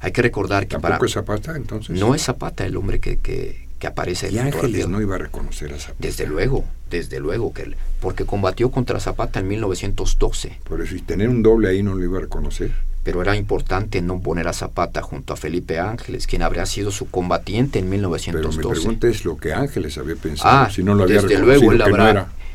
Hay 0.00 0.12
que 0.12 0.22
recordar 0.22 0.64
que 0.68 0.76
¿Tampoco 0.76 0.92
para... 0.98 1.06
es 1.06 1.12
Zapata, 1.12 1.56
entonces? 1.56 1.98
No 1.98 2.14
es 2.14 2.22
Zapata 2.22 2.64
el 2.64 2.76
hombre 2.76 3.00
que, 3.00 3.16
que, 3.16 3.66
que 3.78 3.86
aparece 3.88 4.28
en 4.28 4.34
Y 4.34 4.38
Ángeles 4.38 4.86
no 4.88 5.00
iba 5.00 5.16
a 5.16 5.18
reconocer 5.18 5.72
a 5.72 5.78
Zapata. 5.78 5.96
Desde 5.98 6.26
luego, 6.26 6.64
desde 6.90 7.18
luego, 7.18 7.52
que 7.52 7.62
él- 7.62 7.76
porque 8.00 8.24
combatió 8.24 8.70
contra 8.70 9.00
Zapata 9.00 9.40
en 9.40 9.48
1912. 9.48 10.60
Por 10.68 10.80
eso, 10.82 10.94
y 10.94 11.00
tener 11.00 11.28
un 11.28 11.42
doble 11.42 11.70
ahí 11.70 11.82
no 11.82 11.94
lo 11.94 12.04
iba 12.04 12.18
a 12.18 12.20
reconocer. 12.20 12.70
pero 13.02 13.22
era 13.22 13.36
importante 13.36 14.02
no 14.02 14.20
poner 14.20 14.46
a 14.48 14.52
Zapata 14.52 15.00
junto 15.00 15.32
a 15.32 15.36
Felipe 15.36 15.78
Ángeles, 15.78 16.26
quien 16.26 16.42
habría 16.42 16.66
sido 16.66 16.90
su 16.90 17.08
combatiente 17.08 17.78
en 17.78 17.84
Pero 17.86 17.90
mi 17.90 17.96
1912. 17.98 18.68
pregunta 18.80 19.08
es 19.08 19.24
lo 19.24 19.36
que 19.38 19.52
Ángeles 19.54 19.96
había 19.96 20.16
pensado. 20.16 20.64
Ah, 20.66 20.70
si 20.70 20.82
no 20.82 20.94
lo 20.94 21.04
había 21.04 21.22
desde 21.22 21.28
reconocido 21.36 21.46
luego 21.62 21.72
él 21.72 21.78
no 21.78 21.84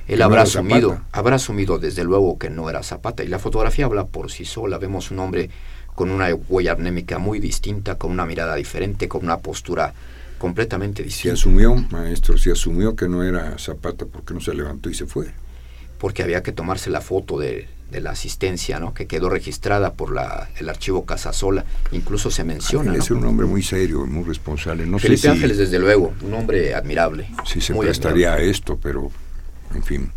él 0.08 0.22
habrá 0.22 0.44
asumido, 0.44 1.02
habrá 1.12 1.36
asumido 1.36 1.78
desde 1.80 2.04
luego 2.04 2.38
que 2.38 2.50
no 2.50 2.70
era 2.70 2.84
Zapata. 2.84 3.24
Y 3.24 3.28
la 3.28 3.40
fotografía 3.40 3.86
habla 3.86 4.06
por 4.06 4.32
sí 4.32 4.46
sola. 4.46 4.78
Vemos 4.78 5.12
un 5.12 5.20
hombre 5.20 5.50
con 5.96 6.12
una 6.12 6.34
huella 6.34 6.74
anémica 6.74 7.18
muy 7.18 7.40
distinta, 7.40 7.98
con 7.98 8.12
una 8.12 8.26
mirada 8.26 8.56
diferente, 8.56 9.08
con 9.08 9.24
una 9.24 9.40
postura 9.40 9.94
completamente 10.38 11.04
distinta. 11.04 11.34
asumió, 11.34 11.76
maestro, 11.92 12.38
si 12.38 12.50
asumió 12.50 12.96
que 12.96 13.08
no 13.08 13.24
era 13.24 13.58
Zapata, 13.60 14.06
porque 14.06 14.34
no 14.34 14.40
se 14.40 14.54
levantó 14.54 14.90
y 14.90 14.96
se 14.96 15.06
fue? 15.06 15.32
porque 16.02 16.24
había 16.24 16.42
que 16.42 16.52
tomarse 16.52 16.90
la 16.90 17.00
foto 17.00 17.38
de, 17.38 17.68
de 17.92 18.02
la 18.02 18.10
asistencia, 18.10 18.80
¿no? 18.80 18.92
que 18.92 19.06
quedó 19.06 19.30
registrada 19.30 19.94
por 19.94 20.12
la, 20.12 20.50
el 20.58 20.68
archivo 20.68 21.06
Casasola. 21.06 21.64
Incluso 21.92 22.32
se 22.32 22.44
menciona. 22.44 22.96
Era 22.96 23.06
un 23.12 23.24
hombre 23.24 23.46
muy 23.46 23.62
serio 23.62 24.04
y 24.04 24.10
muy 24.10 24.24
responsable. 24.24 24.88
No 24.88 24.98
Felipe 24.98 25.22
sé 25.22 25.28
si, 25.28 25.34
Ángeles, 25.36 25.60
desde 25.60 25.78
luego, 25.78 26.12
un 26.24 26.34
hombre 26.34 26.74
admirable. 26.74 27.30
si 27.46 27.62
se 27.62 27.76
prestaría 27.76 28.30
admirable. 28.30 28.48
a 28.48 28.52
esto, 28.52 28.80
pero, 28.82 29.12
en 29.76 29.84
fin. 29.84 30.12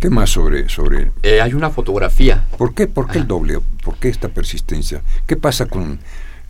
¿Qué 0.00 0.10
más 0.10 0.30
sobre, 0.30 0.68
sobre 0.68 1.10
Eh, 1.22 1.40
hay 1.40 1.54
una 1.54 1.70
fotografía. 1.70 2.44
¿Por 2.58 2.74
qué, 2.74 2.86
por 2.86 3.08
qué 3.10 3.18
el 3.18 3.26
doble? 3.26 3.60
¿Por 3.82 3.96
qué 3.96 4.08
esta 4.08 4.28
persistencia? 4.28 5.02
¿Qué 5.26 5.36
pasa 5.36 5.66
con... 5.66 5.98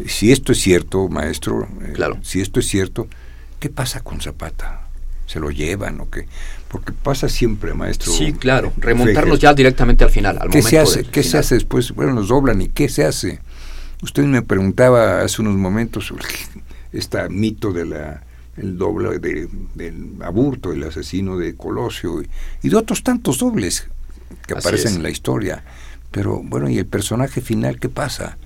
Si 0.04 0.32
esto 0.32 0.52
es 0.52 0.58
cierto, 0.60 1.08
maestro, 1.08 1.68
eh, 1.82 1.92
Claro. 1.94 2.18
si 2.22 2.40
esto 2.40 2.60
es 2.60 2.66
cierto, 2.66 3.06
¿qué 3.60 3.70
pasa 3.70 4.00
con 4.00 4.20
Zapata? 4.20 4.82
¿Se 5.26 5.40
lo 5.40 5.50
llevan 5.50 6.00
o 6.00 6.10
qué? 6.10 6.26
Porque 6.68 6.92
pasa 6.92 7.28
siempre, 7.28 7.72
maestro. 7.72 8.12
Sí, 8.12 8.32
claro. 8.32 8.72
Remontarnos 8.76 9.38
ya 9.38 9.54
directamente 9.54 10.04
al 10.04 10.10
final. 10.10 10.38
Al 10.40 10.50
¿Qué 10.50 10.62
se 10.62 10.78
hace? 10.78 11.04
¿Qué 11.04 11.22
se 11.22 11.38
hace 11.38 11.54
después? 11.54 11.92
Bueno, 11.92 12.12
los 12.12 12.28
doblan 12.28 12.60
y 12.60 12.68
¿qué 12.68 12.88
se 12.88 13.04
hace? 13.04 13.40
Usted 14.02 14.24
me 14.24 14.42
preguntaba 14.42 15.22
hace 15.22 15.40
unos 15.40 15.54
momentos 15.54 16.06
sobre 16.06 16.26
este 16.92 17.28
mito 17.28 17.72
de 17.72 17.86
la 17.86 18.22
el 18.56 18.78
doble 18.78 19.18
de, 19.18 19.48
del 19.74 20.16
aburto, 20.22 20.72
el 20.72 20.82
asesino 20.84 21.36
de 21.36 21.54
Colosio 21.56 22.22
y, 22.22 22.28
y 22.62 22.68
de 22.68 22.76
otros 22.76 23.02
tantos 23.02 23.38
dobles 23.38 23.88
que 24.46 24.54
Así 24.54 24.66
aparecen 24.68 24.90
es. 24.92 24.96
en 24.96 25.02
la 25.02 25.10
historia. 25.10 25.64
Pero 26.10 26.40
bueno, 26.42 26.68
¿y 26.70 26.78
el 26.78 26.86
personaje 26.86 27.40
final 27.40 27.78
qué 27.78 27.88
pasa? 27.88 28.38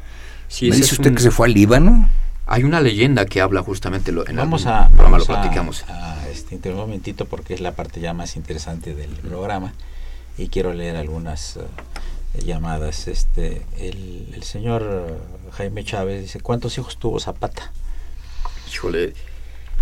Sí, 0.49 0.69
¿Me 0.71 0.77
dice 0.77 0.95
usted 0.95 1.11
un- 1.11 1.17
que 1.17 1.23
se 1.23 1.31
fue 1.31 1.47
al 1.47 1.55
Líbano? 1.55 2.09
Hay 2.47 2.65
una 2.65 2.81
leyenda 2.81 3.27
que 3.27 3.41
habla 3.41 3.63
justamente 3.63 4.11
lo, 4.11 4.27
en 4.27 4.35
Vamos 4.35 4.67
a, 4.67 4.89
programa 4.89 5.11
vamos 5.19 5.29
lo 5.29 5.35
a- 5.37 5.41
platicamos. 5.41 5.85
a, 5.89 6.29
este, 6.29 6.59
un 6.71 6.77
momentito 6.77 7.27
porque 7.27 7.55
es 7.55 7.61
la 7.61 7.73
parte 7.77 8.01
ya 8.01 8.13
más 8.13 8.35
interesante 8.35 8.95
del 8.95 9.11
programa 9.11 9.73
y 10.37 10.49
quiero 10.49 10.73
leer 10.75 10.97
algunas 10.97 11.57
eh, 11.59 12.43
llamadas. 12.45 13.07
Este, 13.07 13.63
el, 13.79 14.33
el 14.35 14.43
señor 14.43 15.21
Jaime 15.53 15.85
Chávez 15.85 16.23
dice, 16.23 16.41
¿cuántos 16.41 16.77
hijos 16.79 16.97
tuvo 16.99 17.21
Zapata? 17.21 17.71
Híjole, 18.73 19.15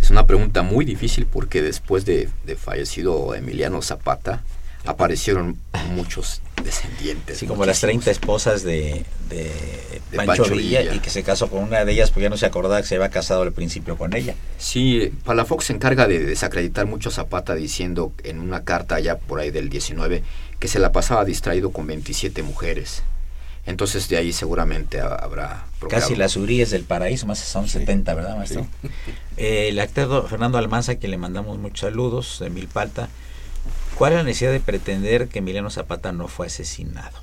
es 0.00 0.10
una 0.10 0.26
pregunta 0.26 0.62
muy 0.62 0.84
difícil 0.84 1.26
porque 1.26 1.62
después 1.62 2.04
de, 2.04 2.28
de 2.46 2.56
fallecido 2.56 3.34
Emiliano 3.34 3.82
Zapata 3.82 4.42
aparecieron 4.86 5.58
muchos 5.90 6.40
descendientes. 6.64 7.36
Así 7.36 7.46
como 7.46 7.64
las 7.66 7.82
muchísimos. 7.82 8.04
30 8.04 8.10
esposas 8.10 8.62
de, 8.62 9.04
de, 9.28 9.52
De 10.10 10.16
Pancho, 10.16 10.44
Pancho 10.44 10.54
Villa, 10.54 10.80
Villa. 10.80 10.94
y 10.94 11.00
que 11.00 11.10
se 11.10 11.22
casó 11.22 11.48
con 11.50 11.62
una 11.62 11.84
de 11.84 11.92
ellas 11.92 12.10
porque 12.10 12.22
ya 12.22 12.30
no 12.30 12.36
se 12.36 12.46
acordaba 12.46 12.80
que 12.80 12.86
se 12.86 12.94
había 12.96 13.10
casado 13.10 13.42
al 13.42 13.52
principio 13.52 13.96
con 13.98 14.14
ella. 14.14 14.34
Sí, 14.56 15.12
Palafox 15.24 15.66
se 15.66 15.72
encarga 15.74 16.06
de 16.06 16.20
desacreditar 16.20 16.86
mucho 16.86 17.10
a 17.10 17.12
Zapata 17.12 17.54
diciendo 17.54 18.12
en 18.24 18.40
una 18.40 18.64
carta 18.64 18.98
ya 19.00 19.18
por 19.18 19.40
ahí 19.40 19.50
del 19.50 19.68
19 19.68 20.22
que 20.58 20.68
se 20.68 20.78
la 20.78 20.90
pasaba 20.92 21.24
distraído 21.24 21.70
con 21.70 21.86
27 21.86 22.42
mujeres. 22.42 23.02
Entonces 23.68 24.08
de 24.08 24.16
ahí 24.16 24.32
seguramente 24.32 25.00
ha- 25.00 25.14
habrá 25.14 25.64
procreado. 25.78 26.04
Casi 26.06 26.16
las 26.16 26.36
Urias 26.36 26.70
del 26.70 26.84
paraíso, 26.84 27.26
más 27.26 27.38
son 27.38 27.68
70, 27.68 28.14
¿verdad, 28.14 28.36
maestro? 28.36 28.66
Eh, 29.36 29.68
el 29.68 29.78
actor 29.78 30.28
Fernando 30.28 30.58
Almanza, 30.58 30.96
que 30.96 31.06
le 31.06 31.16
mandamos 31.16 31.58
muchos 31.58 31.80
saludos, 31.80 32.38
de 32.40 32.50
Milpalta. 32.50 33.08
¿Cuál 33.94 34.12
es 34.12 34.16
la 34.18 34.22
necesidad 34.24 34.50
de 34.50 34.58
pretender 34.58 35.28
que 35.28 35.38
Emiliano 35.38 35.70
Zapata 35.70 36.10
no 36.10 36.26
fue 36.26 36.46
asesinado? 36.48 37.16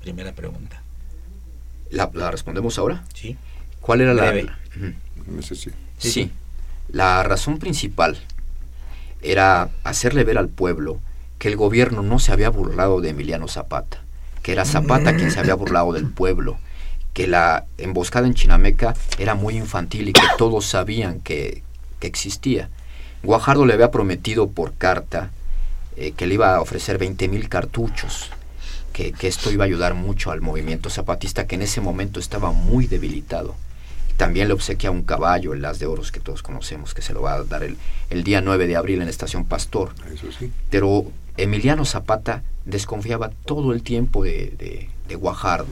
Primera 0.00 0.32
pregunta. 0.32 0.82
¿La, 1.90 2.10
la 2.12 2.32
respondemos 2.32 2.76
ahora? 2.78 3.04
¿Sí? 3.14 3.36
¿Cuál 3.80 4.00
era 4.00 4.14
la...? 4.14 4.30
Breve. 4.32 4.50
Sí, 5.54 5.70
Sí, 5.98 6.10
sí. 6.10 6.32
La 6.90 7.22
razón 7.22 7.58
principal 7.60 8.18
era 9.22 9.70
hacerle 9.84 10.24
ver 10.24 10.38
al 10.38 10.48
pueblo 10.48 11.00
que 11.38 11.48
el 11.48 11.56
gobierno 11.56 12.02
no 12.02 12.18
se 12.18 12.32
había 12.32 12.50
burlado 12.50 13.00
de 13.00 13.10
Emiliano 13.10 13.46
Zapata, 13.48 14.02
que 14.46 14.52
era 14.52 14.64
Zapata 14.64 15.16
quien 15.16 15.32
se 15.32 15.40
había 15.40 15.56
burlado 15.56 15.92
del 15.92 16.08
pueblo, 16.08 16.56
que 17.12 17.26
la 17.26 17.64
emboscada 17.78 18.28
en 18.28 18.34
Chinameca 18.34 18.94
era 19.18 19.34
muy 19.34 19.56
infantil 19.56 20.08
y 20.08 20.12
que 20.12 20.22
todos 20.38 20.66
sabían 20.66 21.18
que, 21.18 21.64
que 21.98 22.06
existía. 22.06 22.68
Guajardo 23.24 23.66
le 23.66 23.74
había 23.74 23.90
prometido 23.90 24.46
por 24.46 24.74
carta 24.74 25.30
eh, 25.96 26.12
que 26.12 26.28
le 26.28 26.34
iba 26.34 26.54
a 26.54 26.60
ofrecer 26.60 26.96
20 26.96 27.26
mil 27.26 27.48
cartuchos, 27.48 28.30
que, 28.92 29.10
que 29.10 29.26
esto 29.26 29.50
iba 29.50 29.64
a 29.64 29.66
ayudar 29.66 29.94
mucho 29.94 30.30
al 30.30 30.42
movimiento 30.42 30.90
zapatista 30.90 31.48
que 31.48 31.56
en 31.56 31.62
ese 31.62 31.80
momento 31.80 32.20
estaba 32.20 32.52
muy 32.52 32.86
debilitado. 32.86 33.56
También 34.16 34.46
le 34.46 34.54
obsequia 34.54 34.92
un 34.92 35.02
caballo, 35.02 35.54
el 35.54 35.64
As 35.64 35.80
de 35.80 35.86
Oros 35.86 36.12
que 36.12 36.20
todos 36.20 36.44
conocemos, 36.44 36.94
que 36.94 37.02
se 37.02 37.12
lo 37.12 37.20
va 37.20 37.34
a 37.34 37.42
dar 37.42 37.64
el, 37.64 37.78
el 38.10 38.22
día 38.22 38.42
9 38.42 38.68
de 38.68 38.76
abril 38.76 39.00
en 39.00 39.06
la 39.06 39.10
Estación 39.10 39.44
Pastor. 39.44 39.90
Eso 40.14 40.30
sí. 40.30 40.52
Pero 40.70 41.10
Emiliano 41.36 41.84
Zapata 41.84 42.42
desconfiaba 42.64 43.30
todo 43.44 43.72
el 43.72 43.82
tiempo 43.82 44.24
de, 44.24 44.88
Guajardo. 45.18 45.68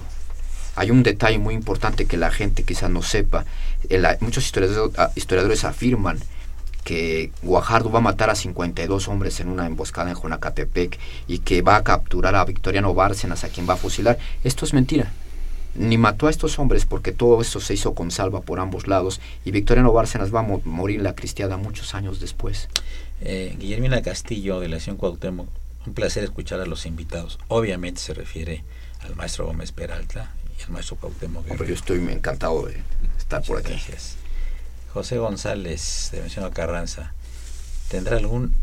Hay 0.76 0.90
un 0.90 1.02
detalle 1.02 1.38
muy 1.38 1.54
importante 1.54 2.06
que 2.06 2.16
la 2.16 2.30
gente 2.30 2.64
quizás 2.64 2.90
no 2.90 3.02
sepa. 3.02 3.44
El- 3.88 4.06
muchos 4.20 4.44
historiadores, 4.44 4.98
ah, 4.98 5.10
historiadores 5.14 5.64
afirman 5.64 6.18
que 6.84 7.30
Guajardo 7.42 7.90
va 7.90 7.98
a 8.00 8.02
matar 8.02 8.28
a 8.30 8.34
52 8.34 9.08
hombres 9.08 9.40
en 9.40 9.48
una 9.48 9.66
emboscada 9.66 10.10
en 10.10 10.16
Jonacatepec 10.16 10.98
y 11.26 11.38
que 11.38 11.62
va 11.62 11.76
a 11.76 11.84
capturar 11.84 12.34
a 12.34 12.44
Victoriano 12.44 12.92
Bárcenas, 12.94 13.42
a 13.44 13.48
quien 13.48 13.68
va 13.68 13.74
a 13.74 13.78
fusilar. 13.78 14.18
Esto 14.42 14.64
es 14.66 14.74
mentira. 14.74 15.10
Ni 15.76 15.96
mató 15.98 16.26
a 16.26 16.30
estos 16.30 16.58
hombres 16.58 16.84
porque 16.86 17.10
todo 17.12 17.40
esto 17.40 17.58
se 17.60 17.74
hizo 17.74 17.94
con 17.94 18.10
salva 18.10 18.42
por 18.42 18.60
ambos 18.60 18.86
lados 18.86 19.20
y 19.44 19.50
Victoriano 19.50 19.92
Bárcenas 19.92 20.32
va 20.34 20.40
a 20.40 20.44
mo- 20.44 20.60
morir 20.64 21.00
la 21.02 21.14
cristiada 21.14 21.56
muchos 21.56 21.94
años 21.94 22.20
después. 22.20 22.68
Eh, 23.20 23.54
Guillermina 23.58 24.02
Castillo, 24.02 24.60
de 24.60 24.68
la 24.68 24.76
Nación 24.76 24.96
Cuauhtémoc, 24.96 25.48
un 25.86 25.94
placer 25.94 26.24
escuchar 26.24 26.60
a 26.60 26.66
los 26.66 26.86
invitados. 26.86 27.38
Obviamente 27.48 28.00
se 28.00 28.14
refiere 28.14 28.64
al 29.00 29.16
maestro 29.16 29.46
Gómez 29.46 29.72
Peralta 29.72 30.32
y 30.58 30.62
al 30.62 30.70
maestro 30.70 30.96
Cuauhtémoc 30.96 31.44
Guerrero. 31.44 31.64
yo 31.64 31.74
estoy 31.74 31.98
encantado 32.10 32.66
de 32.66 32.76
estar 33.18 33.42
por 33.42 33.58
aquí. 33.58 33.70
Gracias. 33.72 34.16
José 34.92 35.18
González, 35.18 36.10
de 36.12 36.20
Mención 36.20 36.50
Carranza, 36.52 37.12
¿tendrá 37.88 38.16
algún 38.16 38.54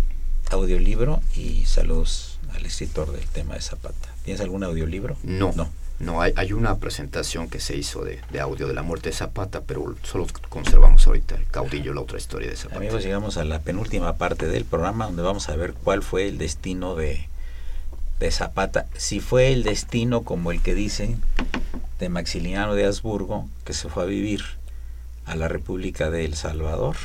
audiolibro? 0.49 1.21
Y 1.35 1.65
saludos 1.65 2.39
al 2.53 2.65
escritor 2.65 3.11
del 3.11 3.25
tema 3.27 3.55
de 3.55 3.61
Zapata. 3.61 4.09
¿Tienes 4.23 4.41
algún 4.41 4.63
audiolibro? 4.63 5.17
No, 5.23 5.51
No. 5.55 5.69
No, 6.01 6.21
hay, 6.21 6.33
hay 6.35 6.53
una 6.53 6.77
presentación 6.77 7.49
que 7.49 7.59
se 7.59 7.77
hizo 7.77 8.03
de, 8.03 8.19
de 8.31 8.39
audio 8.39 8.67
de 8.67 8.73
la 8.73 8.81
muerte 8.81 9.09
de 9.09 9.15
Zapata, 9.15 9.61
pero 9.61 9.95
solo 10.03 10.27
conservamos 10.49 11.05
ahorita 11.07 11.35
el 11.35 11.45
caudillo, 11.47 11.93
la 11.93 12.01
otra 12.01 12.17
historia 12.17 12.49
de 12.49 12.55
Zapata. 12.55 12.77
Amigos, 12.77 13.03
llegamos 13.03 13.37
a 13.37 13.45
la 13.45 13.59
penúltima 13.59 14.13
parte 14.17 14.47
del 14.47 14.65
programa 14.65 15.05
donde 15.05 15.21
vamos 15.21 15.49
a 15.49 15.55
ver 15.55 15.73
cuál 15.73 16.03
fue 16.03 16.27
el 16.27 16.37
destino 16.37 16.95
de, 16.95 17.27
de 18.19 18.31
Zapata. 18.31 18.87
Si 18.95 19.19
fue 19.19 19.53
el 19.53 19.63
destino, 19.63 20.23
como 20.23 20.51
el 20.51 20.61
que 20.61 20.73
dicen, 20.73 21.21
de 21.99 22.09
Maximiliano 22.09 22.73
de 22.75 22.85
Habsburgo, 22.85 23.47
que 23.63 23.73
se 23.73 23.87
fue 23.87 24.03
a 24.03 24.07
vivir 24.07 24.43
a 25.25 25.35
la 25.35 25.47
República 25.47 26.09
de 26.09 26.25
El 26.25 26.35
Salvador, 26.35 26.95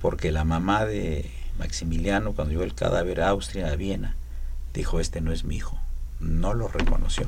porque 0.00 0.32
la 0.32 0.44
mamá 0.44 0.84
de 0.84 1.30
Maximiliano, 1.58 2.32
cuando 2.32 2.52
llegó 2.52 2.64
el 2.64 2.74
cadáver 2.74 3.20
a 3.20 3.28
Austria, 3.30 3.68
a 3.68 3.76
Viena, 3.76 4.16
dijo, 4.72 5.00
este 5.00 5.20
no 5.20 5.32
es 5.32 5.44
mi 5.44 5.56
hijo. 5.56 5.78
No 6.20 6.54
lo 6.54 6.68
reconoció. 6.68 7.26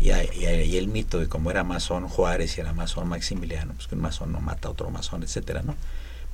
Y, 0.00 0.10
y, 0.10 0.76
el 0.76 0.88
mito 0.88 1.18
de 1.18 1.28
cómo 1.28 1.50
era 1.50 1.64
masón 1.64 2.08
Juárez 2.08 2.58
y 2.58 2.60
era 2.60 2.72
masón 2.72 3.08
Maximiliano, 3.08 3.72
pues 3.74 3.86
que 3.86 3.94
un 3.94 4.02
masón 4.02 4.32
no 4.32 4.40
mata 4.40 4.68
a 4.68 4.70
otro 4.72 4.90
masón, 4.90 5.22
etcétera, 5.22 5.62
¿no? 5.62 5.74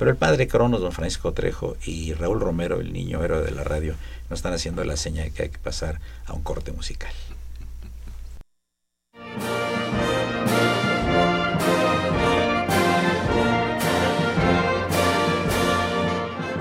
Pero 0.01 0.11
el 0.11 0.17
padre 0.17 0.49
Cronos, 0.49 0.81
don 0.81 0.93
Francisco 0.93 1.35
Trejo 1.35 1.77
y 1.85 2.15
Raúl 2.15 2.41
Romero, 2.41 2.81
el 2.81 2.93
niño 2.93 3.23
héroe 3.23 3.43
de 3.43 3.51
la 3.51 3.65
radio, 3.65 3.95
nos 4.31 4.39
están 4.39 4.55
haciendo 4.55 4.83
la 4.83 4.97
seña 4.97 5.25
de 5.25 5.31
que 5.31 5.43
hay 5.43 5.49
que 5.51 5.59
pasar 5.59 6.01
a 6.27 6.33
un 6.33 6.43
corte 6.43 6.73
musical. 6.73 7.13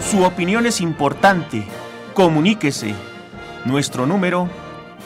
Su 0.09 0.23
opinión 0.23 0.65
es 0.65 0.81
importante. 0.81 1.63
Comuníquese. 2.15 2.95
Nuestro 3.63 4.05
número 4.05 4.49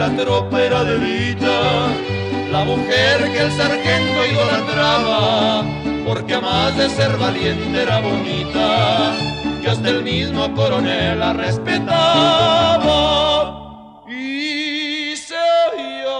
La 0.00 0.08
tropa 0.16 0.62
era 0.62 0.82
de 0.82 0.96
vida, 0.96 1.88
la 2.50 2.64
mujer 2.64 3.30
que 3.32 3.40
el 3.40 3.52
sargento 3.52 4.26
idolatraba, 4.32 5.62
porque 6.06 6.34
a 6.34 6.40
más 6.40 6.74
de 6.78 6.88
ser 6.88 7.18
valiente 7.18 7.82
era 7.82 8.00
bonita, 8.00 9.14
que 9.60 9.68
hasta 9.68 9.90
el 9.90 10.02
mismo 10.02 10.54
coronel 10.54 11.18
la 11.18 11.34
respetaba 11.34 12.86
y 14.08 15.14
se 15.16 15.34
oía. 15.74 16.16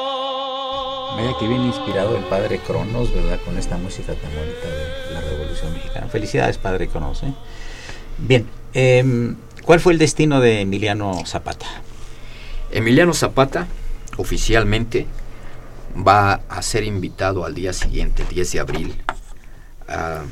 Que 1.38 1.48
bien 1.48 1.62
inspirado 1.62 2.18
el 2.18 2.24
padre 2.24 2.58
Cronos, 2.58 3.14
¿verdad? 3.14 3.38
Con 3.46 3.56
esta 3.56 3.78
música 3.78 4.12
tan 4.12 4.30
bonita 4.34 4.68
de 4.68 5.14
la 5.14 5.22
Revolución 5.22 5.72
Mexicana. 5.72 6.06
Felicidades, 6.08 6.58
padre 6.58 6.88
Cronos. 6.88 7.22
¿eh? 7.22 7.32
Bien, 8.18 8.46
eh, 8.74 9.34
¿cuál 9.64 9.80
fue 9.80 9.92
el 9.92 9.98
destino 9.98 10.40
de 10.40 10.60
Emiliano 10.60 11.24
Zapata? 11.26 11.66
Emiliano 12.70 13.14
Zapata 13.14 13.66
oficialmente 14.16 15.06
va 15.96 16.40
a 16.48 16.62
ser 16.62 16.84
invitado 16.84 17.44
al 17.44 17.54
día 17.54 17.72
siguiente, 17.72 18.22
el 18.22 18.28
10 18.28 18.52
de 18.52 18.60
abril, 18.60 19.02
a, 19.88 20.22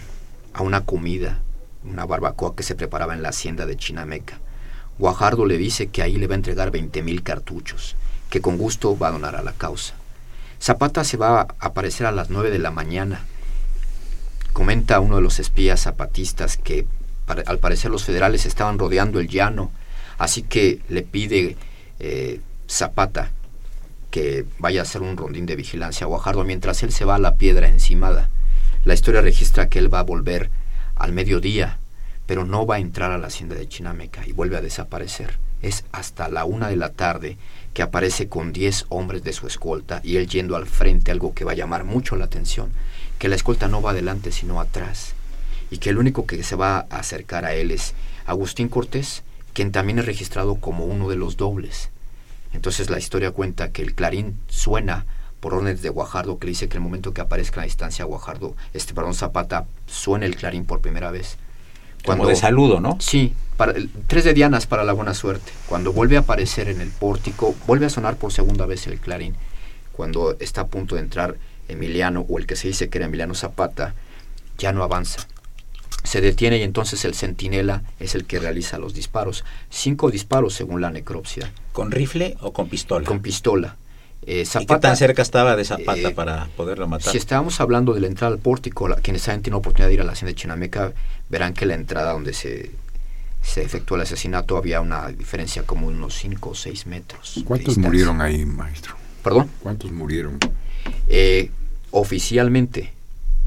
una 0.60 0.84
comida, 0.84 1.40
una 1.84 2.04
barbacoa 2.04 2.54
que 2.56 2.62
se 2.62 2.74
preparaba 2.74 3.14
en 3.14 3.22
la 3.22 3.30
hacienda 3.30 3.66
de 3.66 3.76
Chinameca. 3.76 4.38
Guajardo 4.98 5.46
le 5.46 5.56
dice 5.56 5.88
que 5.88 6.02
ahí 6.02 6.16
le 6.16 6.26
va 6.26 6.34
a 6.34 6.36
entregar 6.36 6.70
20 6.70 7.02
mil 7.02 7.22
cartuchos, 7.22 7.96
que 8.30 8.40
con 8.40 8.58
gusto 8.58 8.98
va 8.98 9.08
a 9.08 9.12
donar 9.12 9.36
a 9.36 9.42
la 9.42 9.52
causa. 9.52 9.94
Zapata 10.60 11.04
se 11.04 11.16
va 11.16 11.40
a 11.40 11.48
aparecer 11.60 12.06
a 12.06 12.12
las 12.12 12.30
9 12.30 12.50
de 12.50 12.58
la 12.58 12.72
mañana. 12.72 13.24
Comenta 14.52 14.98
uno 14.98 15.16
de 15.16 15.22
los 15.22 15.38
espías 15.38 15.82
zapatistas 15.82 16.56
que 16.56 16.86
al 17.28 17.58
parecer 17.58 17.90
los 17.90 18.04
federales 18.04 18.46
estaban 18.46 18.78
rodeando 18.78 19.20
el 19.20 19.28
llano, 19.28 19.70
así 20.18 20.42
que 20.42 20.80
le 20.88 21.02
pide 21.02 21.56
eh, 22.00 22.40
Zapata 22.68 23.30
que 24.10 24.46
vaya 24.58 24.80
a 24.80 24.82
hacer 24.82 25.02
un 25.02 25.16
rondín 25.16 25.46
de 25.46 25.56
vigilancia 25.56 26.04
a 26.04 26.08
Guajardo 26.08 26.44
mientras 26.44 26.82
él 26.82 26.92
se 26.92 27.04
va 27.04 27.16
a 27.16 27.18
la 27.18 27.36
piedra 27.36 27.68
encimada. 27.68 28.30
La 28.84 28.94
historia 28.94 29.20
registra 29.20 29.68
que 29.68 29.78
él 29.78 29.92
va 29.92 30.00
a 30.00 30.04
volver 30.04 30.50
al 30.96 31.12
mediodía, 31.12 31.78
pero 32.26 32.44
no 32.44 32.66
va 32.66 32.76
a 32.76 32.80
entrar 32.80 33.10
a 33.10 33.18
la 33.18 33.26
hacienda 33.26 33.54
de 33.54 33.68
Chinameca 33.68 34.26
y 34.26 34.32
vuelve 34.32 34.56
a 34.56 34.62
desaparecer. 34.62 35.38
Es 35.60 35.84
hasta 35.92 36.28
la 36.28 36.44
una 36.44 36.68
de 36.68 36.76
la 36.76 36.90
tarde 36.92 37.36
que 37.74 37.82
aparece 37.82 38.28
con 38.28 38.52
diez 38.52 38.86
hombres 38.88 39.22
de 39.24 39.32
su 39.32 39.46
escolta 39.46 40.00
y 40.02 40.16
él 40.16 40.26
yendo 40.26 40.56
al 40.56 40.66
frente, 40.66 41.10
algo 41.10 41.34
que 41.34 41.44
va 41.44 41.52
a 41.52 41.56
llamar 41.56 41.84
mucho 41.84 42.16
la 42.16 42.24
atención, 42.24 42.70
que 43.18 43.28
la 43.28 43.36
escolta 43.36 43.68
no 43.68 43.82
va 43.82 43.90
adelante 43.90 44.32
sino 44.32 44.60
atrás 44.60 45.14
y 45.70 45.78
que 45.78 45.90
el 45.90 45.98
único 45.98 46.26
que 46.26 46.42
se 46.42 46.56
va 46.56 46.86
a 46.90 46.98
acercar 46.98 47.44
a 47.44 47.54
él 47.54 47.70
es 47.70 47.94
Agustín 48.26 48.68
Cortés, 48.68 49.22
quien 49.52 49.72
también 49.72 49.98
es 49.98 50.06
registrado 50.06 50.56
como 50.56 50.84
uno 50.84 51.08
de 51.08 51.16
los 51.16 51.36
dobles. 51.36 51.90
Entonces 52.52 52.90
la 52.90 52.98
historia 52.98 53.30
cuenta 53.30 53.72
que 53.72 53.82
el 53.82 53.94
clarín 53.94 54.38
suena 54.48 55.04
por 55.40 55.54
órdenes 55.54 55.82
de 55.82 55.88
Guajardo, 55.88 56.38
que 56.38 56.46
le 56.46 56.50
dice 56.50 56.68
que 56.68 56.78
el 56.78 56.82
momento 56.82 57.12
que 57.12 57.20
aparezca 57.20 57.56
en 57.56 57.62
la 57.62 57.66
distancia 57.66 58.04
Guajardo, 58.04 58.54
este 58.74 58.94
perdón, 58.94 59.14
Zapata, 59.14 59.66
suena 59.86 60.26
el 60.26 60.36
clarín 60.36 60.64
por 60.64 60.80
primera 60.80 61.10
vez. 61.10 61.36
Cuando, 62.04 62.22
Como 62.22 62.30
de 62.30 62.36
saludo, 62.36 62.80
¿no? 62.80 62.96
Sí, 63.00 63.34
para, 63.56 63.74
tres 64.06 64.24
de 64.24 64.32
dianas 64.32 64.66
para 64.66 64.84
la 64.84 64.92
buena 64.92 65.14
suerte. 65.14 65.52
Cuando 65.66 65.92
vuelve 65.92 66.16
a 66.16 66.20
aparecer 66.20 66.68
en 66.68 66.80
el 66.80 66.90
pórtico, 66.90 67.54
vuelve 67.66 67.86
a 67.86 67.90
sonar 67.90 68.16
por 68.16 68.32
segunda 68.32 68.66
vez 68.66 68.86
el 68.86 68.98
clarín. 69.00 69.34
Cuando 69.92 70.36
está 70.38 70.62
a 70.62 70.66
punto 70.68 70.94
de 70.94 71.02
entrar 71.02 71.36
Emiliano, 71.68 72.24
o 72.28 72.38
el 72.38 72.46
que 72.46 72.56
se 72.56 72.68
dice 72.68 72.88
que 72.88 72.98
era 72.98 73.06
Emiliano 73.06 73.34
Zapata, 73.34 73.94
ya 74.56 74.72
no 74.72 74.82
avanza 74.82 75.26
se 76.04 76.20
detiene 76.20 76.58
y 76.58 76.62
entonces 76.62 77.04
el 77.04 77.14
centinela 77.14 77.82
es 78.00 78.14
el 78.14 78.24
que 78.24 78.38
realiza 78.38 78.78
los 78.78 78.94
disparos. 78.94 79.44
Cinco 79.70 80.10
disparos 80.10 80.54
según 80.54 80.80
la 80.80 80.90
necropsia. 80.90 81.52
¿Con 81.72 81.90
rifle 81.90 82.36
o 82.40 82.52
con 82.52 82.68
pistola? 82.68 83.06
Con 83.06 83.20
pistola. 83.20 83.76
Eh, 84.26 84.44
¿Y 84.60 84.66
qué 84.66 84.76
tan 84.78 84.96
cerca 84.96 85.22
estaba 85.22 85.56
de 85.56 85.64
Zapata 85.64 86.08
eh, 86.08 86.14
para 86.14 86.48
poderlo 86.56 86.88
matar? 86.88 87.12
Si 87.12 87.18
estábamos 87.18 87.60
hablando 87.60 87.94
de 87.94 88.00
la 88.00 88.08
entrada 88.08 88.32
al 88.32 88.40
pórtico, 88.40 88.88
quienes 89.02 89.22
saben 89.22 89.42
tienen 89.42 89.54
la 89.54 89.58
oportunidad 89.58 89.88
de 89.88 89.94
ir 89.94 90.00
a 90.00 90.04
la 90.04 90.12
hacienda 90.12 90.30
de 90.30 90.34
Chinameca, 90.34 90.92
verán 91.28 91.54
que 91.54 91.66
la 91.66 91.74
entrada 91.74 92.12
donde 92.12 92.32
se, 92.34 92.70
se 93.42 93.62
efectuó 93.62 93.96
el 93.96 94.02
asesinato 94.02 94.56
había 94.56 94.80
una 94.80 95.08
diferencia 95.08 95.62
como 95.62 95.86
unos 95.86 96.14
5 96.14 96.50
o 96.50 96.54
6 96.54 96.86
metros. 96.86 97.40
¿Cuántos 97.44 97.78
murieron 97.78 98.20
ahí, 98.20 98.44
maestro? 98.44 98.96
¿Perdón? 99.22 99.48
¿Cuántos 99.62 99.92
murieron? 99.92 100.38
Eh, 101.06 101.50
oficialmente, 101.90 102.92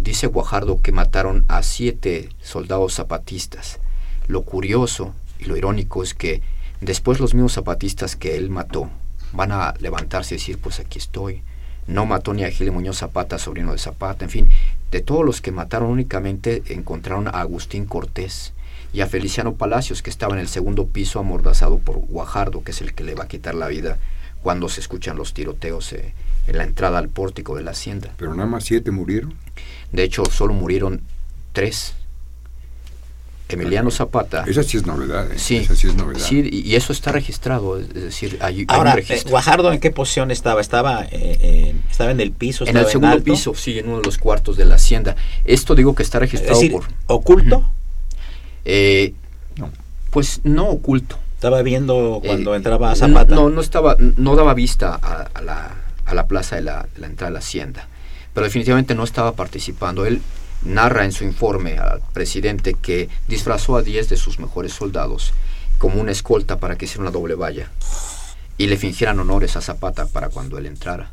Dice 0.01 0.25
Guajardo 0.25 0.81
que 0.81 0.91
mataron 0.91 1.45
a 1.47 1.61
siete 1.61 2.29
soldados 2.41 2.95
zapatistas. 2.95 3.79
Lo 4.27 4.41
curioso 4.41 5.13
y 5.37 5.45
lo 5.45 5.55
irónico 5.57 6.01
es 6.01 6.15
que 6.15 6.41
después 6.81 7.19
los 7.19 7.35
mismos 7.35 7.53
zapatistas 7.53 8.15
que 8.15 8.35
él 8.35 8.49
mató 8.49 8.89
van 9.31 9.51
a 9.51 9.75
levantarse 9.79 10.33
y 10.33 10.37
decir, 10.39 10.57
pues 10.57 10.79
aquí 10.79 10.97
estoy. 10.97 11.43
No 11.85 12.07
mató 12.07 12.33
ni 12.33 12.43
a 12.43 12.49
Gil 12.49 12.71
Muñoz 12.71 12.97
Zapata, 12.97 13.37
sobrino 13.37 13.73
de 13.73 13.77
Zapata, 13.77 14.25
en 14.25 14.31
fin, 14.31 14.49
de 14.89 15.01
todos 15.01 15.23
los 15.23 15.39
que 15.39 15.51
mataron 15.51 15.91
únicamente 15.91 16.63
encontraron 16.69 17.27
a 17.27 17.39
Agustín 17.39 17.85
Cortés 17.85 18.53
y 18.93 19.01
a 19.01 19.07
Feliciano 19.07 19.53
Palacios, 19.53 20.01
que 20.01 20.09
estaba 20.09 20.33
en 20.33 20.41
el 20.41 20.47
segundo 20.47 20.87
piso 20.87 21.19
amordazado 21.19 21.77
por 21.77 21.97
Guajardo, 21.97 22.63
que 22.63 22.71
es 22.71 22.81
el 22.81 22.95
que 22.95 23.03
le 23.03 23.13
va 23.13 23.25
a 23.25 23.27
quitar 23.27 23.53
la 23.53 23.67
vida 23.67 23.99
cuando 24.41 24.67
se 24.67 24.81
escuchan 24.81 25.17
los 25.17 25.33
tiroteos 25.33 25.93
eh, 25.93 26.13
en 26.47 26.57
la 26.57 26.63
entrada 26.63 26.97
al 26.97 27.09
pórtico 27.09 27.55
de 27.55 27.63
la 27.63 27.71
hacienda. 27.71 28.13
¿Pero 28.17 28.33
nada 28.33 28.49
más 28.49 28.63
siete 28.65 28.91
murieron? 28.91 29.35
De 29.91 30.03
hecho, 30.03 30.23
solo 30.25 30.53
murieron 30.53 31.01
tres. 31.53 31.93
Emiliano 33.53 33.91
Zapata. 33.91 34.45
Esa 34.47 34.63
sí 34.63 34.77
es 34.77 34.85
novedad. 34.85 35.31
¿eh? 35.31 35.37
Sí, 35.37 35.57
Esa 35.57 35.75
sí 35.75 35.87
es 35.87 35.95
novedad. 35.95 36.19
Sí, 36.19 36.49
y 36.51 36.75
eso 36.75 36.93
está 36.93 37.11
registrado. 37.11 37.77
Es 37.79 37.93
decir, 37.93 38.37
hay, 38.41 38.65
Ahora, 38.69 38.95
eh, 38.97 39.23
¿Guajardo 39.29 39.71
en 39.73 39.79
qué 39.79 39.91
posición 39.91 40.31
estaba? 40.31 40.61
¿Estaba, 40.61 41.05
eh, 41.11 41.75
estaba 41.89 42.11
en 42.11 42.21
el 42.21 42.31
piso? 42.31 42.65
En 42.65 42.77
el 42.77 42.85
segundo 42.85 43.21
piso, 43.23 43.53
sí, 43.55 43.79
en 43.79 43.87
uno 43.89 43.97
de 43.97 44.05
los 44.05 44.17
cuartos 44.17 44.57
de 44.57 44.65
la 44.65 44.75
hacienda. 44.75 45.15
Esto 45.43 45.75
digo 45.75 45.95
que 45.95 46.03
está 46.03 46.19
registrado 46.19 46.61
por. 46.71 46.85
¿Oculto? 47.07 47.65
no. 49.57 49.69
Pues 50.11 50.41
no 50.43 50.67
oculto. 50.67 51.17
Estaba 51.35 51.61
viendo 51.63 52.21
cuando 52.23 52.55
entraba 52.55 52.95
Zapata. 52.95 53.33
No, 53.33 53.49
no 53.49 53.61
estaba, 53.61 53.95
no 53.99 54.35
daba 54.35 54.53
vista 54.53 54.93
a, 54.95 55.41
la, 55.41 55.75
a 56.05 56.13
la, 56.13 56.27
plaza 56.27 56.57
de 56.57 56.61
la, 56.61 56.87
de 56.93 57.01
la 57.01 57.07
entrada 57.07 57.31
de 57.31 57.33
la 57.33 57.39
hacienda 57.39 57.87
pero 58.33 58.45
definitivamente 58.45 58.95
no 58.95 59.03
estaba 59.03 59.33
participando. 59.33 60.05
Él 60.05 60.21
narra 60.63 61.05
en 61.05 61.11
su 61.11 61.23
informe 61.23 61.77
al 61.77 62.01
presidente 62.13 62.73
que 62.73 63.09
disfrazó 63.27 63.75
a 63.75 63.81
10 63.81 64.09
de 64.09 64.17
sus 64.17 64.39
mejores 64.39 64.73
soldados 64.73 65.33
como 65.77 65.99
una 65.99 66.11
escolta 66.11 66.59
para 66.59 66.77
que 66.77 66.85
hiciera 66.85 67.01
una 67.01 67.11
doble 67.11 67.35
valla 67.35 67.71
y 68.57 68.67
le 68.67 68.77
fingieran 68.77 69.19
honores 69.19 69.55
a 69.55 69.61
Zapata 69.61 70.05
para 70.05 70.29
cuando 70.29 70.57
él 70.57 70.67
entrara. 70.67 71.09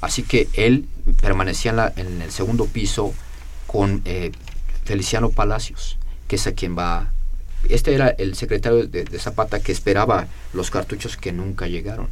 Así 0.00 0.22
que 0.22 0.48
él 0.54 0.88
permanecía 1.20 1.92
en, 1.96 2.22
el 2.22 2.32
segundo 2.32 2.66
piso 2.66 3.14
con 3.66 4.02
eh, 4.04 4.32
Feliciano 4.84 5.30
Palacios, 5.30 5.98
que 6.26 6.36
es 6.36 6.46
a 6.46 6.52
quien 6.52 6.76
va... 6.76 7.12
Este 7.68 7.94
era 7.94 8.08
el 8.08 8.34
secretario 8.34 8.86
de 8.86 9.18
Zapata 9.18 9.60
que 9.60 9.70
esperaba 9.70 10.26
los 10.54 10.70
cartuchos 10.70 11.16
que 11.18 11.30
nunca 11.30 11.68
llegaron. 11.68 12.08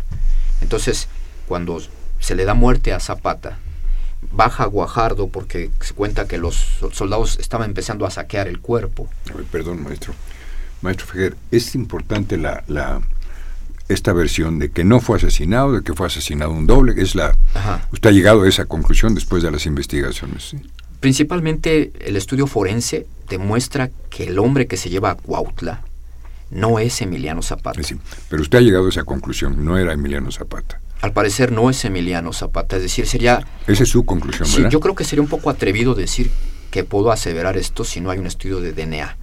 Entonces, 0.60 1.08
cuando 1.46 1.80
se 2.20 2.34
le 2.34 2.44
da 2.44 2.54
muerte 2.54 2.92
a 2.92 3.00
Zapata, 3.00 3.58
baja 4.32 4.66
Guajardo 4.66 5.28
porque 5.28 5.70
se 5.80 5.94
cuenta 5.94 6.26
que 6.26 6.38
los 6.38 6.54
so- 6.56 6.90
soldados 6.92 7.38
estaban 7.40 7.70
empezando 7.70 8.06
a 8.06 8.10
saquear 8.10 8.48
el 8.48 8.60
cuerpo. 8.60 9.08
Ay, 9.36 9.46
Perdón, 9.50 9.82
maestro. 9.82 10.14
Maestro 10.82 11.06
Fejer, 11.06 11.36
es 11.50 11.74
importante 11.74 12.36
la, 12.36 12.62
la 12.68 13.00
esta 13.88 14.12
versión 14.12 14.58
de 14.58 14.70
que 14.70 14.84
no 14.84 15.00
fue 15.00 15.16
asesinado, 15.16 15.72
de 15.72 15.82
que 15.82 15.94
fue 15.94 16.06
asesinado 16.06 16.50
un 16.52 16.66
doble, 16.66 17.00
es 17.02 17.14
la 17.14 17.36
Ajá. 17.54 17.88
usted 17.92 18.10
ha 18.10 18.12
llegado 18.12 18.42
a 18.42 18.48
esa 18.48 18.66
conclusión 18.66 19.14
después 19.14 19.42
de 19.42 19.50
las 19.50 19.66
investigaciones. 19.66 20.44
¿sí? 20.50 20.58
Principalmente 21.00 21.92
el 22.00 22.16
estudio 22.16 22.46
forense 22.46 23.06
demuestra 23.28 23.90
que 24.10 24.24
el 24.28 24.38
hombre 24.38 24.66
que 24.66 24.76
se 24.76 24.90
lleva 24.90 25.10
a 25.10 25.14
Cuautla 25.14 25.82
no 26.50 26.78
es 26.78 27.00
Emiliano 27.02 27.42
Zapata. 27.42 27.78
Decir, 27.78 27.98
pero 28.28 28.42
usted 28.42 28.58
ha 28.58 28.60
llegado 28.62 28.86
a 28.86 28.88
esa 28.88 29.04
conclusión, 29.04 29.64
no 29.64 29.76
era 29.78 29.92
Emiliano 29.92 30.30
Zapata. 30.32 30.80
Al 31.00 31.12
parecer 31.12 31.52
no 31.52 31.70
es 31.70 31.84
Emiliano 31.84 32.32
Zapata, 32.32 32.76
es 32.76 32.82
decir, 32.82 33.06
sería... 33.06 33.46
Esa 33.66 33.82
es 33.84 33.88
su 33.88 34.04
conclusión, 34.04 34.48
Sí, 34.48 34.56
¿verdad? 34.56 34.70
yo 34.70 34.80
creo 34.80 34.94
que 34.94 35.04
sería 35.04 35.22
un 35.22 35.28
poco 35.28 35.50
atrevido 35.50 35.94
decir 35.94 36.30
que 36.70 36.84
puedo 36.84 37.12
aseverar 37.12 37.56
esto 37.56 37.84
si 37.84 38.00
no 38.00 38.10
hay 38.10 38.18
un 38.18 38.26
estudio 38.26 38.60
de 38.60 38.72
DNA. 38.72 39.16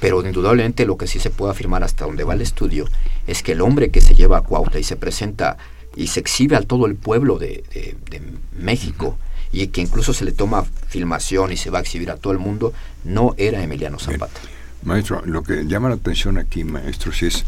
Pero 0.00 0.24
indudablemente 0.26 0.86
lo 0.86 0.96
que 0.96 1.06
sí 1.06 1.20
se 1.20 1.30
puede 1.30 1.52
afirmar 1.52 1.84
hasta 1.84 2.06
donde 2.06 2.24
va 2.24 2.34
el 2.34 2.40
estudio 2.40 2.86
es 3.26 3.42
que 3.42 3.52
el 3.52 3.60
hombre 3.60 3.90
que 3.90 4.00
se 4.00 4.14
lleva 4.14 4.38
a 4.38 4.40
Cuautla 4.40 4.80
y 4.80 4.82
se 4.82 4.96
presenta 4.96 5.58
y 5.94 6.06
se 6.08 6.20
exhibe 6.20 6.56
a 6.56 6.62
todo 6.62 6.86
el 6.86 6.94
pueblo 6.96 7.38
de, 7.38 7.64
de- 7.72 7.96
de 8.10 8.22
México 8.58 9.18
y 9.52 9.66
que 9.68 9.80
incluso 9.82 10.12
se 10.14 10.24
le 10.24 10.32
toma 10.32 10.64
filmación 10.88 11.52
y 11.52 11.56
se 11.56 11.70
va 11.70 11.78
a 11.78 11.82
exhibir 11.82 12.10
a 12.10 12.16
todo 12.16 12.32
el 12.32 12.38
mundo, 12.38 12.72
no 13.04 13.34
era 13.36 13.62
Emiliano 13.62 13.98
Zapata. 13.98 14.40
Maestro, 14.82 15.22
lo 15.26 15.42
que 15.42 15.64
llama 15.66 15.88
la 15.88 15.96
atención 15.96 16.38
aquí, 16.38 16.64
maestro, 16.64 17.12
si 17.12 17.26
es, 17.26 17.44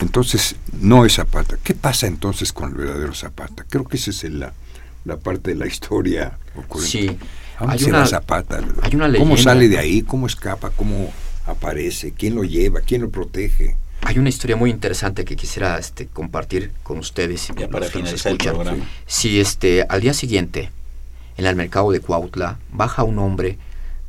entonces, 0.00 0.56
no 0.80 1.04
es 1.06 1.14
Zapata. 1.14 1.56
¿Qué 1.62 1.74
pasa 1.74 2.06
entonces 2.06 2.52
con 2.52 2.70
el 2.70 2.74
verdadero 2.76 3.14
Zapata? 3.14 3.64
Creo 3.68 3.84
que 3.84 3.96
esa 3.96 4.10
es 4.10 4.24
la, 4.24 4.52
la 5.04 5.16
parte 5.16 5.50
de 5.52 5.56
la 5.56 5.66
historia 5.66 6.38
ocurrente. 6.54 6.90
Sí, 6.90 7.18
¿A 7.58 7.66
dónde 7.66 7.84
hay 7.84 7.90
una- 7.90 8.06
Zapata? 8.06 8.56
hay 8.82 8.94
una 8.94 9.06
¿Cómo 9.06 9.12
leyenda. 9.34 9.36
sale 9.42 9.68
de 9.68 9.78
ahí? 9.78 10.02
¿Cómo 10.02 10.26
escapa? 10.26 10.70
¿Cómo 10.70 11.10
aparece? 11.46 12.12
¿Quién 12.12 12.34
lo 12.34 12.44
lleva? 12.44 12.80
¿Quién 12.80 13.02
lo 13.02 13.10
protege? 13.10 13.76
Hay 14.02 14.18
una 14.18 14.28
historia 14.28 14.56
muy 14.56 14.70
interesante 14.70 15.24
que 15.24 15.34
quisiera 15.36 15.78
este, 15.78 16.06
compartir 16.08 16.72
con 16.82 16.98
ustedes. 16.98 17.48
y 17.48 17.54
Ya 17.58 17.68
para 17.68 17.86
los 17.86 17.92
que 17.92 17.98
nos 18.00 18.08
finalizar 18.10 18.32
el 18.32 18.36
escuchan. 18.36 18.54
programa. 18.54 18.84
Si 19.06 19.40
este, 19.40 19.84
al 19.88 20.00
día 20.02 20.12
siguiente, 20.14 20.70
en 21.38 21.46
el 21.46 21.56
mercado 21.56 21.90
de 21.92 22.00
Cuautla, 22.00 22.58
baja 22.72 23.02
un 23.04 23.18
hombre 23.18 23.58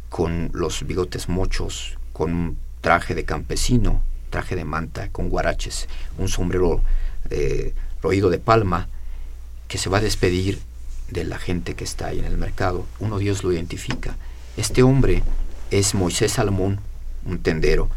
con 0.09 0.49
los 0.53 0.85
bigotes 0.85 1.29
mochos, 1.29 1.97
con 2.17 2.33
un 2.33 2.57
traje 2.81 3.13
de 3.13 3.25
campesino, 3.25 4.01
traje 4.31 4.55
de 4.55 4.65
manta, 4.65 5.09
con 5.09 5.29
guaraches, 5.29 5.87
un 6.17 6.27
sombrero 6.29 6.81
eh, 7.29 7.75
roído 8.01 8.31
de 8.31 8.39
palma, 8.39 8.87
que 9.67 9.77
se 9.77 9.87
va 9.87 9.99
a 9.99 10.01
despedir 10.01 10.59
de 11.11 11.25
la 11.25 11.37
gente 11.37 11.75
que 11.75 11.83
está 11.83 12.07
ahí 12.07 12.17
en 12.17 12.25
el 12.25 12.39
mercado. 12.39 12.87
Uno 12.99 13.19
ellos 13.19 13.43
lo 13.43 13.53
identifica. 13.53 14.15
Este 14.57 14.81
hombre 14.81 15.21
es 15.69 15.93
Moisés 15.93 16.31
Salomón, 16.31 16.79
un 17.23 17.37
tendero, 17.37 17.87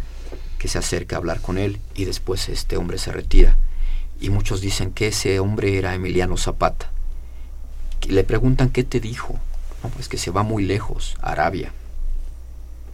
que 0.59 0.69
se 0.69 0.77
acerca 0.77 1.17
a 1.17 1.19
hablar 1.19 1.41
con 1.41 1.57
él 1.57 1.81
y 1.95 2.05
después 2.05 2.51
este 2.51 2.77
hombre 2.77 2.99
se 2.99 3.13
retira. 3.13 3.57
Y 4.21 4.29
muchos 4.29 4.61
dicen 4.61 4.93
que 4.93 5.09
ese 5.09 5.41
hombre 5.41 5.79
era 5.79 5.95
Emiliano 5.95 6.37
Zapata. 6.37 6.91
Le 8.07 8.23
preguntan 8.25 8.69
qué 8.69 8.85
te 8.85 9.01
dijo. 9.01 9.41
Pues 9.95 10.11
que 10.11 10.19
se 10.19 10.31
va 10.31 10.43
muy 10.43 10.63
lejos, 10.67 11.17
Arabia. 11.23 11.73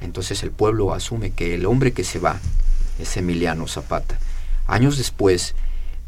Entonces 0.01 0.42
el 0.42 0.51
pueblo 0.51 0.92
asume 0.92 1.30
que 1.30 1.55
el 1.55 1.66
hombre 1.66 1.92
que 1.92 2.05
se 2.05 2.18
va 2.18 2.40
es 2.99 3.16
Emiliano 3.16 3.66
Zapata. 3.68 4.18
Años 4.66 4.99
después, 4.99 5.55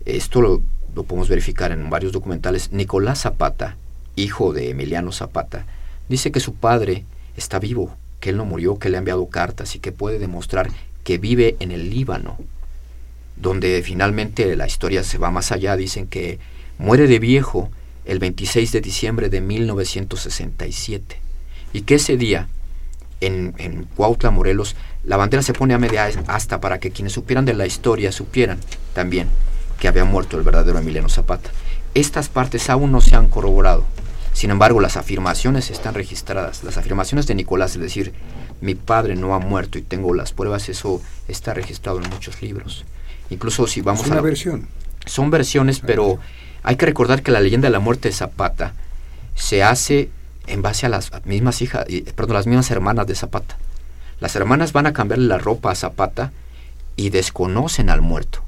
esto 0.05 0.41
lo, 0.41 0.63
podemos 1.05 1.29
verificar 1.29 1.73
en 1.73 1.91
varios 1.91 2.13
documentales, 2.13 2.73
Nicolás 2.73 3.23
Zapata, 3.23 3.77
hijo 4.17 4.53
de 4.53 4.71
Emiliano 4.71 5.13
Zapata, 5.13 5.67
dice 6.09 6.33
que 6.33 6.41
su 6.41 6.55
padre 6.55 7.05
está 7.37 7.59
vivo, 7.59 7.97
que 8.21 8.31
él 8.31 8.37
no 8.37 8.45
murió, 8.45 8.79
que 8.79 8.89
le 8.89 8.97
ha 8.97 8.99
enviado 8.99 9.27
cartas 9.29 9.77
y 9.77 9.79
que 9.79 9.93
puede 9.93 10.19
demostrar 10.19 10.71
que 11.05 11.19
vive 11.19 11.57
en 11.61 11.71
el 11.71 11.91
Líbano, 11.91 12.37
donde 13.37 13.81
finalmente 13.83 14.57
la 14.57 14.67
historia 14.67 15.05
se 15.05 15.19
va 15.19 15.31
más 15.31 15.53
allá. 15.53 15.77
Dicen 15.77 16.09
que 16.09 16.39
muere 16.79 17.07
de 17.07 17.19
viejo 17.19 17.71
el 18.05 18.19
26 18.19 18.73
de 18.73 18.81
diciembre 18.81 19.29
de 19.29 19.41
1967 19.41 21.21
y 21.73 21.83
que 21.83 21.95
ese 21.95 22.17
día 22.17 22.49
en, 23.21 23.55
en 23.59 23.85
Cuautla, 23.97 24.31
Morelos, 24.31 24.77
la 25.05 25.17
bandera 25.17 25.43
se 25.43 25.53
pone 25.53 25.75
a 25.75 25.79
media 25.79 26.09
asta 26.27 26.61
para 26.61 26.79
que 26.79 26.91
quienes 26.91 27.13
supieran 27.13 27.45
de 27.45 27.55
la 27.55 27.67
historia 27.67 28.13
supieran 28.13 28.59
también 28.95 29.29
que 29.81 29.89
había 29.89 30.05
muerto 30.05 30.37
el 30.37 30.43
verdadero 30.43 30.79
Emiliano 30.79 31.09
Zapata. 31.09 31.51
Estas 31.95 32.29
partes 32.29 32.69
aún 32.71 32.93
no 32.93 33.01
se 33.01 33.17
han 33.17 33.29
corroborado. 33.29 33.85
Sin 34.33 34.51
embargo, 34.51 34.81
las 34.81 34.97
afirmaciones 34.97 35.71
están 35.71 35.95
registradas. 35.95 36.63
Las 36.65 36.77
afirmaciones 36.77 37.27
de 37.27 37.35
Nicolás, 37.35 37.75
es 37.77 37.81
decir, 37.83 38.13
mi 38.61 38.75
padre 38.75 39.17
no 39.17 39.35
ha 39.35 39.39
muerto 39.39 39.79
y 39.79 39.83
tengo 39.83 40.15
las 40.15 40.33
pruebas, 40.33 40.69
eso 40.69 41.01
está 41.29 41.55
registrado 41.55 42.01
en 42.03 42.11
muchos 42.11 42.41
libros. 42.43 42.85
Incluso 43.31 43.67
si 43.67 43.81
vamos 43.81 44.01
es 44.03 44.07
a 44.07 44.11
una 44.11 44.17
la- 44.17 44.23
versión. 44.23 44.69
son 45.07 45.31
versiones, 45.31 45.81
pero 45.81 46.19
hay 46.63 46.77
que 46.77 46.87
recordar 46.87 47.23
que 47.23 47.31
la 47.33 47.41
leyenda 47.41 47.67
de 47.69 47.73
la 47.73 47.81
muerte 47.81 48.09
de 48.09 48.15
Zapata 48.15 48.75
se 49.35 49.63
hace 49.63 50.11
en 50.49 50.63
base 50.63 50.87
a 50.87 50.89
las 50.89 51.11
mismas 51.25 51.63
hijas, 51.63 51.85
y- 51.89 52.03
perdón, 52.03 52.35
las 52.35 52.47
mismas 52.47 52.71
hermanas 52.71 53.07
de 53.07 53.15
Zapata. 53.15 53.57
Las 54.21 54.35
hermanas 54.37 54.73
van 54.73 54.87
a 54.87 54.93
cambiarle 54.93 55.27
la 55.27 55.39
ropa 55.39 55.71
a 55.71 55.75
Zapata 55.75 56.33
y 56.97 57.11
desconocen 57.11 57.91
al 57.91 58.01
muerto. 58.01 58.43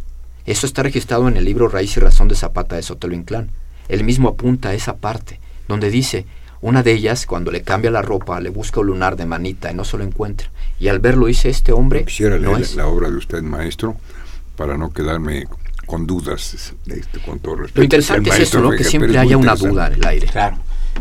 Eso 0.46 0.66
está 0.66 0.82
registrado 0.82 1.28
en 1.28 1.36
el 1.36 1.44
libro 1.44 1.68
Raíz 1.68 1.96
y 1.96 2.00
Razón 2.00 2.28
de 2.28 2.34
Zapata 2.34 2.76
de 2.76 2.82
Sotelo 2.82 3.14
Inclán. 3.14 3.50
Él 3.88 4.02
mismo 4.04 4.28
apunta 4.28 4.70
a 4.70 4.74
esa 4.74 4.96
parte, 4.96 5.38
donde 5.68 5.90
dice, 5.90 6.26
una 6.60 6.82
de 6.82 6.92
ellas, 6.92 7.26
cuando 7.26 7.50
le 7.50 7.62
cambia 7.62 7.90
la 7.90 8.02
ropa, 8.02 8.40
le 8.40 8.50
busca 8.50 8.80
un 8.80 8.88
lunar 8.88 9.16
de 9.16 9.26
manita 9.26 9.70
y 9.70 9.74
no 9.74 9.84
se 9.84 9.96
lo 9.96 10.04
encuentra. 10.04 10.50
Y 10.78 10.88
al 10.88 10.98
verlo 10.98 11.26
dice, 11.26 11.48
este 11.50 11.72
hombre 11.72 12.04
Quisiera 12.04 12.38
no 12.38 12.50
leer 12.52 12.62
es... 12.62 12.74
la 12.74 12.86
obra 12.86 13.08
de 13.10 13.16
usted, 13.16 13.42
maestro, 13.42 13.96
para 14.56 14.76
no 14.76 14.92
quedarme 14.92 15.46
con 15.86 16.06
dudas, 16.06 16.54
este, 16.86 17.18
con 17.20 17.38
todo 17.38 17.56
respeto. 17.56 17.78
Lo 17.80 17.84
interesante 17.84 18.30
es 18.30 18.38
eso, 18.40 18.60
¿no? 18.60 18.70
Que 18.70 18.84
siempre 18.84 19.16
haya 19.18 19.36
una 19.36 19.54
duda 19.54 19.88
en 19.88 19.94
el 19.94 20.06
aire. 20.06 20.26
Claro. 20.26 20.58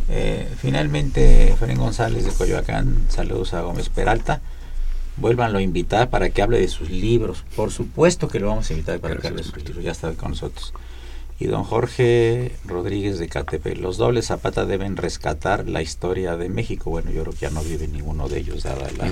Eh, 0.09 0.47
finalmente, 0.57 1.51
Efraín 1.51 1.77
González 1.77 2.25
de 2.25 2.31
Coyoacán, 2.31 2.95
saludos 3.09 3.53
a 3.53 3.61
Gómez 3.61 3.89
Peralta. 3.89 4.41
Vuélvanlo 5.17 5.59
a 5.59 5.61
invitar 5.61 6.09
para 6.09 6.29
que 6.29 6.41
hable 6.41 6.59
de 6.59 6.67
sus 6.67 6.89
libros. 6.89 7.43
Por 7.55 7.71
supuesto 7.71 8.27
que 8.29 8.39
lo 8.39 8.47
vamos 8.47 8.69
a 8.69 8.73
invitar 8.73 8.99
para 8.99 9.17
que 9.17 9.27
hable 9.27 9.43
de 9.43 9.49
sus 9.49 9.57
libros. 9.63 9.83
Ya 9.83 9.91
está 9.91 10.11
con 10.13 10.31
nosotros. 10.31 10.73
Y 11.41 11.45
don 11.47 11.63
Jorge 11.63 12.53
Rodríguez 12.65 13.17
de 13.19 13.27
Catepe. 13.29 13.75
Los 13.75 13.97
dobles 13.97 14.27
Zapata 14.27 14.65
deben 14.65 14.97
rescatar 14.97 15.67
la 15.69 15.81
historia 15.81 16.35
de 16.37 16.49
México. 16.49 16.89
Bueno, 16.89 17.11
yo 17.11 17.21
creo 17.21 17.33
que 17.33 17.39
ya 17.39 17.49
no 17.49 17.61
vive 17.63 17.87
ninguno 17.87 18.27
de 18.27 18.39
ellos, 18.39 18.63
dada 18.63 18.87
la- 18.97 19.09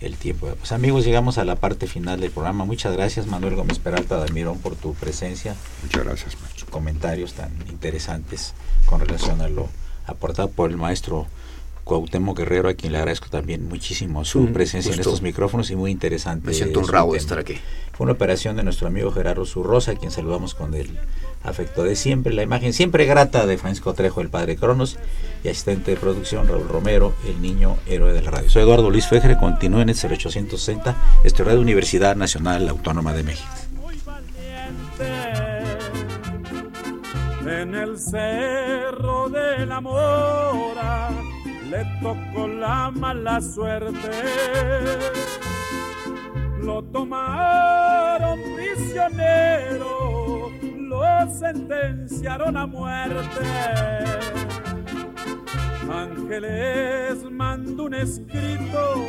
el 0.00 0.16
tiempo. 0.16 0.48
Pues 0.58 0.72
amigos, 0.72 1.04
llegamos 1.04 1.36
a 1.38 1.44
la 1.44 1.56
parte 1.56 1.86
final 1.86 2.20
del 2.20 2.30
programa. 2.30 2.64
Muchas 2.64 2.92
gracias, 2.96 3.26
Manuel 3.26 3.54
Gómez 3.54 3.78
Peralta 3.78 4.16
Damirón, 4.16 4.58
por 4.58 4.74
tu 4.74 4.94
presencia 4.94 5.54
Muchas 5.82 6.04
gracias, 6.04 6.40
maestro. 6.40 6.66
comentarios 6.70 7.34
tan 7.34 7.50
interesantes 7.68 8.54
con 8.86 9.00
relación 9.00 9.40
a 9.40 9.48
lo 9.48 9.68
aportado 10.10 10.50
por 10.50 10.70
el 10.70 10.76
maestro 10.76 11.26
Cuauhtémoc 11.84 12.38
Guerrero, 12.38 12.68
a 12.68 12.74
quien 12.74 12.92
le 12.92 12.98
agradezco 12.98 13.28
también 13.28 13.68
muchísimo 13.68 14.24
su 14.24 14.40
Un 14.40 14.52
presencia 14.52 14.92
en 14.92 15.00
estos 15.00 15.22
micrófonos 15.22 15.70
y 15.70 15.76
muy 15.76 15.90
interesante. 15.90 16.46
Me 16.46 16.54
siento 16.54 16.80
honrado 16.80 17.12
de 17.12 17.18
estar 17.18 17.38
aquí. 17.38 17.58
Fue 17.92 18.04
una 18.04 18.12
operación 18.12 18.56
de 18.56 18.62
nuestro 18.62 18.86
amigo 18.86 19.10
Gerardo 19.10 19.44
Zurrosa, 19.44 19.92
a 19.92 19.94
quien 19.96 20.10
saludamos 20.10 20.54
con 20.54 20.74
el 20.74 20.98
afecto 21.42 21.82
de 21.82 21.96
siempre. 21.96 22.32
La 22.32 22.42
imagen 22.42 22.72
siempre 22.72 23.06
grata 23.06 23.46
de 23.46 23.58
Francisco 23.58 23.92
Trejo, 23.94 24.20
el 24.20 24.28
padre 24.28 24.56
Cronos, 24.56 24.98
y 25.42 25.48
asistente 25.48 25.90
de 25.92 25.96
producción 25.96 26.46
Raúl 26.46 26.68
Romero, 26.68 27.14
el 27.26 27.42
niño 27.42 27.76
héroe 27.86 28.12
de 28.12 28.22
la 28.22 28.30
radio. 28.30 28.50
Soy 28.50 28.62
Eduardo 28.62 28.90
Luis 28.90 29.08
Fejre, 29.08 29.36
continúen 29.36 29.88
en 29.88 29.96
el 29.96 29.96
0860, 29.96 30.96
este 31.24 31.44
Radio 31.44 31.60
Universidad 31.60 32.14
Nacional 32.14 32.68
Autónoma 32.68 33.12
de 33.14 33.22
México. 33.22 33.59
En 37.50 37.74
el 37.74 37.98
cerro 37.98 39.28
de 39.28 39.66
la 39.66 39.80
mora 39.80 41.10
le 41.68 41.84
tocó 42.00 42.46
la 42.46 42.92
mala 42.92 43.40
suerte. 43.40 44.10
Lo 46.62 46.80
tomaron 46.84 48.38
prisionero, 48.54 50.52
lo 50.78 51.02
sentenciaron 51.40 52.56
a 52.56 52.66
muerte. 52.66 53.46
Ángeles 55.92 57.24
mando 57.32 57.84
un 57.86 57.94
escrito 57.94 59.08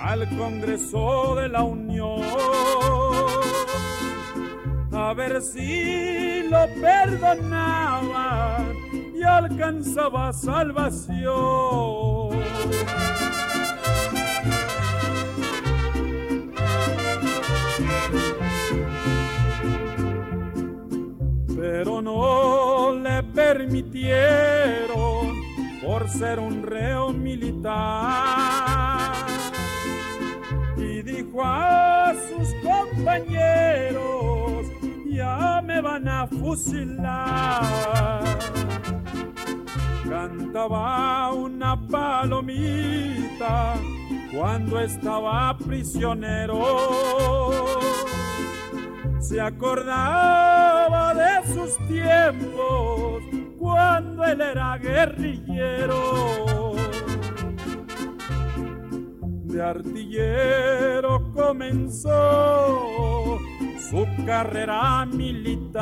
al 0.00 0.26
Congreso 0.38 1.34
de 1.34 1.48
la 1.50 1.62
Unión 1.62 2.22
a 5.08 5.14
ver 5.14 5.40
si 5.40 6.42
lo 6.50 6.66
perdonaban 6.80 8.74
y 9.14 9.22
alcanzaba 9.22 10.32
salvación. 10.32 11.24
Pero 21.56 22.02
no 22.02 22.92
le 22.94 23.22
permitieron 23.22 25.36
por 25.84 26.08
ser 26.08 26.40
un 26.40 26.64
reo 26.64 27.12
militar 27.12 29.12
y 30.76 31.02
dijo 31.02 31.44
a 31.44 32.12
sus 32.28 32.52
compañeros 32.60 34.15
ya 35.16 35.62
me 35.62 35.80
van 35.80 36.06
a 36.08 36.26
fusilar. 36.26 37.62
Cantaba 40.08 41.32
una 41.32 41.76
palomita 41.88 43.74
cuando 44.32 44.78
estaba 44.80 45.56
prisionero. 45.56 46.60
Se 49.18 49.40
acordaba 49.40 51.14
de 51.14 51.46
sus 51.52 51.76
tiempos 51.88 53.22
cuando 53.58 54.24
él 54.24 54.40
era 54.40 54.78
guerrillero. 54.78 56.74
De 59.44 59.62
artillero 59.62 61.32
comenzó 61.32 62.86
su 63.90 64.06
carrera 64.24 65.04
militar. 65.06 65.74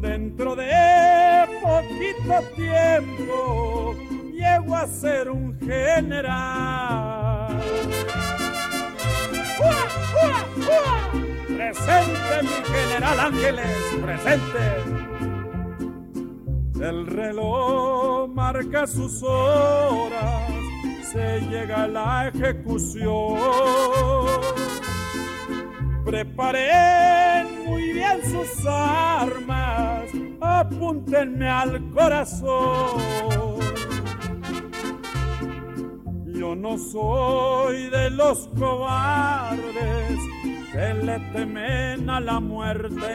Dentro 0.00 0.56
de 0.56 1.44
poquito 1.62 2.42
tiempo 2.56 3.94
llegó 4.32 4.76
a 4.76 4.86
ser 4.86 5.30
un 5.30 5.58
general. 5.60 7.60
¡Ua, 9.58 9.76
ua, 10.22 10.44
ua! 10.68 11.10
Presente 11.56 12.34
mi 12.42 12.58
general 12.74 13.20
Ángeles, 13.20 13.76
presente. 14.02 14.64
El 16.80 17.06
reloj 17.06 18.28
marca 18.28 18.86
sus 18.86 19.22
horas, 19.22 20.50
se 21.10 21.40
llega 21.40 21.84
a 21.84 21.88
la 21.88 22.28
ejecución. 22.28 23.38
Preparen 26.06 27.64
muy 27.64 27.92
bien 27.94 28.20
sus 28.30 28.64
armas, 28.64 30.04
apúntenme 30.40 31.48
al 31.48 31.90
corazón. 31.90 33.00
Yo 36.26 36.54
no 36.54 36.78
soy 36.78 37.90
de 37.90 38.10
los 38.10 38.48
cobardes 38.56 40.16
que 40.70 40.94
le 40.94 41.18
temen 41.32 42.08
a 42.08 42.20
la 42.20 42.38
muerte. 42.38 43.12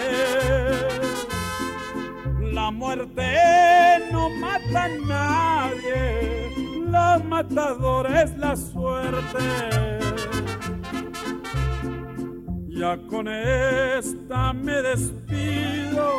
La 2.52 2.72
muerte 2.72 4.04
no 4.12 4.30
mata 4.32 4.84
a 4.84 4.90
nadie, 5.08 6.52
la 6.90 7.22
matadora 7.26 8.24
es 8.24 8.38
la 8.38 8.54
suerte. 8.58 10.11
Ya 12.74 12.98
con 13.10 13.28
esta 13.28 14.54
me 14.54 14.82
despido 14.82 16.10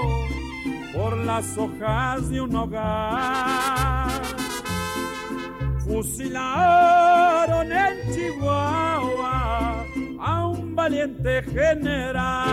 por 0.93 1.17
las 1.17 1.57
hojas 1.57 2.29
de 2.29 2.43
un 2.43 2.55
hogar. 2.55 4.11
Fusilaron 5.87 7.73
en 7.73 8.13
Chihuahua 8.13 9.87
a 10.21 10.47
un 10.47 10.77
valiente 10.77 11.43
general. 11.43 12.53